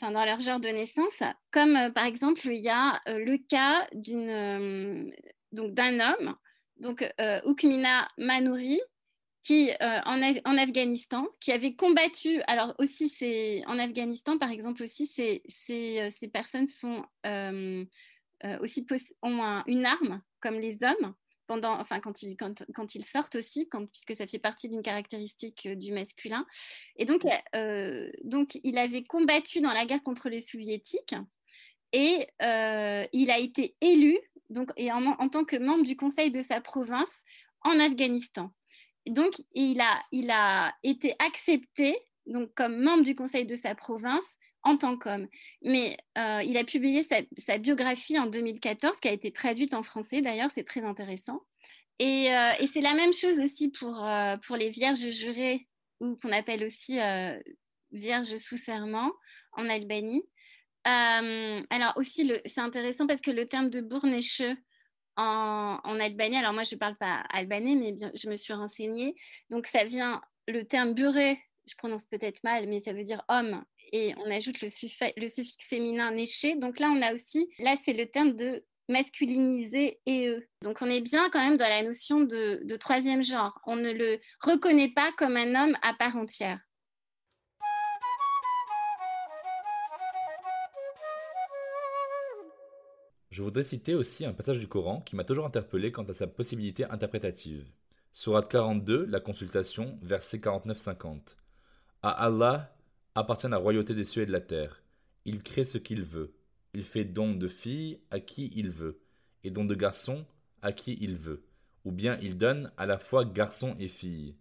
Enfin, 0.00 0.12
dans 0.12 0.24
leur 0.24 0.40
genre 0.40 0.60
de 0.60 0.68
naissance, 0.68 1.22
comme 1.50 1.76
euh, 1.76 1.90
par 1.90 2.04
exemple, 2.04 2.46
il 2.46 2.64
y 2.64 2.68
a 2.68 3.00
euh, 3.08 3.18
le 3.18 3.38
cas 3.38 3.86
d'une, 3.94 5.12
donc, 5.52 5.72
d'un 5.72 6.00
homme, 6.00 6.36
donc 6.76 7.04
Ukmina 7.44 8.08
Manouri, 8.18 8.80
qui 9.48 9.70
en, 9.80 10.20
en, 10.44 10.58
Afghanistan, 10.58 11.26
qui 11.40 11.52
avait 11.52 11.74
combattu, 11.74 12.42
alors 12.46 12.74
aussi 12.78 13.08
c'est 13.08 13.62
en 13.66 13.78
Afghanistan 13.78 14.36
par 14.36 14.50
exemple 14.50 14.82
aussi, 14.82 15.06
ces, 15.06 15.42
ces, 15.48 16.10
ces 16.10 16.28
personnes 16.28 16.66
sont 16.66 17.04
aussi 18.60 18.86
ont 19.22 19.62
une 19.66 19.86
arme 19.86 20.22
comme 20.40 20.58
les 20.58 20.84
hommes, 20.84 21.14
pendant, 21.48 21.80
enfin, 21.80 21.98
quand, 21.98 22.22
ils, 22.22 22.36
quand, 22.36 22.62
quand 22.74 22.94
ils 22.94 23.04
sortent 23.04 23.34
aussi, 23.34 23.68
quand, 23.68 23.86
puisque 23.86 24.14
ça 24.14 24.26
fait 24.28 24.38
partie 24.38 24.68
d'une 24.68 24.82
caractéristique 24.82 25.66
euh, 25.66 25.74
du 25.74 25.92
masculin. 25.92 26.46
Et 26.96 27.06
donc, 27.06 27.22
euh, 27.56 28.08
donc, 28.22 28.60
il 28.62 28.78
avait 28.78 29.02
combattu 29.02 29.60
dans 29.60 29.72
la 29.72 29.84
guerre 29.86 30.02
contre 30.04 30.28
les 30.28 30.40
soviétiques 30.40 31.14
et 31.92 32.26
euh, 32.42 33.06
il 33.12 33.30
a 33.30 33.38
été 33.38 33.74
élu 33.80 34.18
donc, 34.50 34.70
et 34.76 34.92
en, 34.92 35.04
en, 35.06 35.28
tant 35.28 35.44
que 35.44 35.56
membre 35.56 35.84
du 35.84 35.96
conseil 35.96 36.30
de 36.30 36.42
sa 36.42 36.60
province 36.60 37.22
en 37.62 37.80
Afghanistan. 37.80 38.52
Donc, 39.10 39.32
il 39.54 39.80
a, 39.80 40.74
été 40.82 41.14
accepté 41.18 41.96
comme 42.54 42.80
membre 42.82 43.04
du 43.04 43.14
conseil 43.14 43.46
de 43.46 43.56
sa 43.56 43.74
province 43.74 44.36
en 44.62 44.76
tant 44.76 44.96
qu'homme. 44.96 45.28
Mais 45.62 45.96
euh, 46.18 46.42
il 46.44 46.56
a 46.56 46.64
publié 46.64 47.02
sa, 47.02 47.58
biographie 47.58 48.18
en 48.18 48.26
2014, 48.26 48.98
qui 48.98 49.08
a 49.08 49.12
été 49.12 49.30
traduite 49.30 49.74
en 49.74 49.82
français 49.82 50.20
d'ailleurs, 50.20 50.50
c'est 50.52 50.64
très 50.64 50.82
intéressant. 50.82 51.42
Et, 51.98 52.30
euh, 52.30 52.66
c'est 52.72 52.80
la 52.80 52.94
même 52.94 53.12
chose 53.12 53.40
aussi 53.40 53.70
pour, 53.70 54.04
euh, 54.04 54.36
pour 54.38 54.56
les 54.56 54.70
vierges 54.70 55.08
jurées, 55.08 55.66
ou 56.00 56.16
qu'on 56.16 56.32
appelle 56.32 56.62
aussi 56.64 56.98
vierges 57.90 58.36
sous 58.36 58.56
serment 58.56 59.12
en 59.52 59.68
Albanie. 59.68 60.22
alors 60.84 61.94
aussi, 61.96 62.30
c'est 62.46 62.60
intéressant 62.60 63.06
parce 63.06 63.20
que 63.20 63.32
le 63.32 63.46
terme 63.46 63.68
de 63.68 63.80
bourneche 63.80 64.42
en, 65.18 65.78
en 65.84 66.00
Albanie, 66.00 66.36
alors 66.36 66.54
moi 66.54 66.62
je 66.62 66.74
ne 66.74 66.78
parle 66.78 66.96
pas 66.96 67.24
albanais, 67.30 67.74
mais 67.74 67.92
bien, 67.92 68.10
je 68.14 68.30
me 68.30 68.36
suis 68.36 68.54
renseignée. 68.54 69.14
Donc 69.50 69.66
ça 69.66 69.84
vient, 69.84 70.22
le 70.46 70.64
terme 70.64 70.94
buré, 70.94 71.38
je 71.68 71.74
prononce 71.74 72.06
peut-être 72.06 72.42
mal, 72.44 72.66
mais 72.68 72.80
ça 72.80 72.94
veut 72.94 73.02
dire 73.02 73.22
homme 73.28 73.62
et 73.92 74.14
on 74.18 74.30
ajoute 74.30 74.60
le, 74.60 74.68
suffixe 74.68 75.68
féminin 75.68 76.10
néché. 76.10 76.54
Donc 76.56 76.78
là, 76.78 76.90
on 76.94 77.00
a 77.00 77.12
aussi, 77.12 77.48
là, 77.58 77.74
c'est 77.82 77.92
le 77.92 78.06
terme 78.06 78.32
de 78.32 78.64
masculiniser 78.88 80.00
et 80.06 80.28
eux. 80.28 80.46
Donc 80.62 80.78
on 80.80 80.90
est 80.90 81.00
bien 81.00 81.28
quand 81.30 81.42
même 81.42 81.56
dans 81.58 81.68
la 81.68 81.82
notion 81.82 82.20
de 82.20 82.76
troisième 82.76 83.22
genre. 83.22 83.60
On 83.66 83.76
ne 83.76 83.90
le 83.90 84.18
reconnaît 84.40 84.92
pas 84.92 85.12
comme 85.12 85.36
un 85.36 85.54
homme 85.54 85.76
à 85.82 85.94
part 85.94 86.16
entière. 86.16 86.58
Je 93.38 93.44
voudrais 93.44 93.62
citer 93.62 93.94
aussi 93.94 94.24
un 94.24 94.32
passage 94.32 94.58
du 94.58 94.66
Coran 94.66 95.00
qui 95.00 95.14
m'a 95.14 95.22
toujours 95.22 95.46
interpellé 95.46 95.92
quant 95.92 96.02
à 96.02 96.12
sa 96.12 96.26
possibilité 96.26 96.84
interprétative. 96.86 97.70
Sourate 98.10 98.50
42, 98.50 99.04
la 99.04 99.20
consultation, 99.20 99.96
verset 100.02 100.38
49-50. 100.38 101.36
À 102.02 102.10
Allah 102.24 102.76
appartient 103.14 103.46
la 103.46 103.58
royauté 103.58 103.94
des 103.94 104.02
cieux 104.02 104.22
et 104.22 104.26
de 104.26 104.32
la 104.32 104.40
terre. 104.40 104.82
Il 105.24 105.40
crée 105.40 105.62
ce 105.62 105.78
qu'il 105.78 106.02
veut. 106.02 106.34
Il 106.74 106.82
fait 106.82 107.04
don 107.04 107.32
de 107.32 107.46
filles 107.46 108.00
à 108.10 108.18
qui 108.18 108.50
il 108.56 108.70
veut, 108.70 108.98
et 109.44 109.52
don 109.52 109.64
de 109.64 109.76
garçons 109.76 110.26
à 110.60 110.72
qui 110.72 110.98
il 111.00 111.14
veut. 111.14 111.44
Ou 111.84 111.92
bien 111.92 112.18
il 112.20 112.38
donne 112.38 112.72
à 112.76 112.86
la 112.86 112.98
fois 112.98 113.24
garçons 113.24 113.76
et 113.78 113.86
filles. 113.86 114.34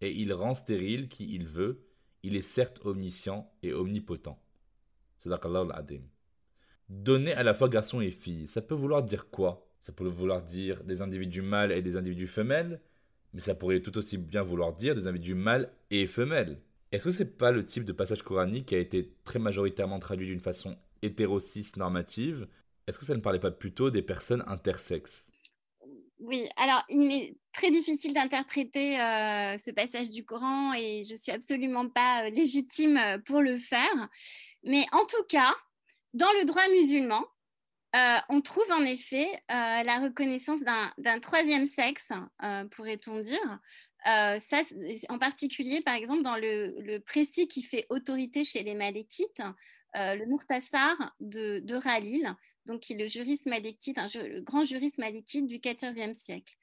Et 0.00 0.10
il 0.10 0.32
rend 0.32 0.54
stérile 0.54 1.06
qui 1.06 1.32
il 1.32 1.46
veut. 1.46 1.86
Il 2.24 2.34
est 2.34 2.42
certes 2.42 2.80
omniscient 2.84 3.48
et 3.62 3.72
omnipotent. 3.72 4.42
C'est 5.16 5.30
Adim. 5.30 6.02
Donner 6.88 7.32
à 7.32 7.42
la 7.42 7.54
fois 7.54 7.68
garçons 7.68 8.00
et 8.00 8.10
filles, 8.10 8.46
ça 8.46 8.62
peut 8.62 8.74
vouloir 8.74 9.02
dire 9.02 9.30
quoi? 9.30 9.68
Ça 9.82 9.92
pourrait 9.92 10.10
vouloir 10.10 10.42
dire 10.42 10.84
des 10.84 11.02
individus 11.02 11.42
mâles 11.42 11.72
et 11.72 11.82
des 11.82 11.96
individus 11.96 12.26
femelles, 12.26 12.80
mais 13.32 13.40
ça 13.40 13.54
pourrait 13.54 13.80
tout 13.82 13.96
aussi 13.98 14.18
bien 14.18 14.42
vouloir 14.42 14.72
dire 14.72 14.94
des 14.94 15.06
individus 15.06 15.34
mâles 15.34 15.70
et 15.90 16.06
femelles. 16.06 16.60
Est-ce 16.92 17.04
que 17.04 17.10
c'est 17.10 17.36
pas 17.36 17.50
le 17.50 17.64
type 17.64 17.84
de 17.84 17.92
passage 17.92 18.22
coranique 18.22 18.66
qui 18.66 18.74
a 18.76 18.78
été 18.78 19.12
très 19.24 19.38
majoritairement 19.38 19.98
traduit 19.98 20.26
d'une 20.28 20.40
façon 20.40 20.76
hétérocis 21.02 21.72
normative? 21.76 22.46
Est-ce 22.86 22.98
que 22.98 23.04
ça 23.04 23.16
ne 23.16 23.20
parlait 23.20 23.40
pas 23.40 23.50
plutôt 23.50 23.90
des 23.90 24.02
personnes 24.02 24.44
intersexes? 24.46 25.32
Oui, 26.18 26.48
alors 26.56 26.82
il 26.88 27.12
est 27.12 27.36
très 27.52 27.70
difficile 27.70 28.14
d'interpréter 28.14 28.98
euh, 29.00 29.58
ce 29.58 29.70
passage 29.70 30.08
du 30.10 30.24
Coran 30.24 30.72
et 30.74 31.02
je 31.02 31.14
suis 31.14 31.32
absolument 31.32 31.88
pas 31.88 32.24
euh, 32.24 32.30
légitime 32.30 32.96
euh, 32.96 33.18
pour 33.18 33.42
le 33.42 33.58
faire. 33.58 34.08
Mais 34.64 34.86
en 34.92 35.04
tout 35.04 35.24
cas, 35.28 35.54
dans 36.16 36.32
le 36.32 36.44
droit 36.44 36.66
musulman, 36.68 37.24
on 38.28 38.40
trouve 38.40 38.70
en 38.72 38.84
effet 38.84 39.26
la 39.48 39.98
reconnaissance 40.02 40.60
d'un 40.98 41.20
troisième 41.20 41.64
sexe, 41.64 42.12
pourrait-on 42.70 43.20
dire. 43.20 43.58
ça, 44.04 44.62
en 45.08 45.18
particulier, 45.18 45.80
par 45.80 45.94
exemple, 45.94 46.22
dans 46.22 46.36
le, 46.36 46.80
le, 46.80 46.98
précis 46.98 47.48
qui 47.48 47.62
fait 47.62 47.86
autorité 47.88 48.44
chez 48.44 48.62
les 48.62 48.74
Malékites, 48.74 49.42
le 49.94 50.26
Murtassar 50.26 51.14
de, 51.20 51.60
de 51.60 51.74
Ralil, 51.74 52.36
donc 52.66 52.80
qui 52.80 52.92
est 52.92 52.96
le 52.96 53.06
juriste 53.06 53.46
malékite, 53.46 53.98
le 54.14 54.40
grand 54.40 54.64
juriste 54.64 54.98
malékite 54.98 55.46
du 55.46 55.58
XIVe 55.58 56.12
siècle. 56.12 56.54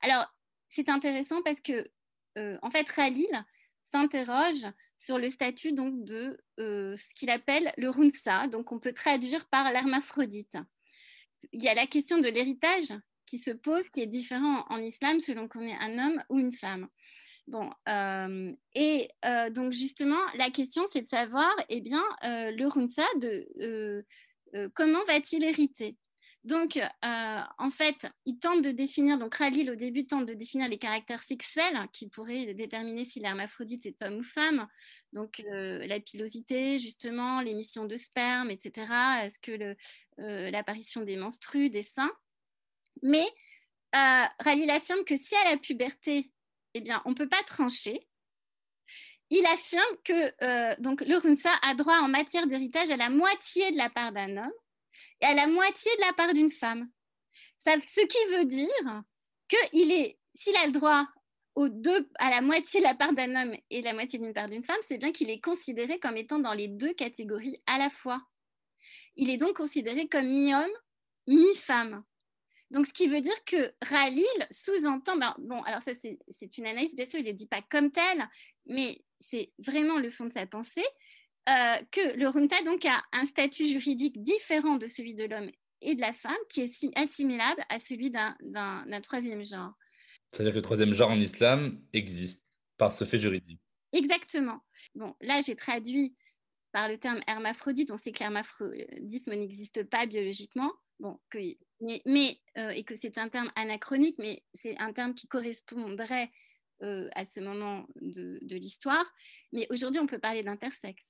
Alors, 0.00 0.26
c'est 0.68 0.88
intéressant 0.88 1.42
parce 1.42 1.60
que, 1.60 1.90
euh, 2.38 2.58
en 2.62 2.70
fait, 2.70 2.84
Khalil 2.84 3.28
s'interroge 3.84 4.66
sur 4.98 5.18
le 5.18 5.28
statut 5.28 5.72
donc 5.72 6.04
de 6.04 6.38
euh, 6.58 6.96
ce 6.96 7.14
qu'il 7.14 7.30
appelle 7.30 7.72
le 7.78 7.88
runsa, 7.88 8.42
donc 8.48 8.72
on 8.72 8.78
peut 8.78 8.92
traduire 8.92 9.46
par 9.46 9.72
l'hermaphrodite. 9.72 10.58
Il 11.52 11.62
y 11.62 11.68
a 11.68 11.74
la 11.74 11.86
question 11.86 12.18
de 12.18 12.28
l'héritage 12.28 12.92
qui 13.24 13.38
se 13.38 13.52
pose, 13.52 13.88
qui 13.88 14.00
est 14.00 14.06
différent 14.06 14.64
en 14.68 14.78
islam 14.78 15.20
selon 15.20 15.48
qu'on 15.48 15.66
est 15.66 15.76
un 15.80 15.98
homme 15.98 16.22
ou 16.30 16.38
une 16.38 16.52
femme. 16.52 16.88
Bon, 17.46 17.70
euh, 17.88 18.52
et 18.74 19.08
donc 19.52 19.72
justement, 19.72 20.20
la 20.34 20.50
question 20.50 20.84
c'est 20.92 21.02
de 21.02 21.08
savoir, 21.08 21.50
eh 21.70 21.80
bien, 21.80 22.04
le 22.22 22.66
runsa 22.66 23.06
de 23.20 24.02
euh, 24.54 24.68
comment 24.74 25.04
va-t-il 25.04 25.44
hériter? 25.44 25.96
Donc, 26.48 26.76
euh, 26.76 27.40
en 27.58 27.70
fait, 27.70 28.06
il 28.24 28.38
tente 28.38 28.62
de 28.62 28.70
définir, 28.70 29.18
donc 29.18 29.36
Khalil 29.38 29.70
au 29.70 29.76
début 29.76 30.06
tente 30.06 30.26
de 30.26 30.34
définir 30.34 30.68
les 30.68 30.78
caractères 30.78 31.22
sexuels 31.22 31.78
qui 31.92 32.08
pourraient 32.08 32.54
déterminer 32.54 33.04
si 33.04 33.20
l'hermaphrodite 33.20 33.86
est 33.86 34.02
homme 34.02 34.16
ou 34.16 34.22
femme. 34.22 34.66
Donc, 35.12 35.40
euh, 35.40 35.86
la 35.86 36.00
pilosité, 36.00 36.78
justement, 36.78 37.40
l'émission 37.40 37.84
de 37.84 37.96
sperme, 37.96 38.50
etc. 38.50 38.90
Est-ce 39.22 39.38
que 39.38 39.76
l'apparition 40.50 41.02
des 41.02 41.16
menstrues, 41.16 41.70
des 41.70 41.82
seins? 41.82 42.12
Mais 43.02 43.26
Khalil 43.92 44.70
affirme 44.70 45.04
que 45.04 45.16
si 45.16 45.36
à 45.36 45.50
la 45.50 45.56
puberté, 45.56 46.32
eh 46.74 46.80
bien, 46.80 47.00
on 47.04 47.10
ne 47.10 47.14
peut 47.14 47.28
pas 47.28 47.42
trancher, 47.44 48.08
il 49.30 49.44
affirme 49.46 49.96
que 50.04 50.32
euh, 50.42 50.74
donc, 50.78 51.02
le 51.02 51.16
Runsa 51.16 51.50
a 51.62 51.74
droit 51.74 51.98
en 51.98 52.08
matière 52.08 52.46
d'héritage 52.46 52.90
à 52.90 52.96
la 52.96 53.10
moitié 53.10 53.70
de 53.70 53.76
la 53.76 53.90
part 53.90 54.12
d'un 54.12 54.36
homme 54.36 54.52
et 55.20 55.26
à 55.26 55.34
la 55.34 55.46
moitié 55.46 55.90
de 55.96 56.00
la 56.02 56.12
part 56.12 56.32
d'une 56.32 56.50
femme. 56.50 56.88
Ce 57.58 58.06
qui 58.06 58.34
veut 58.34 58.44
dire 58.44 59.02
qu'il 59.48 59.92
est, 59.92 60.18
s'il 60.34 60.56
a 60.56 60.66
le 60.66 60.72
droit 60.72 61.06
aux 61.54 61.68
deux, 61.68 62.08
à 62.18 62.30
la 62.30 62.40
moitié 62.40 62.80
de 62.80 62.84
la 62.84 62.94
part 62.94 63.12
d'un 63.12 63.34
homme 63.34 63.56
et 63.70 63.82
la 63.82 63.92
moitié 63.92 64.18
d'une 64.18 64.32
part 64.32 64.48
d'une 64.48 64.62
femme, 64.62 64.78
c'est 64.86 64.98
bien 64.98 65.10
qu'il 65.10 65.28
est 65.28 65.40
considéré 65.40 65.98
comme 65.98 66.16
étant 66.16 66.38
dans 66.38 66.54
les 66.54 66.68
deux 66.68 66.94
catégories 66.94 67.60
à 67.66 67.78
la 67.78 67.90
fois. 67.90 68.22
Il 69.16 69.28
est 69.28 69.36
donc 69.36 69.56
considéré 69.56 70.08
comme 70.08 70.28
mi-homme, 70.28 70.70
mi-femme. 71.26 72.04
Donc, 72.70 72.86
ce 72.86 72.92
qui 72.92 73.08
veut 73.08 73.20
dire 73.20 73.44
que 73.44 73.72
Ralil 73.82 74.24
sous-entend, 74.50 75.16
ben, 75.16 75.34
bon, 75.38 75.62
alors 75.62 75.82
ça 75.82 75.92
c'est 75.94 76.58
une 76.58 76.66
analyse, 76.66 76.94
bien 76.94 77.06
sûr, 77.06 77.18
il 77.18 77.24
ne 77.24 77.30
le 77.30 77.34
dit 77.34 77.46
pas 77.46 77.62
comme 77.62 77.90
tel, 77.90 78.28
mais 78.66 79.02
c'est 79.20 79.52
vraiment 79.58 79.98
le 79.98 80.10
fond 80.10 80.26
de 80.26 80.32
sa 80.32 80.46
pensée, 80.46 80.84
que 81.90 82.16
le 82.16 82.28
Runta 82.28 82.62
donc 82.62 82.84
a 82.84 83.02
un 83.12 83.24
statut 83.24 83.66
juridique 83.66 84.22
différent 84.22 84.76
de 84.76 84.86
celui 84.86 85.14
de 85.14 85.24
l'homme 85.24 85.50
et 85.80 85.94
de 85.94 86.00
la 86.00 86.12
femme, 86.12 86.36
qui 86.50 86.62
est 86.62 86.98
assimilable 86.98 87.62
à 87.68 87.78
celui 87.78 88.10
d'un 88.10 89.00
troisième 89.02 89.44
genre. 89.44 89.72
C'est-à-dire 90.32 90.52
que 90.52 90.58
le 90.58 90.62
troisième 90.62 90.92
genre 90.92 91.10
en 91.10 91.18
islam 91.18 91.80
existe 91.92 92.42
par 92.76 92.92
ce 92.92 93.04
fait 93.04 93.18
juridique. 93.18 93.60
Exactement. 93.92 94.60
Bon, 94.94 95.14
là, 95.20 95.40
j'ai 95.44 95.56
traduit 95.56 96.14
par 96.72 96.88
le 96.88 96.98
terme 96.98 97.20
hermaphrodite. 97.26 97.90
On 97.90 97.96
sait 97.96 98.12
que 98.12 98.20
l'hermaphrodisme 98.20 99.30
n'existe 99.30 99.84
pas 99.84 100.06
biologiquement, 100.06 100.72
bon, 101.00 101.18
que, 101.30 101.38
mais, 101.80 102.40
euh, 102.58 102.70
et 102.70 102.84
que 102.84 102.94
c'est 102.94 103.18
un 103.18 103.28
terme 103.28 103.50
anachronique, 103.56 104.16
mais 104.18 104.42
c'est 104.54 104.78
un 104.78 104.92
terme 104.92 105.14
qui 105.14 105.28
correspondrait 105.28 106.30
euh, 106.82 107.08
à 107.14 107.24
ce 107.24 107.40
moment 107.40 107.86
de, 108.00 108.38
l'histoire. 108.42 109.04
Mais 109.52 109.66
aujourd'hui, 109.70 110.00
on 110.00 110.06
peut 110.06 110.18
parler 110.18 110.42
d'intersexe. 110.42 111.08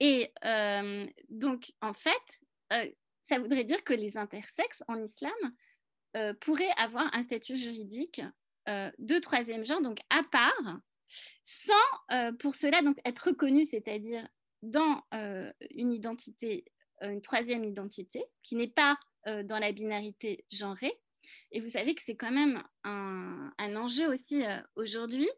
Et 0.00 0.32
euh, 0.44 1.06
donc, 1.28 1.72
en 1.80 1.92
fait, 1.92 2.40
euh, 2.72 2.86
ça 3.22 3.38
voudrait 3.38 3.64
dire 3.64 3.84
que 3.84 3.94
les 3.94 4.16
intersexes 4.16 4.82
en 4.88 5.02
islam 5.02 5.32
pourraient 6.40 6.70
avoir 6.76 7.12
un 7.12 7.24
statut 7.24 7.56
juridique 7.56 8.22
de 8.68 9.18
troisième 9.18 9.64
genre, 9.64 9.80
donc 9.80 9.98
à 10.10 10.22
part, 10.22 10.78
sans 11.42 12.36
pour 12.38 12.54
cela 12.54 12.82
donc 12.82 13.00
être 13.04 13.30
reconnu, 13.30 13.64
c'est-à-dire 13.64 14.24
dans 14.62 15.02
une 15.72 15.92
identité, 15.92 16.64
une 17.00 17.20
troisième 17.20 17.64
identité, 17.64 18.24
qui 18.44 18.54
n'est 18.54 18.68
pas 18.68 18.96
dans 19.26 19.58
la 19.58 19.72
binarité 19.72 20.44
genrée, 20.52 21.02
et 21.52 21.60
vous 21.60 21.68
savez 21.68 21.94
que 21.94 22.02
c'est 22.02 22.16
quand 22.16 22.30
même 22.30 22.62
un, 22.84 23.76
enjeu 23.76 24.08
aussi 24.10 24.44
euh, 24.44 24.58
aujourd'hui, 24.76 25.28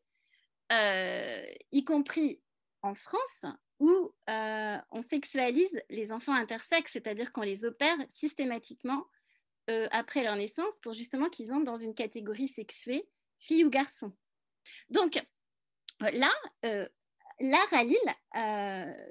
euh, 0.73 1.45
y 1.73 1.85
compris 1.85 2.41
en 2.83 2.95
France, 2.95 3.45
où 3.79 4.15
euh, 4.31 4.77
on 4.91 5.03
sexualise 5.03 5.81
les 5.91 6.13
enfants 6.13 6.35
intersexes, 6.35 6.93
c'est-à-dire 6.93 7.33
qu'on 7.33 7.43
les 7.43 7.65
opère 7.65 7.97
systématiquement 8.13 9.07
après 9.91 10.23
leur 10.23 10.37
naissance 10.37 10.79
pour 10.79 10.93
justement 10.93 11.29
qu'ils 11.29 11.53
entrent 11.53 11.65
dans 11.65 11.75
une 11.75 11.93
catégorie 11.93 12.47
sexuée, 12.47 13.09
fille 13.41 13.65
ou 13.65 13.69
garçon. 13.69 14.13
Donc 14.91 15.21
là, 16.01 16.31
là 17.41 17.59
Ralil 17.73 17.99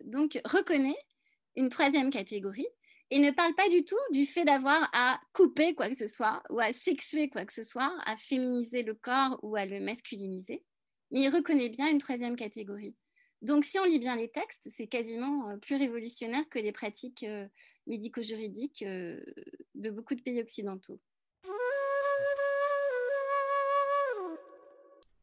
donc, 0.05 0.39
reconnaît 0.45 0.95
une 1.57 1.67
troisième 1.67 2.09
catégorie 2.09 2.69
et 3.11 3.19
ne 3.19 3.31
parle 3.31 3.53
pas 3.55 3.69
du 3.69 3.85
tout 3.85 3.95
du 4.11 4.25
fait 4.25 4.45
d'avoir 4.45 4.89
à 4.93 5.19
couper 5.33 5.75
quoi 5.75 5.89
que 5.89 5.95
ce 5.95 6.07
soit 6.07 6.41
ou 6.49 6.59
à 6.59 6.71
sexuer 6.71 7.29
quoi 7.29 7.45
que 7.45 7.53
ce 7.53 7.63
soit, 7.63 7.95
à 8.05 8.17
féminiser 8.17 8.83
le 8.83 8.93
corps 8.93 9.39
ou 9.43 9.55
à 9.55 9.65
le 9.65 9.79
masculiniser, 9.79 10.63
mais 11.11 11.21
il 11.21 11.29
reconnaît 11.29 11.69
bien 11.69 11.89
une 11.89 11.99
troisième 11.99 12.35
catégorie. 12.35 12.95
Donc 13.45 13.63
si 13.63 13.77
on 13.77 13.85
lit 13.85 13.99
bien 13.99 14.15
les 14.15 14.27
textes, 14.27 14.67
c'est 14.73 14.87
quasiment 14.87 15.49
euh, 15.49 15.57
plus 15.57 15.75
révolutionnaire 15.75 16.49
que 16.49 16.57
les 16.57 16.71
pratiques 16.71 17.21
euh, 17.21 17.45
médico-juridiques 17.85 18.83
euh, 18.87 19.19
de 19.75 19.91
beaucoup 19.91 20.15
de 20.15 20.21
pays 20.21 20.41
occidentaux. 20.41 20.99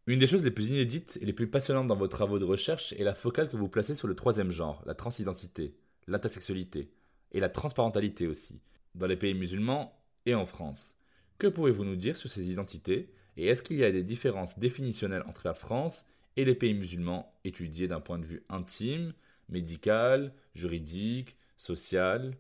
Une 0.06 0.20
des 0.20 0.28
choses 0.28 0.44
les 0.44 0.52
plus 0.52 0.68
inédites 0.68 1.18
et 1.20 1.24
les 1.24 1.32
plus 1.32 1.48
passionnantes 1.50 1.88
dans 1.88 1.96
vos 1.96 2.06
travaux 2.06 2.38
de 2.38 2.44
recherche 2.44 2.92
est 2.92 3.02
la 3.02 3.16
focale 3.16 3.48
que 3.48 3.56
vous 3.56 3.68
placez 3.68 3.96
sur 3.96 4.06
le 4.06 4.14
troisième 4.14 4.52
genre, 4.52 4.85
la 4.87 4.94
transidentité, 4.94 5.74
l'intersexualité 6.06 6.92
et 7.32 7.40
la 7.40 7.48
transparentalité 7.48 8.28
aussi, 8.28 8.61
dans 8.94 9.08
les 9.08 9.16
pays 9.16 9.35
musulmans 9.35 10.00
et 10.26 10.37
en 10.37 10.46
France. 10.46 10.94
Que 11.38 11.48
pouvez-vous 11.48 11.85
nous 11.85 11.96
dire 11.96 12.16
sur 12.16 12.30
ces 12.30 12.48
identités 12.48 13.12
et 13.37 13.46
est-ce 13.46 13.64
qu'il 13.64 13.78
y 13.78 13.85
a 13.85 13.90
des 13.90 14.04
différences 14.04 14.61
définitionnelles 14.61 15.24
entre 15.26 15.42
la 15.44 15.54
France 15.54 16.06
et 16.36 16.44
les 16.44 16.54
pays 16.54 16.74
musulmans 16.74 17.34
étudiés 17.44 17.88
d'un 17.88 18.00
point 18.00 18.18
de 18.18 18.26
vue 18.26 18.42
intime, 18.48 19.12
médical, 19.48 20.32
juridique, 20.54 21.36
social, 21.56 22.36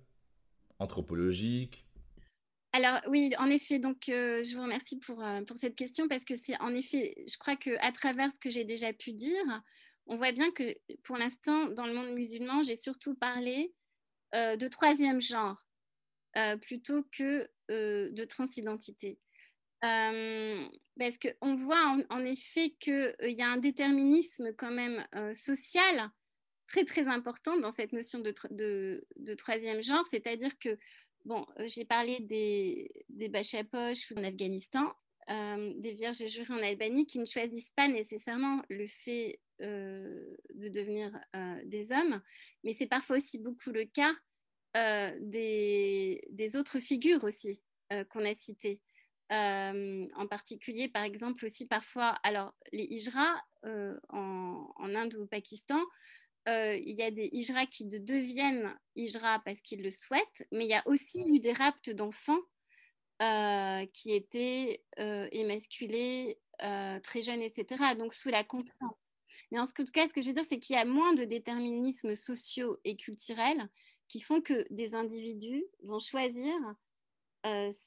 anthropologique 0.78 1.84
alors 2.74 3.00
oui, 3.06 3.32
en 3.38 3.50
effet, 3.50 3.78
donc 3.78 4.08
euh, 4.08 4.42
je 4.42 4.56
vous 4.56 4.62
remercie 4.62 4.98
pour, 4.98 5.22
euh, 5.22 5.42
pour 5.42 5.58
cette 5.58 5.76
question 5.76 6.08
parce 6.08 6.24
que 6.24 6.34
c'est 6.34 6.58
en 6.60 6.74
effet, 6.74 7.14
je 7.30 7.36
crois 7.36 7.54
qu'à 7.54 7.92
travers 7.92 8.32
ce 8.32 8.38
que 8.38 8.48
j'ai 8.48 8.64
déjà 8.64 8.94
pu 8.94 9.12
dire, 9.12 9.62
on 10.06 10.16
voit 10.16 10.32
bien 10.32 10.50
que 10.50 10.74
pour 11.02 11.18
l'instant, 11.18 11.66
dans 11.66 11.86
le 11.86 11.92
monde 11.92 12.12
musulman, 12.14 12.62
j'ai 12.62 12.76
surtout 12.76 13.14
parlé 13.14 13.74
euh, 14.34 14.56
de 14.56 14.68
troisième 14.68 15.20
genre 15.20 15.58
plutôt 16.62 17.02
que 17.12 17.46
de 17.68 18.24
transidentité. 18.24 19.18
Parce 19.82 21.18
qu'on 21.18 21.56
voit 21.56 21.96
en, 22.10 22.20
effet 22.20 22.70
qu'il 22.78 23.14
y 23.22 23.42
a 23.42 23.48
un 23.48 23.56
déterminisme 23.56 24.52
quand 24.56 24.70
même 24.70 25.04
social 25.34 26.10
très 26.68 26.84
très 26.84 27.08
important 27.08 27.58
dans 27.58 27.70
cette 27.70 27.92
notion 27.92 28.20
de, 28.20 29.34
troisième 29.34 29.82
genre, 29.82 30.06
c'est-à-dire 30.10 30.56
que, 30.58 30.78
bon, 31.24 31.44
j'ai 31.66 31.84
parlé 31.84 32.20
des, 32.20 32.90
des 33.08 33.30
en 34.16 34.24
Afghanistan, 34.24 34.94
des 35.28 35.92
vierges 35.92 36.26
jurées 36.26 36.54
en 36.54 36.62
Albanie 36.62 37.06
qui 37.06 37.18
ne 37.18 37.26
choisissent 37.26 37.72
pas 37.76 37.88
nécessairement 37.88 38.62
le 38.68 38.86
fait 38.86 39.40
euh, 39.62 40.36
de 40.54 40.68
devenir 40.68 41.12
euh, 41.36 41.60
des 41.66 41.92
hommes, 41.92 42.20
mais 42.64 42.72
c'est 42.72 42.86
parfois 42.86 43.18
aussi 43.18 43.38
beaucoup 43.38 43.70
le 43.70 43.84
cas 43.84 44.12
euh, 44.76 45.16
des, 45.20 46.56
autres 46.56 46.80
figures 46.80 47.22
aussi 47.22 47.60
qu'on 48.08 48.24
a 48.24 48.34
cités. 49.32 50.14
en 50.16 50.26
particulier, 50.26 50.88
par 50.88 51.04
exemple, 51.04 51.44
aussi 51.44 51.66
parfois, 51.66 52.14
alors 52.22 52.54
les 52.72 52.84
hijras 52.84 53.40
en, 53.64 54.72
en, 54.76 54.94
Inde 54.94 55.14
ou 55.14 55.22
au 55.22 55.26
Pakistan, 55.26 55.80
il 56.46 56.94
y 56.98 57.02
a 57.02 57.10
des 57.10 57.28
hijras 57.32 57.66
qui 57.66 57.86
deviennent 57.86 58.76
hijras 58.96 59.40
parce 59.40 59.60
qu'ils 59.60 59.82
le 59.82 59.90
souhaitent, 59.90 60.46
mais 60.52 60.64
il 60.64 60.70
y 60.70 60.74
a 60.74 60.82
aussi 60.86 61.24
eu 61.28 61.40
des 61.40 61.52
raptes 61.52 61.90
d'enfants 61.90 62.40
qui 63.92 64.12
étaient 64.12 64.82
émasculés 64.98 66.38
très 66.58 67.22
jeunes, 67.22 67.42
etc. 67.42 67.94
Donc 67.98 68.14
sous 68.14 68.30
la 68.30 68.44
contrainte. 68.44 69.12
Mais 69.50 69.58
en 69.58 69.64
tout 69.64 69.84
cas, 69.92 70.06
ce 70.06 70.12
que 70.12 70.20
je 70.20 70.26
veux 70.28 70.32
dire, 70.32 70.44
c'est 70.48 70.58
qu'il 70.58 70.76
y 70.76 70.78
a 70.78 70.84
moins 70.84 71.14
de 71.14 71.24
déterminismes 71.24 72.14
sociaux 72.14 72.78
et 72.84 72.96
culturels 72.96 73.68
qui 74.08 74.20
font 74.20 74.40
que 74.40 74.66
des 74.70 74.94
individus 74.94 75.64
vont 75.82 75.98
choisir 75.98 76.52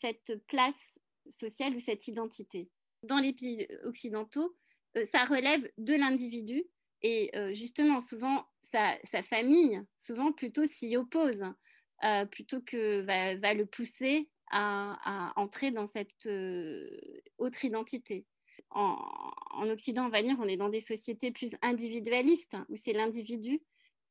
cette 0.02 0.36
place 0.48 1.00
sociale 1.30 1.76
ou 1.76 1.80
cette 1.80 2.08
identité. 2.08 2.70
Dans 3.04 3.20
les 3.20 3.34
pays 3.34 3.68
occidentaux, 3.84 4.56
ça 5.12 5.26
relève 5.26 5.70
de 5.78 5.94
l'individu 5.94 6.66
et 7.02 7.32
justement, 7.54 8.00
souvent, 8.00 8.46
sa, 8.62 8.98
famille, 9.22 9.82
souvent 9.98 10.32
plutôt 10.32 10.66
s'y 10.66 10.98
oppose, 10.98 11.44
plutôt 12.32 12.62
que 12.62 13.02
va, 13.02 13.54
le 13.54 13.66
pousser 13.66 14.30
à, 14.52 15.34
entrer 15.36 15.72
dans 15.72 15.86
cette 15.86 16.28
autre 17.38 17.66
identité. 17.66 18.26
En, 18.72 19.70
Occident, 19.70 20.08
on 20.08 20.10
va 20.10 20.24
dire, 20.24 20.38
on 20.40 20.48
est 20.48 20.58
dans 20.58 20.70
des 20.70 20.80
sociétés 20.80 21.32
plus 21.32 21.52
individualistes, 21.62 22.58
où 22.70 22.76
c'est 22.76 22.94
l'individu 22.94 23.62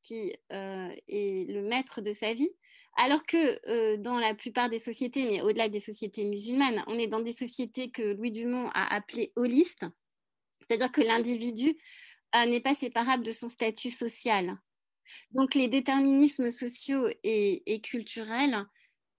qui 0.05 0.33
est 0.59 1.47
le 1.49 1.62
maître 1.62 2.01
de 2.01 2.12
sa 2.12 2.35
vie, 2.35 2.51
alors 2.97 3.23
que 3.23 3.97
dans 3.97 4.19
la 4.19 4.35
plupart 4.35 4.69
des 4.69 4.79
sociétés, 4.79 5.27
mais 5.27 5.40
au-delà 5.40 5.69
des 5.69 5.81
sociétés 5.81 6.25
musulmanes, 6.25 6.85
on 6.87 6.99
est 6.99 7.07
dans 7.07 7.21
des 7.21 7.33
sociétés 7.33 7.90
que 7.90 8.03
Louis 8.03 8.31
Dumont 8.31 8.69
a 8.75 8.95
appelées 8.95 9.33
holistes, 9.37 9.87
c'est-à-dire 10.61 10.93
que 10.93 11.01
l'individu 11.01 11.77
n'est 12.35 12.61
pas 12.61 12.75
séparable 12.75 13.25
de 13.25 13.33
son 13.33 13.49
statut 13.49 13.90
social. 13.90 14.57
Donc 15.33 15.55
les 15.55 15.69
déterminismes 15.69 16.51
sociaux 16.51 17.09
et, 17.23 17.81
culturels 17.83 18.64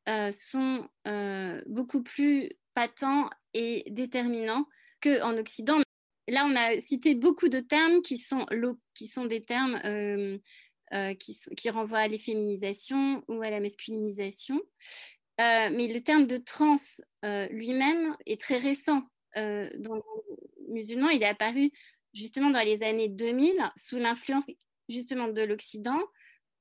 euh, 0.08 0.32
sont 0.32 0.88
euh, 1.08 1.62
beaucoup 1.68 2.04
plus 2.04 2.50
patents 2.74 3.30
et 3.54 3.84
déterminants 3.90 4.66
qu'en 5.02 5.38
Occident. 5.38 5.80
Là, 6.28 6.46
on 6.46 6.56
a 6.56 6.80
cité 6.80 7.16
beaucoup 7.16 7.50
de 7.50 7.60
termes 7.60 8.02
qui 8.02 8.18
sont, 8.18 8.46
qui 8.94 9.08
sont 9.08 9.26
des 9.26 9.44
termes 9.44 9.80
euh, 9.86 10.38
qui, 11.20 11.36
qui, 11.58 11.70
renvoient 11.70 12.00
à 12.00 12.08
l'efféminisation 12.08 13.24
ou 13.28 13.42
à 13.42 13.50
la 13.50 13.60
masculinisation. 13.60 14.62
mais 15.38 15.88
le 15.88 16.00
terme 16.00 16.28
de 16.28 16.38
trans 16.38 16.76
lui-même 17.50 18.16
est 18.26 18.40
très 18.40 18.58
récent. 18.58 19.04
dans 19.36 19.96
le 19.96 20.02
musulman, 20.70 21.10
il 21.10 21.24
est 21.24 21.28
apparu 21.28 21.72
justement 22.14 22.50
dans 22.50 22.62
les 22.62 22.82
années 22.84 23.10
2000, 23.10 23.54
sous 23.76 23.98
l'influence 23.98 24.46
justement 24.90 25.28
de 25.28 25.42
l'Occident 25.42 26.00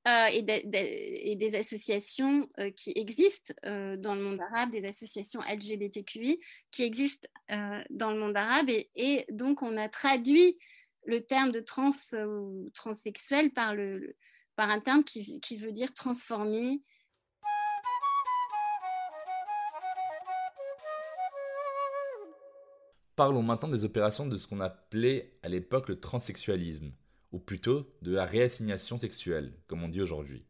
euh, 0.07 0.27
et, 0.27 0.43
des 0.43 1.55
associations 1.57 2.47
euh, 2.59 2.71
qui 2.71 2.93
existent 2.95 3.55
euh, 3.65 3.97
dans 3.97 4.15
le 4.15 4.21
monde 4.21 4.41
arabe, 4.53 4.71
des 4.71 4.85
associations 4.85 5.41
LGBTQI 5.41 6.41
qui 6.71 6.83
existent 6.83 7.29
dans 7.49 8.11
le 8.11 8.19
monde 8.19 8.37
arabe. 8.37 8.69
Et, 8.97 9.25
donc, 9.31 9.63
on 9.63 9.77
a 9.79 9.89
traduit 9.89 10.59
le 11.07 11.21
terme 11.21 11.53
de 11.53 11.61
trans 11.61 11.91
ou 12.27 12.71
transsexuel 12.75 13.53
par, 13.53 13.75
le, 13.75 14.17
par 14.57 14.71
un 14.71 14.81
terme 14.81 15.05
qui, 15.05 15.41
qui 15.41 15.57
veut 15.57 15.73
dire 15.73 15.93
transformer, 15.93 16.83
Parlons 23.17 23.45
maintenant 23.45 23.69
des 23.69 23.85
opérations 23.85 24.27
de 24.27 24.37
ce 24.37 24.49
qu'on 24.49 24.59
appelait 24.59 25.39
à 25.45 25.49
l'époque 25.49 25.89
le 25.89 26.01
transsexualisme, 26.01 26.91
ou 27.31 27.39
plutôt 27.39 27.89
de 28.03 28.11
la 28.13 28.25
réassignation 28.25 28.99
sexuelle, 28.99 29.53
comme 29.69 29.85
on 29.85 29.89
dit 29.89 30.01
aujourd'hui. 30.01 30.45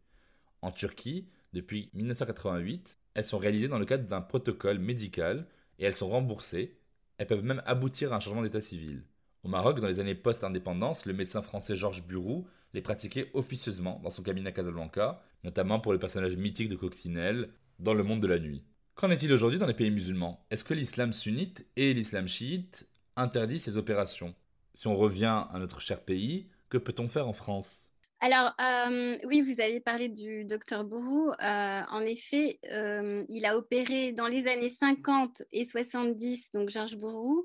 En 0.63 0.73
Turquie, 0.73 1.29
depuis 1.53 1.91
1988, 1.93 2.99
elles 3.13 3.25
sont 3.25 3.37
réalisées 3.37 3.69
dans 3.69 3.79
le 3.79 3.85
cadre 3.85 4.09
d'un 4.09 4.23
protocole 4.23 4.79
médical 4.79 5.47
et 5.79 5.85
elles 5.85 5.95
sont 5.95 6.09
remboursées. 6.09 6.79
Elles 7.19 7.27
peuvent 7.27 7.45
même 7.45 7.63
aboutir 7.67 8.13
à 8.13 8.17
un 8.17 8.21
changement 8.21 8.43
d'état 8.43 8.63
civil. 8.63 9.05
Au 9.45 9.49
Maroc, 9.49 9.79
dans 9.79 9.89
les 9.89 10.01
années 10.01 10.15
post-indépendance, 10.15 11.05
le 11.05 11.13
médecin 11.13 11.43
français 11.43 11.77
Georges 11.77 12.03
Burou 12.03 12.47
les 12.73 12.81
pratiquait 12.81 13.31
officieusement 13.35 14.01
dans 14.03 14.09
son 14.09 14.23
cabinet 14.23 14.49
à 14.49 14.53
Casablanca, 14.53 15.21
notamment 15.45 15.81
pour 15.81 15.93
le 15.93 15.99
personnage 15.99 16.37
mythique 16.37 16.71
de 16.71 16.77
Coccinelle 16.77 17.51
dans 17.79 17.93
le 17.93 18.03
monde 18.03 18.23
de 18.23 18.27
la 18.27 18.39
nuit. 18.39 18.65
Qu'en 18.95 19.11
est-il 19.11 19.31
aujourd'hui 19.33 19.59
dans 19.59 19.67
les 19.67 19.75
pays 19.75 19.91
musulmans? 19.91 20.47
Est-ce 20.51 20.65
que 20.65 20.73
l'islam 20.73 21.13
sunnite 21.13 21.67
et 21.77 21.93
l'islam 21.93 22.27
chiite 22.27 22.89
interdisent 23.17 23.65
ces 23.65 23.77
opérations? 23.77 24.35
Si 24.73 24.87
on 24.87 24.97
revient 24.97 25.45
à 25.51 25.59
notre 25.59 25.81
cher 25.81 26.01
pays, 26.01 26.49
que 26.71 26.79
peut-on 26.79 27.09
faire 27.09 27.29
en 27.29 27.35
France? 27.35 27.91
Alors, 28.21 28.55
euh, 28.59 29.19
oui, 29.27 29.43
vous 29.43 29.61
avez 29.61 29.81
parlé 29.81 30.09
du 30.09 30.47
docteur 30.47 30.85
Bourou. 30.85 31.33
Euh, 31.33 31.81
en 31.91 32.01
effet, 32.01 32.59
euh, 32.73 33.23
il 33.29 33.45
a 33.45 33.59
opéré 33.59 34.13
dans 34.13 34.27
les 34.27 34.47
années 34.47 34.71
50 34.71 35.43
et 35.53 35.65
70, 35.65 36.53
donc 36.55 36.71
Georges 36.71 36.97
Bourou, 36.97 37.45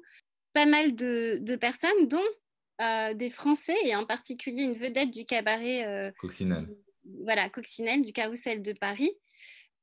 pas 0.60 0.66
mal 0.66 0.94
de, 0.94 1.56
personnes, 1.56 2.08
dont 2.08 3.16
des 3.16 3.30
Français, 3.30 3.78
et 3.86 3.96
en 3.96 4.06
particulier 4.06 4.64
une 4.64 4.74
vedette 4.74 5.12
du 5.12 5.24
cabaret. 5.24 6.14
Coccinelle. 6.20 6.68
Voilà, 7.24 7.50
Coccinelle, 7.50 8.02
du 8.02 8.12
Carrousel 8.12 8.62
de 8.62 8.74
Paris, 8.74 9.12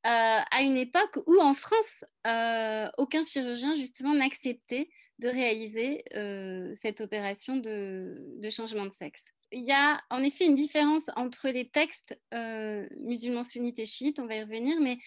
euh, 0.06 0.40
à 0.50 0.60
une 0.60 0.76
époque 0.76 1.18
où 1.26 1.40
en 1.40 1.54
France, 1.54 2.04
euh, 2.26 2.88
aucun 2.98 3.22
chirurgien 3.22 3.74
justement 3.74 4.14
n'acceptait 4.14 4.90
de 5.18 5.28
réaliser 5.28 6.04
euh, 6.14 6.72
cette 6.74 7.00
opération 7.00 7.56
de, 7.56 8.38
changement 8.50 8.84
de 8.84 8.92
sexe. 8.92 9.24
Il 9.50 9.64
y 9.64 9.72
a 9.72 9.98
en 10.10 10.22
effet 10.22 10.44
une 10.44 10.54
différence 10.54 11.10
entre 11.16 11.48
les 11.48 11.68
textes 11.68 12.20
musulmans 13.00 13.44
sunnites 13.44 13.78
et 13.78 13.86
chiites, 13.86 14.20
on 14.20 14.26
va 14.26 14.36
y 14.36 14.42
revenir, 14.42 14.78
mais 14.80 14.98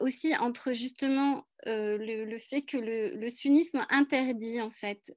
aussi 0.00 0.34
entre 0.36 0.72
justement 0.72 1.46
le, 1.66 2.38
fait 2.38 2.62
que 2.62 2.76
le, 2.76 3.28
sunnisme 3.28 3.84
interdit 3.90 4.60
en 4.60 4.70
fait 4.70 5.12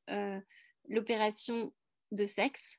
l'opération 0.88 1.73
de 2.12 2.25
sexe 2.25 2.77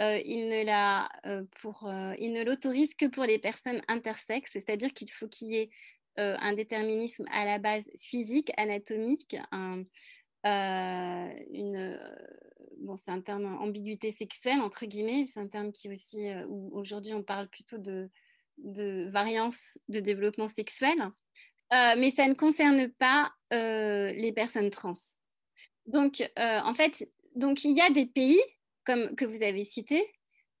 euh, 0.00 0.20
il 0.24 0.48
ne 0.48 0.64
l'a 0.64 1.08
euh, 1.26 1.44
pour, 1.60 1.86
euh, 1.86 2.14
il 2.18 2.32
ne 2.32 2.42
l'autorise 2.42 2.94
que 2.94 3.06
pour 3.06 3.24
les 3.24 3.38
personnes 3.38 3.80
intersexes, 3.86 4.50
c'est-à-dire 4.52 4.92
qu'il 4.92 5.10
faut 5.10 5.28
qu'il 5.28 5.48
y 5.48 5.56
ait 5.56 5.70
un 6.16 6.52
déterminisme 6.52 7.24
à 7.32 7.44
la 7.44 7.58
base 7.58 7.82
physique, 8.00 8.52
anatomique, 8.56 9.36
une, 10.44 11.98
bon, 12.78 12.94
c'est 12.94 13.10
un 13.10 13.20
terme 13.20 13.46
ambiguïté 13.60 14.12
sexuelle 14.12 14.60
entre 14.60 14.86
guillemets, 14.86 15.26
c'est 15.26 15.40
un 15.40 15.48
terme 15.48 15.72
qui 15.72 15.90
aussi, 15.90 16.30
aujourd'hui 16.70 17.14
on 17.14 17.24
parle 17.24 17.48
plutôt 17.48 17.78
de, 17.78 18.08
de 18.58 19.08
variance 19.10 19.78
de 19.88 20.00
développement 20.00 20.48
sexuel, 20.48 20.96
mais 21.70 22.10
ça 22.10 22.28
ne 22.28 22.34
concerne 22.34 22.88
pas 22.90 23.32
les 23.50 24.32
personnes 24.34 24.70
trans. 24.70 24.92
Donc, 25.86 26.22
en 26.36 26.74
fait, 26.74 27.08
donc 27.34 27.64
il 27.64 27.76
y 27.76 27.80
a 27.80 27.90
des 27.90 28.06
pays 28.06 28.40
comme 28.84 29.14
que 29.16 29.24
vous 29.24 29.42
avez 29.42 29.64
cité, 29.64 30.04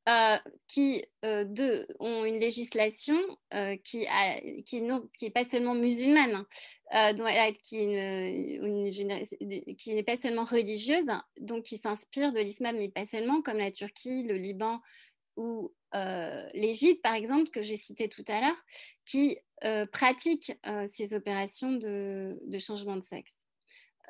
euh, 0.06 0.36
qui 0.68 1.02
euh, 1.24 1.86
ont 1.98 2.26
une 2.26 2.38
législation 2.38 3.16
euh, 3.54 3.74
qui, 3.76 4.06
a, 4.06 5.30
pas 5.30 5.48
seulement 5.48 5.74
musulmane, 5.74 6.44
qui, 7.62 7.86
qui 9.78 9.94
n'est 9.94 10.02
pas 10.02 10.16
seulement 10.18 10.44
religieuse, 10.44 11.10
donc 11.40 11.64
qui 11.64 11.78
s'inspire 11.78 12.34
de 12.34 12.40
l'islam, 12.40 12.76
mais 12.78 12.90
pas 12.90 13.06
seulement, 13.06 13.40
comme 13.40 13.56
la 13.56 13.70
Turquie, 13.70 14.24
le 14.24 14.34
Liban 14.34 14.80
ou 15.36 15.72
l'Égypte, 16.54 17.02
par 17.02 17.14
exemple, 17.14 17.50
que 17.50 17.62
j'ai 17.62 17.76
cité 17.76 18.08
tout 18.08 18.24
à 18.28 18.40
l'heure, 18.40 18.64
qui 19.04 19.38
pratiquent 19.92 20.52
ces 20.88 21.14
opérations 21.14 21.72
de, 21.72 22.58
changement 22.58 22.96
de 22.96 23.02
sexe. 23.02 23.38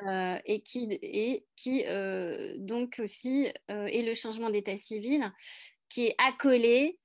Euh, 0.03 0.39
et 0.45 0.61
qui, 0.61 0.89
et 1.03 1.47
euh, 1.87 2.55
donc 2.59 2.97
aussi 2.99 3.49
euh, 3.71 3.87
est 3.87 4.03
le 4.03 4.13
changement 4.13 4.51
d'état 4.51 4.77
civil 4.77 5.23
qui 5.89 6.07
est 6.07 6.17
accolé 6.19 6.99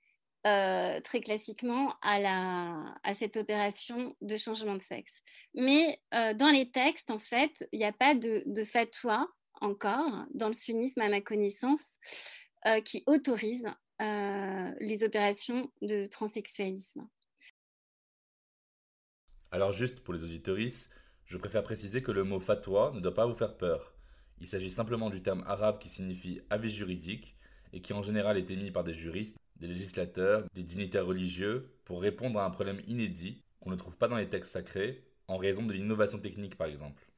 très 0.43 1.21
classiquement 1.21 1.93
à, 2.01 2.19
la, 2.19 2.95
à 3.03 3.13
cette 3.13 3.37
opération 3.37 4.15
de 4.21 4.35
changement 4.35 4.73
de 4.73 4.81
sexe. 4.81 5.13
Mais 5.53 6.01
dans 6.11 6.49
les 6.51 6.71
textes, 6.71 7.11
en 7.11 7.19
fait, 7.19 7.67
il 7.71 7.77
n'y 7.77 7.85
a 7.85 7.91
pas 7.91 8.15
de, 8.15 8.63
fatwa 8.63 9.27
encore 9.61 10.25
dans 10.33 10.47
le 10.47 10.53
sunnisme, 10.53 11.01
à 11.01 11.09
ma 11.09 11.21
connaissance, 11.21 11.97
qui 12.83 13.03
autorise 13.05 13.65
les 13.99 15.03
opérations 15.03 15.71
de 15.81 16.05
transsexualisme. 16.05 17.07
Alors 19.51 19.71
juste 19.71 20.01
pour 20.01 20.13
les 20.13 20.23
auditoristes, 20.23 20.91
je 21.25 21.37
préfère 21.37 21.63
préciser 21.63 22.01
que 22.01 22.11
le 22.11 22.23
mot 22.23 22.39
fatwa 22.39 22.91
ne 22.93 22.99
doit 22.99 23.13
pas 23.13 23.25
vous 23.25 23.33
faire 23.33 23.57
peur. 23.57 23.93
Il 24.39 24.47
s'agit 24.47 24.69
simplement 24.69 25.09
du 25.09 25.21
terme 25.21 25.43
arabe 25.47 25.79
qui 25.79 25.89
signifie 25.89 26.41
avis 26.49 26.71
juridique 26.71 27.35
et 27.73 27.81
qui 27.81 27.93
en 27.93 28.01
général 28.01 28.37
est 28.37 28.49
émis 28.51 28.71
par 28.71 28.83
des 28.83 28.93
juristes, 28.93 29.37
des 29.57 29.67
législateurs, 29.67 30.45
des 30.53 30.63
dignitaires 30.63 31.05
religieux 31.05 31.75
pour 31.83 32.01
répondre 32.01 32.39
à 32.39 32.45
un 32.45 32.49
problème 32.49 32.81
inédit 32.87 33.43
qu'on 33.59 33.71
ne 33.71 33.75
trouve 33.75 33.97
pas 33.97 34.07
dans 34.07 34.17
les 34.17 34.29
textes 34.29 34.51
sacrés, 34.51 35.03
en 35.27 35.37
raison 35.37 35.65
de 35.65 35.73
l'innovation 35.73 36.19
technique, 36.19 36.55
par 36.55 36.67
exemple. 36.67 37.08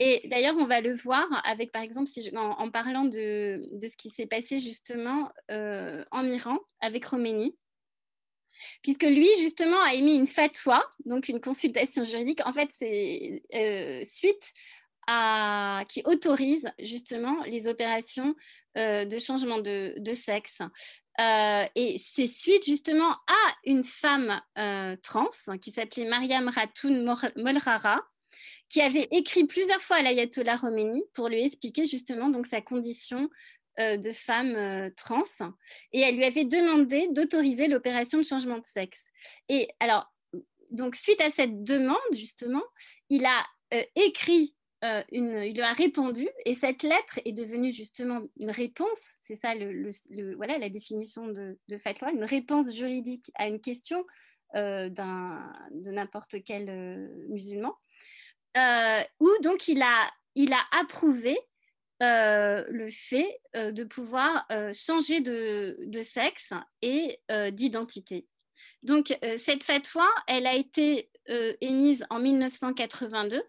Et 0.00 0.26
d'ailleurs, 0.28 0.56
on 0.58 0.66
va 0.66 0.80
le 0.80 0.92
voir 0.92 1.26
avec, 1.44 1.70
par 1.70 1.82
exemple, 1.82 2.10
en, 2.36 2.70
parlant 2.70 3.04
de, 3.04 3.62
ce 3.80 3.96
qui 3.96 4.10
s'est 4.10 4.26
passé 4.26 4.58
justement 4.58 5.30
euh, 5.50 6.04
en 6.10 6.24
Iran 6.26 6.58
avec 6.80 7.04
Roménie, 7.04 7.56
puisque 8.82 9.04
lui, 9.04 9.28
justement, 9.38 9.80
a 9.82 9.94
émis 9.94 10.16
une 10.16 10.26
fatwa, 10.26 10.84
donc 11.04 11.28
une 11.28 11.40
consultation 11.40 12.04
juridique. 12.04 12.44
En 12.44 12.52
fait, 12.52 12.70
c'est 12.72 13.42
euh, 13.54 14.02
suite 14.04 14.52
à, 15.06 15.84
qui 15.88 16.02
autorise 16.06 16.68
justement 16.80 17.42
les 17.44 17.68
opérations 17.68 18.34
euh, 18.76 19.04
de 19.04 19.18
changement 19.18 19.58
de, 19.58 19.94
sexe. 20.12 20.58
et 21.76 21.96
c'est 21.98 22.26
suite 22.26 22.64
justement 22.64 23.12
à 23.12 23.54
une 23.64 23.84
femme 23.84 24.40
trans 25.02 25.28
qui 25.60 25.70
s'appelait 25.70 26.06
Mariam 26.06 26.48
Ratoun 26.48 27.04
Molrara, 27.36 28.02
qui 28.74 28.82
avait 28.82 29.06
écrit 29.12 29.44
plusieurs 29.44 29.80
fois 29.80 29.98
à 29.98 30.02
l'ayatollah 30.02 30.58
Khomeini 30.58 31.04
pour 31.12 31.28
lui 31.28 31.46
expliquer 31.46 31.86
justement 31.86 32.28
donc 32.28 32.44
sa 32.44 32.60
condition 32.60 33.30
euh, 33.78 33.96
de 33.98 34.10
femme 34.10 34.56
euh, 34.56 34.90
trans 34.96 35.22
et 35.92 36.00
elle 36.00 36.16
lui 36.16 36.24
avait 36.24 36.44
demandé 36.44 37.06
d'autoriser 37.12 37.68
l'opération 37.68 38.18
de 38.18 38.24
changement 38.24 38.58
de 38.58 38.64
sexe. 38.64 39.04
Et 39.48 39.68
alors, 39.78 40.12
donc 40.72 40.96
suite 40.96 41.20
à 41.20 41.30
cette 41.30 41.62
demande 41.62 41.94
justement, 42.14 42.64
il 43.10 43.24
a 43.26 43.46
euh, 43.74 43.84
écrit 43.94 44.56
une, 45.12 45.44
il 45.44 45.54
lui 45.54 45.62
a 45.62 45.72
répondu 45.72 46.28
et 46.44 46.54
cette 46.54 46.82
lettre 46.82 47.20
est 47.24 47.32
devenue 47.32 47.70
justement 47.70 48.22
une 48.38 48.50
réponse, 48.50 49.14
c'est 49.20 49.36
ça 49.36 49.54
le, 49.54 49.88
voilà 50.34 50.58
la 50.58 50.68
définition 50.68 51.28
de, 51.28 51.58
de 51.68 51.78
fatwa, 51.78 52.10
une 52.10 52.24
réponse 52.24 52.74
juridique 52.74 53.30
à 53.36 53.46
une 53.46 53.60
question 53.60 54.04
de 54.52 55.90
n'importe 55.90 56.44
quel 56.44 57.08
musulman. 57.30 57.74
Euh, 58.56 59.02
où 59.18 59.30
donc 59.42 59.68
il 59.68 59.82
a, 59.82 60.10
approuvé 60.80 61.36
euh, 62.02 62.64
le 62.68 62.90
fait 62.90 63.40
euh, 63.56 63.72
de 63.72 63.82
pouvoir 63.82 64.46
changer 64.72 65.20
de, 65.20 66.00
sexe 66.02 66.52
et 66.82 67.18
d'identité. 67.52 68.26
Donc 68.82 69.16
cette 69.36 69.62
fatwa, 69.62 70.06
elle 70.26 70.46
a 70.46 70.54
été 70.54 71.10
émise 71.60 72.04
en 72.10 72.18
1982. 72.18 73.42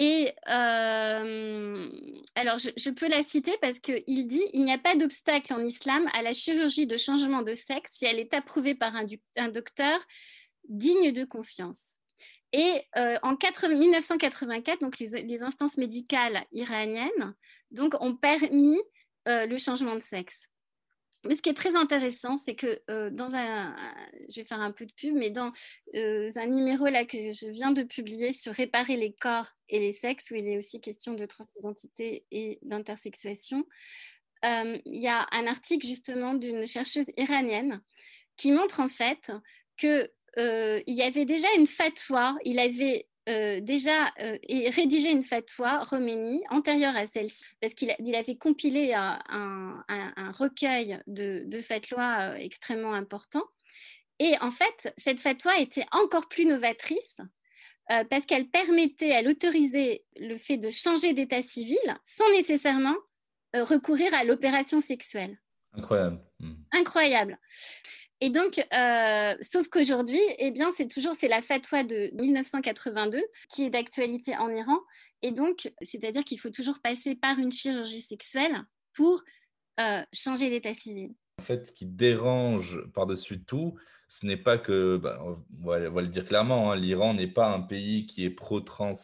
Et 0.00 0.32
alors, 0.46 2.58
je, 2.58 2.90
peux 2.90 3.08
la 3.08 3.24
citer 3.24 3.56
parce 3.60 3.80
qu'il 3.80 4.26
dit 4.26 4.44
il 4.52 4.64
n'y 4.64 4.72
a 4.72 4.78
pas 4.78 4.94
d'obstacle 4.94 5.52
en 5.52 5.64
islam 5.64 6.06
à 6.14 6.22
la 6.22 6.32
chirurgie 6.32 6.86
de 6.86 6.96
changement 6.96 7.42
de 7.42 7.54
sexe 7.54 7.92
si 7.94 8.06
elle 8.06 8.20
est 8.20 8.32
approuvée 8.32 8.74
par 8.74 8.92
un 8.94 9.48
docteur 9.48 9.98
digne 10.68 11.12
de 11.12 11.24
confiance. 11.24 11.97
Et 12.52 12.80
euh, 12.96 13.18
en 13.22 13.32
1984, 13.32 14.80
donc 14.80 14.98
les, 14.98 15.42
instances 15.42 15.76
médicales 15.76 16.44
iraniennes 16.52 17.34
donc, 17.70 18.00
ont 18.00 18.16
permis 18.16 18.80
euh, 19.26 19.46
le 19.46 19.58
changement 19.58 19.94
de 19.94 20.00
sexe. 20.00 20.48
Mais 21.24 21.34
ce 21.36 21.42
qui 21.42 21.50
est 21.50 21.54
très 21.54 21.74
intéressant, 21.76 22.36
c'est 22.36 22.54
que 22.54 22.80
euh, 22.90 23.10
dans 23.10 23.34
un, 23.34 23.76
je 24.30 24.36
vais 24.36 24.46
faire 24.46 24.60
un 24.60 24.70
peu 24.70 24.86
de 24.86 24.92
pub, 24.92 25.14
mais 25.14 25.30
dans 25.30 25.52
un 25.94 26.46
numéro 26.46 26.86
là 26.86 27.04
que 27.04 27.32
je 27.32 27.50
viens 27.50 27.72
de 27.72 27.82
publier 27.82 28.32
sur 28.32 28.54
réparer 28.54 28.96
les 28.96 29.12
corps 29.12 29.48
et 29.68 29.80
les 29.80 29.92
sexes, 29.92 30.30
où 30.30 30.36
il 30.36 30.46
est 30.46 30.56
aussi 30.56 30.80
question 30.80 31.14
de 31.14 31.26
transidentité 31.26 32.24
et 32.30 32.60
d'intersexuation, 32.62 33.66
il 34.44 34.80
y 34.84 35.08
a 35.08 35.26
un 35.32 35.48
article 35.48 35.86
justement 35.86 36.34
d'une 36.34 36.66
chercheuse 36.66 37.06
iranienne 37.16 37.82
qui 38.36 38.52
montre 38.52 38.78
en 38.78 38.88
fait 38.88 39.32
que 39.76 40.08
euh, 40.36 40.80
il 40.86 40.94
y 40.94 41.02
avait 41.02 41.24
déjà 41.24 41.48
une 41.56 41.66
fatwa, 41.66 42.36
il 42.44 42.58
avait 42.58 43.08
euh, 43.28 43.60
déjà 43.60 44.06
euh, 44.20 44.38
rédigé 44.74 45.10
une 45.10 45.22
fatwa, 45.22 45.84
Roménie, 45.84 46.42
antérieure 46.50 46.96
à 46.96 47.06
celle-ci, 47.06 47.44
parce 47.60 47.74
qu'il 47.74 47.90
avait 48.14 48.36
compilé 48.36 48.92
un, 48.94 49.84
recueil 50.32 51.00
de, 51.06 51.42
de 51.46 51.60
fatwas 51.60 52.38
extrêmement 52.38 52.94
important. 52.94 53.44
Et 54.18 54.34
en 54.40 54.50
fait, 54.50 54.92
cette 54.96 55.20
fatwa 55.20 55.58
était 55.58 55.86
encore 55.92 56.28
plus 56.28 56.44
novatrice 56.44 57.16
parce 58.10 58.26
qu'elle 58.26 58.48
permettait, 58.48 59.08
elle 59.08 59.28
autorisait 59.28 60.04
le 60.16 60.36
fait 60.36 60.58
de 60.58 60.68
changer 60.68 61.14
d'état 61.14 61.40
civil 61.40 61.78
sans 62.04 62.28
nécessairement 62.32 62.96
recourir 63.54 64.12
à 64.12 64.24
l'opération 64.24 64.80
sexuelle. 64.80 65.38
Incroyable. 65.72 66.20
Hmm. 66.40 66.54
Incroyable. 66.72 67.38
Et 68.20 68.30
donc, 68.30 68.58
euh, 68.74 69.34
sauf 69.40 69.68
qu'aujourd'hui, 69.68 70.20
eh 70.38 70.50
bien, 70.50 70.70
c'est 70.76 70.88
toujours 70.88 71.14
c'est 71.14 71.28
la 71.28 71.40
fatwa 71.40 71.84
de 71.84 72.10
1982 72.14 73.22
qui 73.48 73.64
est 73.64 73.70
d'actualité 73.70 74.36
en 74.36 74.48
Iran. 74.48 74.78
Et 75.22 75.30
donc, 75.30 75.72
c'est-à-dire 75.82 76.24
qu'il 76.24 76.40
faut 76.40 76.50
toujours 76.50 76.80
passer 76.82 77.14
par 77.14 77.38
une 77.38 77.52
chirurgie 77.52 78.00
sexuelle 78.00 78.56
pour 78.92 79.22
euh, 79.80 80.02
changer 80.12 80.50
d'état 80.50 80.74
civil. 80.74 81.10
En 81.38 81.44
fait, 81.44 81.68
ce 81.68 81.72
qui 81.72 81.86
dérange 81.86 82.82
par-dessus 82.92 83.44
tout, 83.44 83.76
ce 84.08 84.26
n'est 84.26 84.36
pas 84.36 84.58
que, 84.58 84.96
bah, 84.96 85.22
on, 85.22 85.66
va, 85.66 85.78
le 85.78 86.08
dire 86.08 86.24
clairement, 86.24 86.72
hein, 86.72 86.76
l'Iran 86.76 87.14
n'est 87.14 87.28
pas 87.28 87.46
un 87.46 87.60
pays 87.60 88.06
qui 88.06 88.24
est 88.24 88.30
pro-trans 88.30 88.94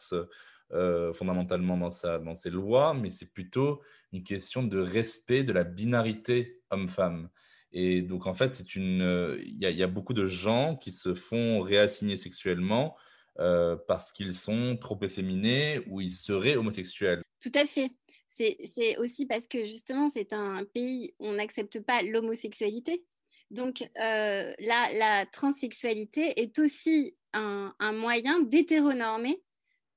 euh, 0.73 1.13
fondamentalement 1.13 1.77
dans 1.77 2.35
ses 2.35 2.51
lois, 2.51 2.95
mais 2.95 3.11
c'est 3.11 3.33
plutôt 3.33 3.81
une 4.13 4.25
question 4.25 4.65
de 4.65 4.81
respect 4.81 5.45
de 5.45 5.53
la 5.53 5.63
binarité 5.63 6.63
homme-femme. 6.71 7.29
Et 7.77 8.03
donc, 8.03 8.27
en 8.27 8.35
fait, 8.35 8.63
euh, 8.77 9.43
il 9.45 9.59
y, 9.59 9.83
a 9.83 9.87
beaucoup 9.89 10.15
de 10.15 10.27
gens 10.27 10.77
qui 10.77 10.93
se 10.93 11.13
font 11.13 11.61
réassigner 11.61 12.17
sexuellement 12.17 12.97
euh, 13.41 13.77
parce 13.89 14.13
qu'ils 14.13 14.33
sont 14.33 14.77
trop 14.77 14.97
efféminés 15.03 15.81
ou 15.89 16.01
ils 16.01 16.13
seraient 16.13 16.55
homosexuels. 16.55 17.21
Tout 17.41 17.51
à 17.55 17.67
fait. 17.67 17.91
C'est 18.31 18.97
aussi 18.99 19.27
parce 19.27 19.49
que 19.49 19.65
justement, 19.65 20.07
c'est 20.07 20.33
un 20.33 20.65
pays 20.73 21.15
où 21.19 21.27
on 21.27 21.33
n'accepte 21.33 21.81
pas 21.81 22.03
l'homosexualité. 22.03 23.05
Donc, 23.51 23.83
euh, 23.83 24.53
la, 24.59 24.93
la, 24.97 25.27
transsexualité 25.27 26.41
est 26.41 26.59
aussi 26.61 27.17
un 27.33 27.93
moyen 27.93 28.41
d'hétéronormer 28.41 29.43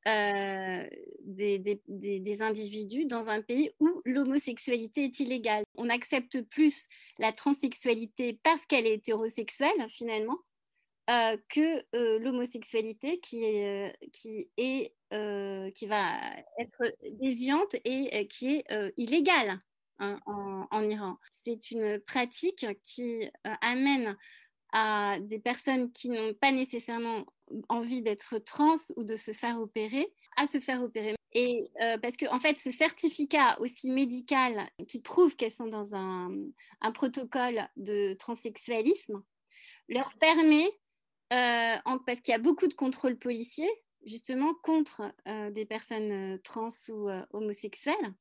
euh, 0.07 0.87
des, 1.21 2.41
individus 2.41 3.05
dans 3.05 3.29
un 3.29 3.41
pays 3.41 3.71
où 3.79 4.01
l'homosexualité 4.05 5.05
est 5.05 5.19
illégale. 5.19 5.63
On 5.75 5.89
accepte 5.89 6.41
plus 6.43 6.87
la 7.19 7.33
transsexualité 7.33 8.39
parce 8.43 8.65
qu'elle 8.65 8.85
est 8.85 8.93
hétérosexuelle 8.93 9.89
finalement 9.89 10.37
euh, 11.09 11.35
que 11.49 11.83
euh, 11.95 12.19
l'homosexualité 12.19 13.19
qui 13.19 13.41
qui, 14.13 14.49
est 14.57 14.93
qui 15.73 15.85
va 15.87 16.03
être 16.59 16.91
déviante 17.19 17.75
et 17.83 18.27
qui 18.27 18.55
est 18.55 18.93
illégale 18.97 19.59
hein, 19.99 20.19
en, 20.25 20.89
Iran. 20.89 21.17
C'est 21.43 21.71
une 21.71 21.99
pratique 21.99 22.65
qui 22.83 23.29
amène 23.61 24.15
à 24.73 25.17
des 25.19 25.39
personnes 25.39 25.91
qui 25.91 26.09
n'ont 26.09 26.33
pas 26.33 26.51
nécessairement 26.51 27.25
envie 27.69 28.01
d'être 28.01 28.37
trans 28.39 28.75
ou 28.97 29.03
de 29.03 29.15
se 29.15 29.31
faire 29.31 29.59
opérer, 29.61 30.07
à 30.35 30.47
se 30.47 30.59
faire 30.59 30.81
opérer. 30.81 31.15
Et 31.33 31.69
euh, 31.81 31.97
parce 31.97 32.17
que, 32.17 32.25
en 32.27 32.39
fait, 32.39 32.57
ce 32.57 32.71
certificat 32.71 33.59
aussi 33.59 33.91
médical 33.91 34.69
qui 34.87 35.01
prouve 35.01 35.35
qu'elles 35.35 35.51
sont 35.51 35.67
dans 35.67 35.95
un, 35.95 36.31
protocole 36.93 37.67
de 37.75 38.13
transsexualisme 38.13 39.21
leur 39.89 40.13
permet, 40.15 40.67
euh, 41.33 41.75
parce 42.05 42.21
qu'il 42.21 42.31
y 42.31 42.35
a 42.35 42.39
beaucoup 42.39 42.67
de 42.67 42.73
contrôles 42.73 43.17
policiers, 43.17 43.69
justement, 44.05 44.53
contre 44.63 45.13
euh, 45.27 45.51
des 45.51 45.65
personnes 45.65 46.39
trans 46.43 46.69
ou 46.89 47.09
homosexuelles, 47.31 48.13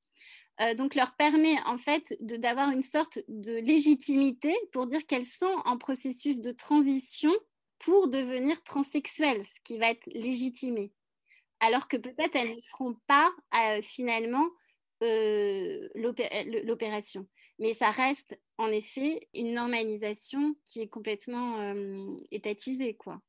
donc 0.77 0.95
leur 0.95 1.15
permet 1.17 1.57
en 1.67 1.77
fait 1.77 2.17
d'avoir 2.21 2.71
une 2.71 2.83
sorte 2.83 3.19
de 3.29 3.59
légitimité 3.59 4.55
pour 4.73 4.87
dire 4.87 5.05
qu'elles 5.07 5.25
sont 5.25 5.55
en 5.65 5.77
processus 5.77 6.41
de 6.41 6.51
transition 6.51 7.33
pour 7.79 8.09
devenir 8.09 8.63
transsexuelles, 8.63 9.45
ce 9.45 9.61
qui 9.65 9.79
va 9.79 9.91
être 9.91 10.07
légitimé. 10.07 10.93
Alors 11.61 11.89
que 11.89 11.97
peut-être 11.97 12.37
elles 12.37 12.57
ne 12.57 12.61
feront 12.61 12.97
pas 13.07 13.31
euh, 13.55 13.81
finalement 13.83 14.47
euh, 15.03 15.89
l'opération. 15.95 17.27
Mais 17.59 17.73
ça 17.73 17.91
reste 17.91 18.39
en 18.59 18.69
effet 18.69 19.29
une 19.35 19.55
normalisation 19.55 20.57
qui 20.65 20.81
est 20.81 20.89
complètement 20.89 21.59
euh, 21.61 22.17
étatisée. 22.31 22.95
Quoi. 22.95 23.21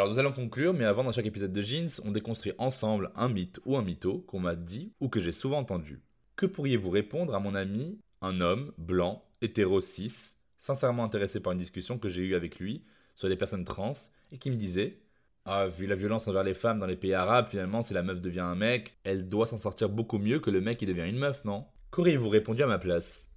Alors 0.00 0.08
nous 0.08 0.18
allons 0.18 0.32
conclure, 0.32 0.72
mais 0.72 0.86
avant 0.86 1.04
dans 1.04 1.12
chaque 1.12 1.26
épisode 1.26 1.52
de 1.52 1.60
Jeans, 1.60 2.00
on 2.06 2.10
déconstruit 2.10 2.54
ensemble 2.56 3.12
un 3.16 3.28
mythe 3.28 3.60
ou 3.66 3.76
un 3.76 3.82
mytho 3.82 4.20
qu'on 4.20 4.40
m'a 4.40 4.54
dit 4.54 4.94
ou 4.98 5.10
que 5.10 5.20
j'ai 5.20 5.30
souvent 5.30 5.58
entendu. 5.58 6.00
Que 6.36 6.46
pourriez-vous 6.46 6.88
répondre 6.88 7.34
à 7.34 7.38
mon 7.38 7.54
ami, 7.54 8.00
un 8.22 8.40
homme, 8.40 8.72
blanc, 8.78 9.22
hétéro 9.42 9.82
cis, 9.82 10.36
sincèrement 10.56 11.04
intéressé 11.04 11.38
par 11.38 11.52
une 11.52 11.58
discussion 11.58 11.98
que 11.98 12.08
j'ai 12.08 12.22
eue 12.22 12.34
avec 12.34 12.58
lui 12.58 12.82
sur 13.14 13.28
des 13.28 13.36
personnes 13.36 13.66
trans, 13.66 13.92
et 14.32 14.38
qui 14.38 14.50
me 14.50 14.56
disait 14.56 15.02
Ah, 15.44 15.66
vu 15.66 15.86
la 15.86 15.96
violence 15.96 16.26
envers 16.26 16.44
les 16.44 16.54
femmes 16.54 16.80
dans 16.80 16.86
les 16.86 16.96
pays 16.96 17.12
arabes, 17.12 17.48
finalement, 17.48 17.82
si 17.82 17.92
la 17.92 18.02
meuf 18.02 18.22
devient 18.22 18.40
un 18.40 18.54
mec, 18.54 18.96
elle 19.04 19.26
doit 19.26 19.44
s'en 19.44 19.58
sortir 19.58 19.90
beaucoup 19.90 20.16
mieux 20.16 20.40
que 20.40 20.48
le 20.48 20.62
mec 20.62 20.78
qui 20.78 20.86
devient 20.86 21.10
une 21.10 21.18
meuf, 21.18 21.44
non? 21.44 21.66
Qu'auriez-vous 21.90 22.30
répondu 22.30 22.62
à 22.62 22.66
ma 22.66 22.78
place? 22.78 23.28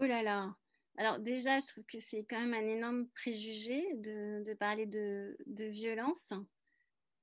Oh 0.00 0.06
là 0.06 0.22
là 0.22 0.54
Alors 0.98 1.20
déjà, 1.20 1.60
je 1.60 1.66
trouve 1.68 1.84
que 1.84 2.00
c'est 2.00 2.24
quand 2.28 2.40
même 2.40 2.54
un 2.54 2.68
énorme 2.68 3.06
préjugé 3.14 3.86
de, 3.94 4.52
parler 4.54 4.84
de, 4.84 5.36
violence, 5.46 6.32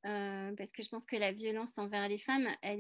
euh, 0.05 0.53
parce 0.55 0.71
que 0.71 0.81
je 0.81 0.87
pense 0.87 1.05
que 1.05 1.17
la 1.17 1.33
violence 1.33 1.77
envers 1.77 2.07
les 2.07 2.17
femmes, 2.17 2.47
elle 2.61 2.79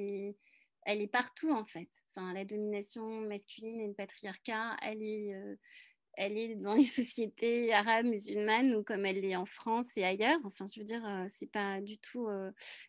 est, 0.85 1.07
partout 1.11 1.51
en 1.51 1.65
fait. 1.65 1.89
Enfin, 2.09 2.33
la 2.33 2.45
domination 2.45 3.05
masculine 3.27 3.81
et 3.81 3.87
le 3.87 3.93
patriarcat, 3.93 4.77
elle 4.83 5.03
est, 5.03 5.33
euh, 5.33 6.55
dans 6.61 6.75
les 6.75 6.83
sociétés 6.85 7.73
arabes, 7.73 8.05
musulmanes, 8.05 8.73
ou 8.75 8.81
comme 8.81 9.05
elle 9.05 9.25
est 9.25 9.35
en 9.35 9.45
France 9.45 9.87
et 9.97 10.05
ailleurs. 10.05 10.39
Enfin, 10.45 10.65
je 10.65 10.79
veux 10.79 10.85
dire, 10.85 11.05
euh, 11.05 11.25
c'est 11.27 11.51
pas 11.51 11.81
du 11.81 11.97
tout. 11.97 12.29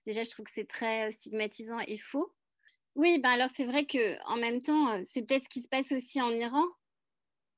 Déjà, 0.04 0.22
je 0.22 0.30
trouve 0.30 0.44
que 0.44 0.52
c'est 0.54 0.68
très 0.68 1.10
stigmatisant 1.10 1.80
et 1.80 1.98
faux. 1.98 2.32
Oui, 2.94 3.18
ben 3.18 3.30
alors 3.30 3.50
c'est 3.50 3.64
vrai 3.64 3.84
que 3.84 4.22
en 4.28 4.36
même 4.36 4.62
temps, 4.62 5.02
c'est 5.02 5.22
peut-être 5.22 5.42
ce 5.42 5.48
qui 5.48 5.60
se 5.60 5.68
passe 5.68 5.90
aussi 5.90 6.22
en 6.22 6.30
Iran, 6.30 6.64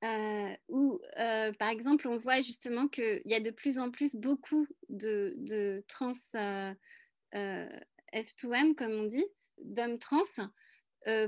euh, 0.04 0.54
où, 0.68 1.00
euh, 1.18 1.52
par 1.54 1.70
exemple, 1.70 2.06
on 2.06 2.16
voit 2.16 2.40
justement 2.40 2.86
qu'il 2.86 3.22
y 3.24 3.34
a 3.34 3.40
de 3.40 3.50
plus 3.50 3.78
en 3.78 3.90
plus 3.90 4.14
beaucoup 4.14 4.66
de, 4.88 5.82
trans 5.88 6.12
euh, 6.36 7.68
F2M, 8.14 8.74
comme 8.74 8.92
on 8.92 9.06
dit, 9.06 9.26
d'hommes 9.58 9.98
trans, 9.98 10.22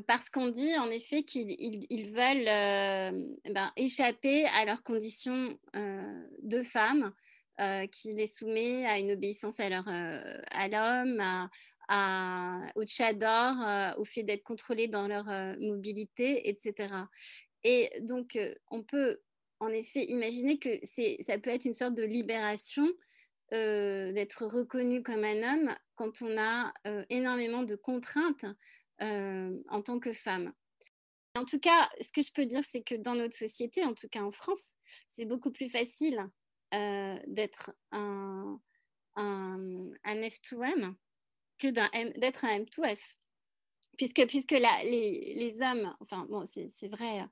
parce 0.07 0.29
qu'on 0.29 0.49
dit 0.49 0.77
en 0.77 0.91
effet 0.91 1.23
qu'ils 1.23 2.07
veulent 2.12 2.45
ben, 3.51 3.73
échapper 3.77 4.45
à 4.61 4.64
leurs 4.66 4.83
conditions 4.83 5.59
de 5.75 6.62
femmes, 6.62 7.12
qui 7.91 8.12
les 8.14 8.27
soumet 8.27 8.87
à 8.87 8.99
une 8.99 9.12
obéissance 9.12 9.59
à 9.59 9.68
l'homme, 10.68 11.49
à, 11.89 12.61
au 12.77 12.85
tchador, 12.85 13.97
au 13.99 14.05
fait 14.05 14.23
d'être 14.23 14.45
contrôlés 14.45 14.87
dans 14.87 15.09
leur 15.09 15.25
mobilité, 15.59 16.49
etc. 16.49 16.89
Et 17.65 17.91
donc, 18.01 18.39
on 18.69 18.83
peut 18.83 19.21
en 19.59 19.69
effet 19.69 20.05
imaginer 20.05 20.59
que 20.59 20.71
ça 20.87 21.39
peut 21.39 21.51
être 21.51 21.67
une 21.67 21.75
sorte 21.75 21.95
de 21.95 22.03
libération 22.03 22.89
d'être 23.51 24.47
reconnu 24.47 25.03
comme 25.03 25.25
un 25.25 25.43
homme 25.43 25.75
quand 25.97 26.23
on 26.23 26.39
a 26.39 26.73
énormément 27.11 27.63
de 27.63 27.77
contraintes 27.77 28.47
en 29.01 29.83
tant 29.83 29.99
que 29.99 30.13
femme. 30.13 30.53
En 31.37 31.45
tout 31.45 31.61
cas, 31.61 31.89
ce 32.01 32.11
que 32.11 32.23
je 32.23 32.33
peux 32.33 32.47
dire, 32.47 32.65
c'est 32.65 32.83
que 32.83 32.95
dans 32.95 33.15
notre 33.15 33.37
société, 33.37 33.85
en 33.85 33.95
tout 33.95 34.09
cas 34.09 34.23
en 34.23 34.31
France, 34.31 34.63
c'est 35.09 35.27
beaucoup 35.27 35.53
plus 35.53 35.69
facile 35.69 36.29
d'être 36.73 37.73
un, 37.93 38.59
F2M 39.17 40.95
que 41.59 41.69
d'être 41.69 42.45
un 42.45 42.59
M2F 42.61 43.17
puisque, 44.01 44.27
puisque 44.27 44.53
les, 44.53 45.35
les, 45.35 45.61
hommes, 45.61 45.95
enfin 46.01 46.27
bon, 46.31 46.47
c'est 46.47 46.89
vrai, 46.89 47.21
euh, 47.21 47.25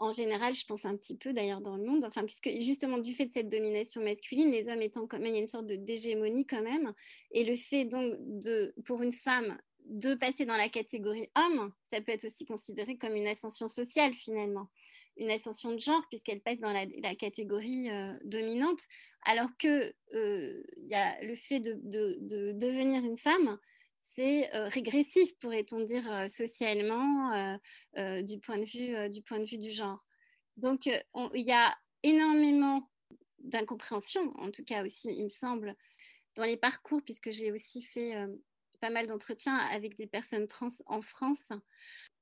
en 0.00 0.10
général, 0.10 0.54
je 0.54 0.64
pense 0.64 0.86
un 0.86 0.96
petit 0.96 1.14
peu 1.14 1.34
d'ailleurs 1.34 1.60
dans 1.60 1.76
le 1.76 1.84
monde, 1.84 2.04
enfin, 2.06 2.24
puisque 2.24 2.48
justement 2.58 2.96
du 2.96 3.12
fait 3.12 3.26
de 3.26 3.34
cette 3.34 3.50
domination 3.50 4.02
masculine, 4.02 4.50
les 4.50 4.70
hommes 4.70 4.80
étant 4.80 5.06
quand 5.06 5.18
même, 5.18 5.26
il 5.26 5.34
y 5.34 5.36
a 5.36 5.42
une 5.42 5.46
sorte 5.46 5.66
de 5.66 5.76
d'hégémonie 5.76 6.46
quand 6.46 6.62
même, 6.62 6.94
et 7.32 7.44
le 7.44 7.54
fait 7.54 7.84
donc 7.84 8.14
de, 8.18 8.72
pour 8.86 9.02
une 9.02 9.12
femme 9.12 9.58
de 9.84 10.14
passer 10.14 10.46
dans 10.46 10.56
la 10.56 10.70
catégorie 10.70 11.28
homme, 11.36 11.70
ça 11.90 12.00
peut 12.00 12.12
être 12.12 12.24
aussi 12.24 12.46
considéré 12.46 12.96
comme 12.96 13.14
une 13.14 13.26
ascension 13.26 13.68
sociale 13.68 14.14
finalement, 14.14 14.70
une 15.18 15.30
ascension 15.30 15.72
de 15.72 15.80
genre 15.80 16.02
puisqu'elle 16.08 16.40
passe 16.40 16.60
dans 16.60 16.72
la, 16.72 17.14
catégorie 17.14 17.90
euh, 17.90 18.14
dominante, 18.24 18.80
alors 19.26 19.50
que 19.58 19.92
euh, 20.14 20.62
y 20.78 20.94
a 20.94 21.22
le 21.22 21.34
fait 21.34 21.60
de 21.60 22.52
devenir 22.52 23.04
une 23.04 23.18
femme, 23.18 23.58
euh, 24.20 24.68
régressif, 24.68 25.38
pourrait-on 25.38 25.84
dire, 25.84 26.10
euh, 26.12 26.28
socialement, 26.28 27.58
euh, 27.96 28.22
du, 28.22 28.38
point 28.40 28.58
de 28.58 28.64
vue, 28.64 29.08
du 29.10 29.22
point 29.22 29.38
de 29.38 29.44
vue 29.44 29.58
du 29.58 29.70
genre. 29.70 30.04
Donc, 30.56 30.86
il 30.86 31.46
y 31.46 31.52
a 31.52 31.76
énormément 32.02 32.90
d'incompréhension, 33.38 34.32
en 34.38 34.50
tout 34.50 34.64
cas 34.64 34.84
aussi, 34.84 35.08
il 35.12 35.24
me 35.24 35.28
semble, 35.28 35.76
dans 36.34 36.44
les 36.44 36.56
parcours, 36.56 37.00
puisque 37.04 37.30
j'ai 37.30 37.52
aussi 37.52 37.82
fait 37.82 38.14
pas 38.80 38.90
mal 38.90 39.06
d'entretiens 39.06 39.56
avec 39.72 39.96
des 39.96 40.08
personnes 40.08 40.46
trans 40.48 40.66
en 40.86 41.00
France. 41.00 41.46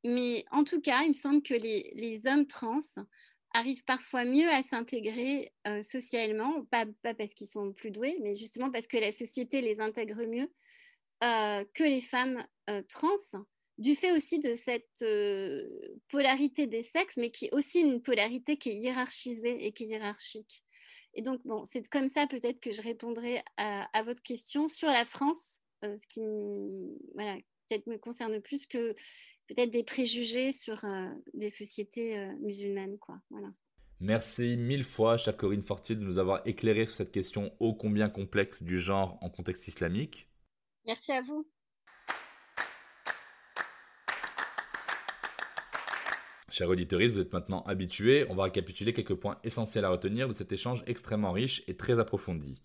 Mais 0.05 0.45
en 0.51 0.65
tout 0.65 0.81
cas, 0.81 1.03
il 1.03 1.09
me 1.09 1.15
semble 1.15 1.43
que 1.43 1.55
les, 1.55 1.91
les 1.95 2.21
hommes 2.27 2.47
trans 2.47 2.79
arrivent 3.55 3.85
parfois 3.85 4.25
mieux 4.25 4.49
à 4.51 4.63
s'intégrer 4.63 5.51
socialement, 5.83 6.65
pas, 6.67 6.85
pas 7.03 7.15
parce 7.15 7.33
qu'ils 7.33 7.47
sont 7.47 7.73
plus 7.73 7.91
doués, 7.91 8.19
mais 8.23 8.35
justement 8.35 8.71
parce 8.71 8.87
que 8.87 8.99
la 8.99 9.13
société 9.13 9.63
les 9.63 9.81
intègre 9.81 10.27
mieux 10.27 10.51
que 11.21 11.85
les 11.85 12.01
femmes 12.01 12.45
euh, 12.71 12.83
trans, 12.89 13.09
du 13.79 13.95
fait 13.95 14.12
aussi 14.12 14.39
de 14.39 14.53
cette 14.53 15.03
euh, 15.03 15.69
polarité 16.09 16.67
des 16.67 16.83
sexes, 16.83 17.17
mais 17.17 17.31
qui 17.31 17.47
est 17.47 17.55
aussi 17.55 17.81
une 17.81 18.01
polarité 18.01 18.57
qui 18.57 18.71
est 18.71 18.77
hiérarchisée 18.77 19.64
et 19.67 19.73
qui 19.73 19.85
est 19.85 19.89
hiérarchique. 19.89 20.62
Et 21.14 21.23
donc, 21.23 21.41
bon, 21.45 21.64
c'est 21.64 21.87
comme 21.89 22.09
ça 22.09 22.27
peut-être 22.27 22.61
que 22.61 22.73
je 22.73 22.83
répondrai 22.83 23.43
à, 23.57 24.03
votre 24.03 24.23
question 24.23 24.69
sur 24.69 24.89
la 24.89 25.05
France, 25.05 25.61
ce 25.83 26.07
qui 26.09 26.21
me 26.21 27.97
concerne 27.97 28.41
plus 28.41 28.67
que 28.67 28.93
peut-être 29.49 29.71
des 29.71 29.85
préjugés 29.85 30.53
sur 30.53 30.85
des 31.33 31.49
sociétés 31.49 32.19
musulmanes. 32.41 32.99
Quoi. 32.99 33.19
Voilà. 33.31 33.49
Merci 34.01 34.59
mille 34.59 34.85
fois, 34.85 35.17
chère 35.17 35.39
Corinne 35.39 35.62
Fortier, 35.62 35.97
de 35.97 36.03
nous 36.03 36.19
avoir 36.19 36.47
éclairé 36.47 36.85
sur 36.85 36.95
cette 36.95 37.12
question 37.12 37.51
ô 37.61 37.75
combien 37.75 38.11
complexe 38.11 38.62
du 38.62 38.79
genre 38.79 39.17
en 39.23 39.31
contexte 39.31 39.69
islamique. 39.69 40.29
Merci 40.87 41.11
à 41.11 41.20
vous. 41.20 41.45
Chers 46.49 46.68
auditeurs, 46.68 47.01
vous 47.01 47.18
êtes 47.18 47.32
maintenant 47.32 47.62
habitués. 47.64 48.24
On 48.30 48.37
va 48.37 48.45
récapituler 48.45 48.93
quelques 48.93 49.16
points 49.16 49.39
essentiels 49.43 49.84
à 49.84 49.91
retenir 49.91 50.28
de 50.28 50.32
cet 50.32 50.53
échange 50.53 50.84
extrêmement 50.87 51.32
riche 51.32 51.64
et 51.66 51.76
très 51.76 51.99
approfondi. 51.99 52.62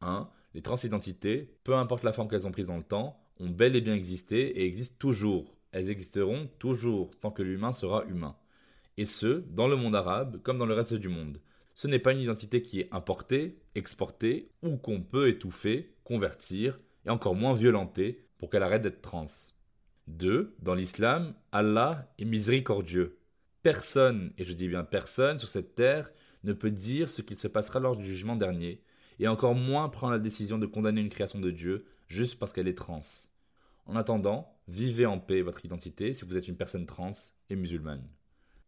1. 0.00 0.30
Les 0.54 0.62
transidentités, 0.62 1.58
peu 1.64 1.74
importe 1.74 2.04
la 2.04 2.12
forme 2.12 2.28
qu'elles 2.28 2.46
ont 2.46 2.52
prise 2.52 2.68
dans 2.68 2.76
le 2.76 2.84
temps, 2.84 3.18
ont 3.40 3.50
bel 3.50 3.74
et 3.74 3.80
bien 3.80 3.94
existé 3.94 4.60
et 4.60 4.64
existent 4.64 4.96
toujours. 4.98 5.56
Elles 5.72 5.90
existeront 5.90 6.48
toujours 6.60 7.10
tant 7.20 7.32
que 7.32 7.42
l'humain 7.42 7.72
sera 7.72 8.04
humain. 8.04 8.36
Et 8.96 9.06
ce, 9.06 9.42
dans 9.50 9.66
le 9.66 9.76
monde 9.76 9.96
arabe 9.96 10.40
comme 10.42 10.58
dans 10.58 10.66
le 10.66 10.74
reste 10.74 10.94
du 10.94 11.08
monde. 11.08 11.40
Ce 11.74 11.88
n'est 11.88 11.98
pas 11.98 12.12
une 12.12 12.20
identité 12.20 12.62
qui 12.62 12.80
est 12.80 12.94
importée, 12.94 13.58
exportée 13.74 14.50
ou 14.62 14.76
qu'on 14.78 15.02
peut 15.02 15.28
étouffer, 15.28 15.94
convertir, 16.04 16.78
et 17.06 17.10
encore 17.10 17.34
moins 17.34 17.54
violentée 17.54 18.26
pour 18.38 18.50
qu'elle 18.50 18.62
arrête 18.62 18.82
d'être 18.82 19.00
trans. 19.00 19.26
2. 20.08 20.54
Dans 20.60 20.74
l'islam, 20.74 21.34
Allah 21.52 22.12
est 22.18 22.24
miséricordieux. 22.24 23.18
Personne, 23.62 24.32
et 24.38 24.44
je 24.44 24.52
dis 24.52 24.68
bien 24.68 24.84
personne, 24.84 25.38
sur 25.38 25.48
cette 25.48 25.74
terre 25.74 26.10
ne 26.44 26.52
peut 26.52 26.70
dire 26.70 27.08
ce 27.08 27.22
qu'il 27.22 27.36
se 27.36 27.48
passera 27.48 27.80
lors 27.80 27.96
du 27.96 28.04
jugement 28.04 28.36
dernier, 28.36 28.82
et 29.18 29.26
encore 29.26 29.54
moins 29.54 29.88
prendre 29.88 30.12
la 30.12 30.18
décision 30.18 30.58
de 30.58 30.66
condamner 30.66 31.00
une 31.00 31.08
création 31.08 31.40
de 31.40 31.50
Dieu 31.50 31.86
juste 32.06 32.38
parce 32.38 32.52
qu'elle 32.52 32.68
est 32.68 32.78
trans. 32.78 33.00
En 33.86 33.96
attendant, 33.96 34.54
vivez 34.68 35.06
en 35.06 35.18
paix 35.18 35.42
votre 35.42 35.64
identité 35.64 36.12
si 36.12 36.24
vous 36.24 36.36
êtes 36.36 36.48
une 36.48 36.56
personne 36.56 36.86
trans 36.86 37.10
et 37.50 37.56
musulmane. 37.56 38.06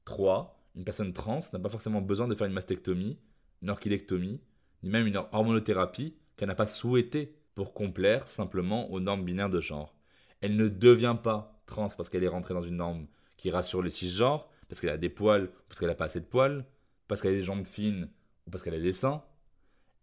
3. 0.05 0.59
Une 0.74 0.84
personne 0.84 1.12
trans 1.12 1.41
n'a 1.53 1.59
pas 1.59 1.68
forcément 1.68 2.01
besoin 2.01 2.28
de 2.28 2.34
faire 2.34 2.47
une 2.47 2.53
mastectomie, 2.53 3.18
une 3.62 3.70
orchidectomie, 3.70 4.41
ni 4.82 4.91
même 4.91 5.07
une 5.07 5.22
hormonothérapie 5.32 6.14
qu'elle 6.36 6.49
n'a 6.49 6.55
pas 6.55 6.66
souhaité 6.66 7.38
pour 7.59 7.75
complaire 7.75 8.29
simplement 8.29 8.89
aux 8.93 9.01
normes 9.01 9.25
binaires 9.25 9.51
de 9.51 9.59
genre. 9.59 9.93
Elle 10.41 10.55
ne 10.55 10.69
devient 10.69 11.17
pas 11.21 11.61
trans 11.67 11.89
parce 11.89 12.09
qu'elle 12.09 12.23
est 12.23 12.29
rentrée 12.29 12.55
dans 12.55 12.63
une 12.63 12.77
norme 12.77 13.09
qui 13.37 13.51
rassure 13.51 13.83
les 13.83 13.91
cisgenres, 13.91 14.49
parce 14.69 14.81
qu'elle 14.81 14.91
a 14.91 14.97
des 14.97 15.09
poils, 15.09 15.51
parce 15.69 15.81
qu'elle 15.81 15.89
n'a 15.89 15.97
pas 15.97 16.05
assez 16.05 16.21
de 16.21 16.25
poils, 16.25 16.65
parce 17.09 17.21
qu'elle 17.21 17.33
a 17.33 17.35
des 17.35 17.43
jambes 17.43 17.65
fines 17.65 18.11
ou 18.47 18.51
parce 18.51 18.63
qu'elle 18.63 18.77
a 18.77 18.79
des 18.79 18.93
seins. 18.93 19.25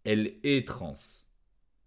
Elle 0.04 0.34
est 0.42 0.68
trans. 0.68 0.92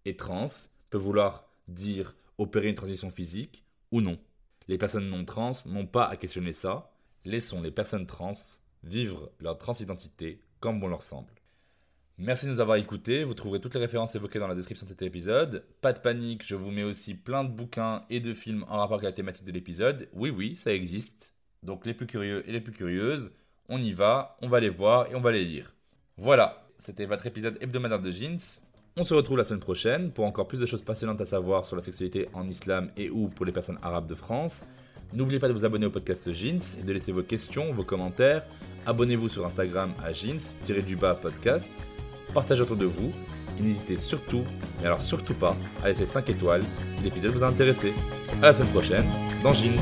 Et 0.06 0.16
trans 0.16 0.48
peut 0.90 0.98
vouloir 0.98 1.48
dire 1.68 2.16
opérer 2.36 2.70
une 2.70 2.74
transition 2.74 3.12
physique 3.12 3.64
ou 3.92 4.00
non. 4.00 4.18
Les 4.66 4.76
personnes 4.76 5.08
non 5.08 5.24
trans 5.24 5.52
n'ont 5.66 5.86
pas 5.86 6.06
à 6.06 6.16
questionner 6.16 6.50
ça. 6.50 6.90
Laissons 7.24 7.62
les 7.62 7.70
personnes 7.70 8.08
trans 8.08 8.32
vivre 8.82 9.30
leur 9.38 9.56
transidentité 9.56 10.42
comme 10.58 10.80
bon 10.80 10.88
leur 10.88 11.04
semble. 11.04 11.39
Merci 12.22 12.44
de 12.44 12.50
nous 12.50 12.60
avoir 12.60 12.76
écoutés. 12.76 13.24
Vous 13.24 13.32
trouverez 13.32 13.60
toutes 13.60 13.72
les 13.72 13.80
références 13.80 14.14
évoquées 14.14 14.38
dans 14.38 14.46
la 14.46 14.54
description 14.54 14.84
de 14.84 14.90
cet 14.90 15.00
épisode. 15.00 15.64
Pas 15.80 15.94
de 15.94 16.00
panique, 16.00 16.46
je 16.46 16.54
vous 16.54 16.70
mets 16.70 16.82
aussi 16.82 17.14
plein 17.14 17.44
de 17.44 17.48
bouquins 17.48 18.04
et 18.10 18.20
de 18.20 18.34
films 18.34 18.62
en 18.68 18.76
rapport 18.76 18.96
avec 18.96 19.04
la 19.04 19.12
thématique 19.12 19.46
de 19.46 19.52
l'épisode. 19.52 20.06
Oui, 20.12 20.28
oui, 20.28 20.54
ça 20.54 20.70
existe. 20.70 21.32
Donc 21.62 21.86
les 21.86 21.94
plus 21.94 22.06
curieux 22.06 22.46
et 22.46 22.52
les 22.52 22.60
plus 22.60 22.74
curieuses, 22.74 23.30
on 23.70 23.80
y 23.80 23.92
va, 23.92 24.36
on 24.42 24.48
va 24.48 24.60
les 24.60 24.68
voir 24.68 25.10
et 25.10 25.14
on 25.14 25.20
va 25.22 25.32
les 25.32 25.46
lire. 25.46 25.74
Voilà, 26.18 26.66
c'était 26.76 27.06
votre 27.06 27.24
épisode 27.24 27.56
hebdomadaire 27.62 28.00
de 28.00 28.10
Jeans. 28.10 28.60
On 28.98 29.04
se 29.04 29.14
retrouve 29.14 29.38
la 29.38 29.44
semaine 29.44 29.60
prochaine 29.60 30.12
pour 30.12 30.26
encore 30.26 30.46
plus 30.46 30.60
de 30.60 30.66
choses 30.66 30.82
passionnantes 30.82 31.22
à 31.22 31.26
savoir 31.26 31.64
sur 31.64 31.74
la 31.74 31.82
sexualité 31.82 32.28
en 32.34 32.46
islam 32.46 32.90
et 32.98 33.08
ou 33.08 33.28
pour 33.28 33.46
les 33.46 33.52
personnes 33.52 33.78
arabes 33.80 34.06
de 34.06 34.14
France. 34.14 34.66
N'oubliez 35.14 35.40
pas 35.40 35.48
de 35.48 35.54
vous 35.54 35.64
abonner 35.64 35.86
au 35.86 35.90
podcast 35.90 36.30
Jeans 36.30 36.60
et 36.78 36.82
de 36.82 36.92
laisser 36.92 37.12
vos 37.12 37.22
questions, 37.22 37.72
vos 37.72 37.82
commentaires. 37.82 38.44
Abonnez-vous 38.84 39.30
sur 39.30 39.46
Instagram 39.46 39.94
à 40.04 40.12
jeans-du-bas 40.12 41.14
podcast 41.14 41.72
partagez 42.30 42.62
autour 42.62 42.76
de 42.76 42.86
vous 42.86 43.10
et 43.58 43.62
n'hésitez 43.62 43.96
surtout, 43.96 44.42
mais 44.80 44.86
alors 44.86 45.00
surtout 45.00 45.34
pas, 45.34 45.56
à 45.82 45.88
laisser 45.88 46.06
5 46.06 46.28
étoiles 46.30 46.62
si 46.96 47.02
l'épisode 47.02 47.32
vous 47.32 47.44
a 47.44 47.48
intéressé. 47.48 47.92
À 48.42 48.46
la 48.46 48.52
semaine 48.52 48.70
prochaine 48.70 49.06
dans 49.42 49.52
Jeans. 49.52 49.80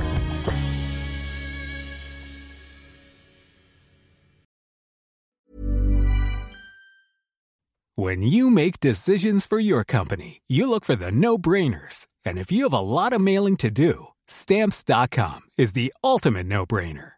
When 7.96 8.22
you 8.22 8.48
make 8.48 8.78
decisions 8.78 9.44
for 9.44 9.58
your 9.58 9.82
company, 9.82 10.40
you 10.46 10.70
look 10.70 10.84
for 10.84 10.94
the 10.94 11.10
no-brainers. 11.10 12.06
And 12.24 12.38
if 12.38 12.52
you 12.52 12.62
have 12.62 12.72
a 12.72 12.78
lot 12.78 13.12
of 13.12 13.20
mailing 13.20 13.56
to 13.56 13.70
do, 13.72 14.08
stamps.com 14.28 15.40
is 15.58 15.72
the 15.72 15.92
ultimate 16.04 16.46
no-brainer. 16.46 17.17